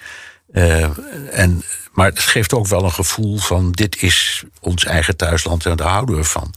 Uh, 0.57 0.83
en, 1.31 1.63
maar 1.91 2.09
het 2.09 2.19
geeft 2.19 2.53
ook 2.53 2.67
wel 2.67 2.83
een 2.83 2.91
gevoel 2.91 3.37
van: 3.37 3.71
dit 3.71 4.01
is 4.01 4.43
ons 4.59 4.85
eigen 4.85 5.15
thuisland 5.15 5.65
en 5.65 5.75
daar 5.75 5.87
houden 5.87 6.15
we 6.15 6.23
van. 6.23 6.53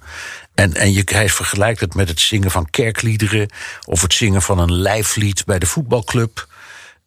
En, 0.55 0.75
en 0.75 0.93
je, 0.93 1.03
hij 1.05 1.29
vergelijkt 1.29 1.81
het 1.81 1.95
met 1.95 2.09
het 2.09 2.21
zingen 2.21 2.51
van 2.51 2.71
kerkliederen. 2.71 3.49
of 3.87 4.03
het 4.03 4.15
zingen 4.15 4.43
van 4.43 4.59
een 4.59 4.73
lijflied 4.73 5.45
bij 5.45 5.59
de 5.59 5.67
voetbalclub. 5.67 6.49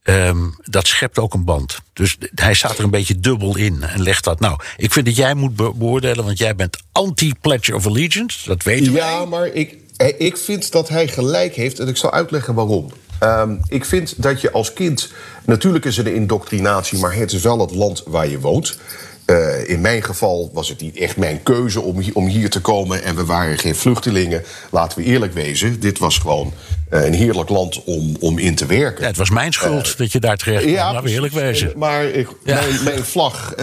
Um, 0.04 0.56
dat 0.64 0.88
schept 0.88 1.20
ook 1.20 1.34
een 1.34 1.44
band. 1.44 1.80
Dus 1.94 2.18
hij 2.36 2.54
staat 2.54 2.78
er 2.78 2.84
een 2.84 2.90
beetje 2.90 3.20
dubbel 3.20 3.58
in 3.58 3.84
en 3.84 4.02
legt 4.02 4.24
dat. 4.24 4.40
Nou, 4.40 4.60
ik 4.78 4.92
vind 4.92 5.06
dat 5.06 5.16
jij 5.16 5.34
moet 5.34 5.56
beoordelen, 5.56 6.26
want 6.26 6.38
jij 6.38 6.56
bent 6.56 6.78
anti-Pledge 6.92 7.76
of 7.76 7.86
Allegiance. 7.86 8.48
Dat 8.48 8.64
weten 8.64 8.94
we. 8.94 8.98
Ja, 9.00 9.26
maar 9.26 9.48
ik, 9.48 9.76
ik 10.18 10.38
vind 10.38 10.72
dat 10.72 10.90
hij 10.90 11.08
gelijk 11.08 11.56
heeft 11.56 11.80
en 11.80 11.88
ik 11.88 11.98
zal 11.98 12.12
uitleggen 12.12 12.54
waarom. 12.54 12.92
Um, 13.24 13.60
ik 13.68 13.86
vind 13.86 14.22
dat 14.22 14.42
je 14.42 14.52
als 14.52 14.74
kind. 14.74 15.12
Natuurlijk 15.46 15.86
is 15.86 15.98
er 15.98 16.08
een 16.08 16.16
indoctrinatie, 16.16 17.00
maar 17.00 17.16
het 17.16 17.32
is 17.32 17.42
wel 17.42 17.60
het 17.60 17.76
land 17.76 18.04
waar 18.06 18.28
je 18.28 18.40
woont. 18.40 18.78
Uh, 19.26 19.70
in 19.70 19.82
mijn 19.82 20.04
geval 20.04 20.50
was 20.54 20.70
het 20.70 20.82
niet 20.82 20.98
echt 20.98 21.18
mijn 21.18 21.44
keuze 21.44 21.82
om, 21.82 22.00
hier, 22.00 22.16
om 22.16 22.26
hier 22.26 22.50
te 22.50 22.62
komen. 22.62 23.04
En 23.04 23.16
we 23.16 23.26
waren 23.26 23.58
geen 23.58 23.76
vluchtelingen. 23.76 24.44
Laten 24.72 24.98
we 24.98 25.04
eerlijk 25.04 25.34
wezen. 25.34 25.80
Dit 25.80 26.00
was 26.00 26.18
gewoon 26.18 26.54
een 26.94 27.14
heerlijk 27.14 27.50
land 27.50 27.84
om, 27.84 28.16
om 28.20 28.38
in 28.38 28.56
te 28.56 28.66
werken. 28.66 29.02
Ja, 29.02 29.08
het 29.08 29.18
was 29.18 29.30
mijn 29.30 29.54
schuld 29.54 29.88
uh, 29.88 29.96
dat 29.96 30.12
je 30.12 30.20
daar 30.20 30.38
terecht 30.38 30.62
kwam. 30.62 30.74
Ja, 30.74 30.92
laten 30.92 31.04
we 31.04 31.14
eerlijk 31.14 31.34
wezen. 31.34 31.74
En, 31.74 31.80
maar 31.80 32.04
ik, 32.06 32.28
ja. 32.44 32.62
mijn, 32.62 32.84
mijn, 32.84 33.04
vlag, 33.04 33.56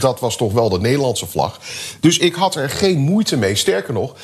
dat 0.00 0.20
was 0.20 0.36
toch 0.36 0.52
wel 0.52 0.68
de 0.68 0.80
Nederlandse 0.80 1.26
vlag. 1.26 1.60
Dus 2.00 2.18
ik 2.18 2.34
had 2.34 2.54
er 2.54 2.70
geen 2.70 2.98
moeite 2.98 3.36
mee. 3.36 3.54
Sterker 3.54 3.92
nog, 3.92 4.14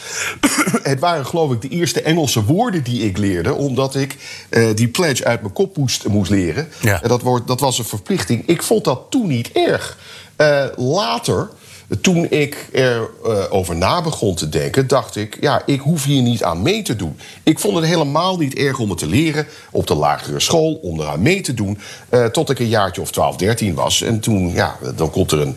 het 0.82 1.00
waren 1.00 1.26
geloof 1.26 1.52
ik 1.52 1.62
de 1.62 1.68
eerste 1.68 2.02
Engelse 2.02 2.44
woorden 2.44 2.82
die 2.82 3.02
ik 3.02 3.18
leerde. 3.18 3.54
Omdat 3.54 3.94
ik 3.94 4.16
die 4.74 4.88
pledge 4.88 5.24
uit 5.24 5.40
mijn 5.40 5.52
kop 5.52 5.76
moest, 5.76 6.06
moest 6.08 6.30
leren. 6.30 6.68
Ja. 6.80 7.02
En 7.02 7.08
dat, 7.08 7.22
woord, 7.22 7.46
dat 7.46 7.60
was 7.60 7.78
een 7.78 7.84
verplichting. 7.84 8.46
Ik 8.46 8.62
vond 8.62 8.84
dat 8.84 9.00
toen 9.10 9.26
niet 9.26 9.52
erg. 9.52 9.98
Later, 10.76 11.48
toen 12.00 12.30
ik 12.30 12.66
erover 12.72 13.50
over 13.50 13.76
na 13.76 14.02
begon 14.02 14.34
te 14.34 14.48
denken, 14.48 14.86
dacht 14.86 15.16
ik: 15.16 15.36
ja, 15.40 15.62
ik 15.66 15.80
hoef 15.80 16.04
hier 16.04 16.22
niet 16.22 16.42
aan 16.42 16.62
mee 16.62 16.82
te 16.82 16.96
doen. 16.96 17.18
Ik 17.42 17.58
vond 17.58 17.76
het 17.76 17.84
helemaal 17.84 18.36
niet 18.36 18.54
erg 18.54 18.78
om 18.78 18.90
het 18.90 18.98
te 18.98 19.06
leren 19.06 19.46
op 19.70 19.86
de 19.86 19.94
lagere 19.94 20.40
school, 20.40 20.74
om 20.74 21.00
eraan 21.00 21.22
mee 21.22 21.40
te 21.40 21.54
doen. 21.54 21.78
Uh, 22.10 22.24
tot 22.24 22.50
ik 22.50 22.58
een 22.58 22.68
jaartje 22.68 23.00
of 23.00 23.10
12, 23.10 23.36
13 23.36 23.74
was. 23.74 24.02
En 24.02 24.20
toen, 24.20 24.52
ja, 24.52 24.76
dan 24.96 25.10
komt 25.10 25.32
er 25.32 25.40
een, 25.40 25.56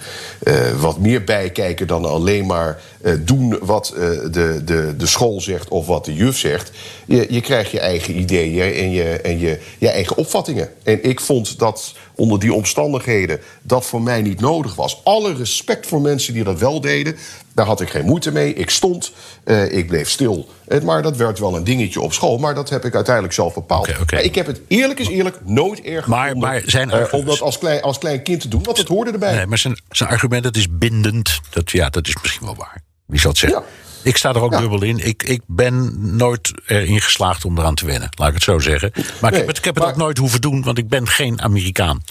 wat 0.79 0.97
meer 0.97 1.23
bij 1.23 1.49
kijken 1.49 1.87
dan 1.87 2.05
alleen 2.05 2.45
maar 2.45 2.81
doen 3.19 3.57
wat 3.61 3.93
de, 3.95 4.61
de, 4.65 4.93
de 4.97 5.07
school 5.07 5.41
zegt 5.41 5.67
of 5.67 5.85
wat 5.85 6.05
de 6.05 6.13
juf 6.13 6.37
zegt. 6.37 6.71
Je, 7.05 7.25
je 7.29 7.41
krijgt 7.41 7.71
je 7.71 7.79
eigen 7.79 8.19
ideeën 8.19 8.73
en, 8.73 8.91
je, 8.91 9.03
en 9.03 9.39
je, 9.39 9.59
je 9.77 9.89
eigen 9.89 10.17
opvattingen. 10.17 10.69
En 10.83 11.03
ik 11.03 11.19
vond 11.19 11.59
dat 11.59 11.93
onder 12.19 12.39
die 12.39 12.53
omstandigheden 12.53 13.39
dat 13.61 13.85
voor 13.85 14.01
mij 14.01 14.21
niet 14.21 14.39
nodig 14.39 14.75
was. 14.75 15.01
Alle 15.03 15.33
respect 15.33 15.87
voor 15.87 16.01
mensen 16.01 16.33
die 16.33 16.43
dat 16.43 16.59
wel 16.59 16.81
deden. 16.81 17.15
Daar 17.53 17.65
had 17.65 17.81
ik 17.81 17.89
geen 17.89 18.05
moeite 18.05 18.31
mee. 18.31 18.53
Ik 18.53 18.69
stond, 18.69 19.11
uh, 19.45 19.77
ik 19.77 19.87
bleef 19.87 20.09
stil. 20.09 20.49
Maar 20.83 21.01
dat 21.01 21.17
werd 21.17 21.39
wel 21.39 21.55
een 21.55 21.63
dingetje 21.63 22.01
op 22.01 22.13
school. 22.13 22.37
Maar 22.37 22.55
dat 22.55 22.69
heb 22.69 22.85
ik 22.85 22.95
uiteindelijk 22.95 23.33
zelf 23.33 23.53
bepaald. 23.53 23.87
Okay, 23.87 24.01
okay. 24.01 24.23
Ik 24.23 24.35
heb 24.35 24.45
het 24.45 24.61
eerlijk 24.67 24.99
is 24.99 25.07
eerlijk 25.07 25.39
nooit 25.45 25.81
erg 25.81 26.07
maar, 26.07 26.27
gevonden, 26.27 26.49
maar 26.49 26.61
zijn 26.65 26.89
uh, 26.89 27.03
om 27.11 27.25
dat 27.25 27.41
als 27.41 27.57
klein, 27.57 27.81
als 27.81 27.97
klein 27.97 28.23
kind 28.23 28.41
te 28.41 28.47
doen. 28.47 28.63
Want 28.63 28.77
het 28.77 28.87
hoorde 28.87 29.11
erbij. 29.11 29.35
Nee, 29.35 29.45
maar 29.45 29.57
zijn, 29.57 29.79
zijn 29.89 30.09
argument, 30.09 30.43
dat 30.43 30.55
is 30.55 30.67
bindend. 30.69 31.39
Dat, 31.49 31.71
ja, 31.71 31.89
dat 31.89 32.07
is 32.07 32.15
misschien 32.21 32.45
wel 32.45 32.55
waar. 32.55 32.81
Wie 33.05 33.19
zal 33.19 33.29
het 33.29 33.39
zeggen? 33.39 33.59
Ja. 33.59 33.88
Ik 34.03 34.17
sta 34.17 34.29
er 34.29 34.41
ook 34.41 34.51
ja. 34.51 34.59
dubbel 34.59 34.83
in. 34.83 35.05
Ik, 35.05 35.23
ik 35.23 35.41
ben 35.45 35.95
nooit 36.17 36.51
erin 36.65 37.01
geslaagd 37.01 37.45
om 37.45 37.57
eraan 37.57 37.75
te 37.75 37.85
wennen. 37.85 38.09
Laat 38.17 38.27
ik 38.27 38.33
het 38.33 38.43
zo 38.43 38.59
zeggen. 38.59 38.91
Maar 38.93 39.31
nee, 39.31 39.31
ik 39.31 39.37
heb 39.37 39.47
het, 39.47 39.57
ik 39.57 39.63
heb 39.63 39.75
het 39.75 39.83
ook 39.83 39.95
nooit 39.95 40.17
hoeven 40.17 40.41
doen, 40.41 40.63
want 40.63 40.77
ik 40.77 40.87
ben 40.87 41.07
geen 41.07 41.41
Amerikaan. 41.41 42.01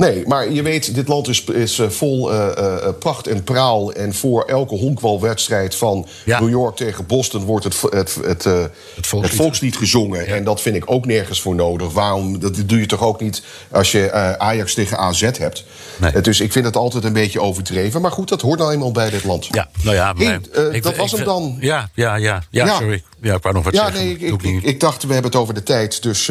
Nee, 0.00 0.26
maar 0.26 0.50
je 0.50 0.62
weet, 0.62 0.94
dit 0.94 1.08
land 1.08 1.28
is, 1.28 1.44
is 1.44 1.80
vol 1.88 2.32
uh, 2.32 2.48
uh, 2.58 2.88
pracht 2.98 3.26
en 3.26 3.44
praal. 3.44 3.92
En 3.92 4.14
voor 4.14 4.44
elke 4.44 4.74
honkbalwedstrijd 4.74 5.74
van 5.74 6.06
ja. 6.24 6.40
New 6.40 6.48
York 6.48 6.76
tegen 6.76 7.06
Boston 7.06 7.44
wordt 7.44 7.64
het, 7.64 7.80
het, 7.80 8.18
het, 8.24 8.44
uh, 8.44 8.60
het, 8.62 9.06
volkslied. 9.06 9.22
het 9.22 9.40
volkslied 9.40 9.76
gezongen. 9.76 10.26
Ja. 10.26 10.34
En 10.34 10.44
dat 10.44 10.60
vind 10.60 10.76
ik 10.76 10.82
ook 10.86 11.06
nergens 11.06 11.40
voor 11.40 11.54
nodig. 11.54 11.92
Waarom? 11.92 12.38
Dat 12.38 12.62
doe 12.66 12.80
je 12.80 12.86
toch 12.86 13.02
ook 13.02 13.20
niet 13.20 13.42
als 13.70 13.92
je 13.92 14.12
Ajax 14.38 14.74
tegen 14.74 14.98
AZ 14.98 15.20
hebt. 15.20 15.64
Nee. 15.96 16.20
dus 16.20 16.40
ik 16.40 16.52
vind 16.52 16.64
het 16.64 16.76
altijd 16.76 17.04
een 17.04 17.12
beetje 17.12 17.40
overdreven. 17.40 18.00
Maar 18.00 18.12
goed, 18.12 18.28
dat 18.28 18.40
hoort 18.40 18.58
nou 18.58 18.72
eenmaal 18.72 18.92
bij 18.92 19.10
dit 19.10 19.24
land. 19.24 19.48
Ja, 19.50 19.68
nou 19.82 19.96
ja, 19.96 20.12
maar, 20.12 20.26
hey, 20.52 20.68
ik, 20.72 20.82
dat 20.82 20.96
was 20.96 21.10
ik, 21.10 21.16
hem 21.16 21.26
dan. 21.26 21.56
Ja, 21.60 21.90
ja, 21.94 22.16
ja, 22.16 22.42
ja, 22.50 22.66
ja. 22.66 22.76
sorry. 22.76 23.02
Ja, 23.22 23.34
ik 23.34 23.42
wou 23.42 23.54
nog 23.54 23.64
wat 23.64 23.74
ja, 23.74 23.84
zeggen. 23.84 24.04
Nee, 24.04 24.16
ik, 24.16 24.62
ik, 24.62 24.80
dacht, 24.80 25.02
we 25.02 25.12
hebben 25.12 25.30
het 25.30 25.40
over 25.40 25.54
de 25.54 25.62
tijd. 25.62 26.02
Dus 26.02 26.30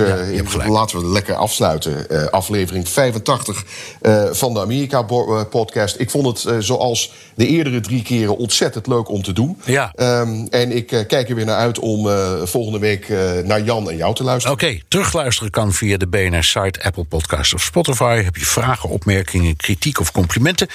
laten 0.67 0.99
we 0.99 1.05
lekker 1.05 1.36
afsluiten. 1.36 2.32
Aflevering 2.32 2.89
85 2.89 3.59
uh, 4.01 4.24
van 4.32 4.53
de 4.53 4.60
Amerika-podcast. 4.60 5.99
Ik 5.99 6.10
vond 6.10 6.28
het, 6.28 6.53
uh, 6.53 6.60
zoals 6.60 7.12
de 7.36 7.47
eerdere 7.47 7.80
drie 7.80 8.01
keren, 8.01 8.38
ontzettend 8.38 8.88
leuk 8.88 9.10
om 9.10 9.24
te 9.24 9.34
doen. 9.34 9.62
Ja. 9.66 9.93
Um, 9.95 10.47
en 10.49 10.76
ik 10.76 10.91
uh, 10.91 10.99
kijk 11.07 11.30
er 11.30 11.36
weer 11.36 11.45
naar 11.45 11.57
uit 11.57 11.80
om 11.80 12.07
volgende 12.43 12.80
week 12.80 13.07
naar 13.43 13.62
Jan 13.62 13.89
en 13.89 13.97
jou 13.97 14.16
te 14.16 14.24
luisteren. 14.24 14.55
Oké, 14.55 14.66
okay, 14.66 14.84
terugluisteren 14.88 15.51
kan 15.51 15.74
via 15.74 15.97
de 15.97 16.07
BNR-site, 16.07 16.84
Apple 16.84 17.03
Podcast 17.03 17.53
of 17.53 17.62
Spotify. 17.62 18.22
Heb 18.24 18.36
je 18.36 18.45
vragen, 18.45 18.89
opmerkingen, 18.89 19.55
kritiek 19.55 19.99
of 19.99 20.12
complimenten? 20.12 20.68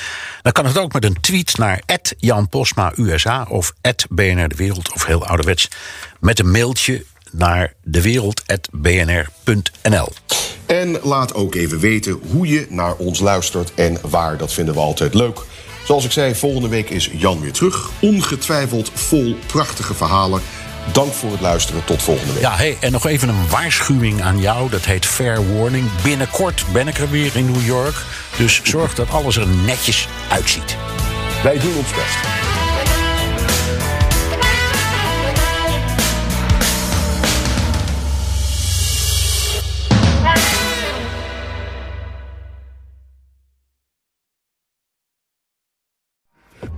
Dan 0.42 0.52
kan 0.52 0.66
het 0.66 0.78
ook 0.78 0.92
met 0.92 1.04
een 1.04 1.20
tweet 1.20 1.58
naar 1.58 1.82
Jan 2.18 2.48
Posma 2.48 2.92
USA 2.96 3.46
of 3.48 3.74
BNR 4.08 4.48
De 4.48 4.56
Wereld 4.56 4.92
of 4.92 5.06
heel 5.06 5.26
ouderwets 5.26 5.68
met 6.20 6.38
een 6.38 6.50
mailtje 6.50 7.04
naar 7.30 7.72
dewereld.bnr.nl. 7.82 10.08
En 10.66 10.98
laat 11.02 11.34
ook 11.34 11.54
even 11.54 11.78
weten 11.78 12.20
hoe 12.30 12.48
je 12.48 12.66
naar 12.68 12.94
ons 12.96 13.20
luistert 13.20 13.74
en 13.74 13.98
waar. 14.02 14.36
Dat 14.36 14.52
vinden 14.52 14.74
we 14.74 14.80
altijd 14.80 15.14
leuk. 15.14 15.38
Zoals 15.84 16.04
ik 16.04 16.12
zei, 16.12 16.34
volgende 16.34 16.68
week 16.68 16.90
is 16.90 17.10
Jan 17.12 17.40
weer 17.40 17.52
terug. 17.52 17.90
Ongetwijfeld 18.00 18.90
vol 18.94 19.36
prachtige 19.46 19.94
verhalen. 19.94 20.40
Dank 20.92 21.12
voor 21.12 21.30
het 21.30 21.40
luisteren. 21.40 21.84
Tot 21.84 22.02
volgende 22.02 22.32
week. 22.32 22.42
Ja, 22.42 22.56
hey, 22.56 22.76
en 22.80 22.92
nog 22.92 23.06
even 23.06 23.28
een 23.28 23.48
waarschuwing 23.50 24.22
aan 24.22 24.40
jou. 24.40 24.70
Dat 24.70 24.84
heet 24.84 25.06
Fair 25.06 25.58
Warning. 25.58 25.86
Binnenkort 26.02 26.64
ben 26.72 26.88
ik 26.88 26.98
er 26.98 27.10
weer 27.10 27.36
in 27.36 27.50
New 27.50 27.66
York. 27.66 27.94
Dus 28.38 28.60
zorg 28.62 28.94
dat 28.94 29.10
alles 29.10 29.36
er 29.36 29.46
netjes 29.46 30.08
uitziet. 30.30 30.76
Wij 31.42 31.58
doen 31.58 31.76
ons 31.76 31.90
best. 31.90 32.16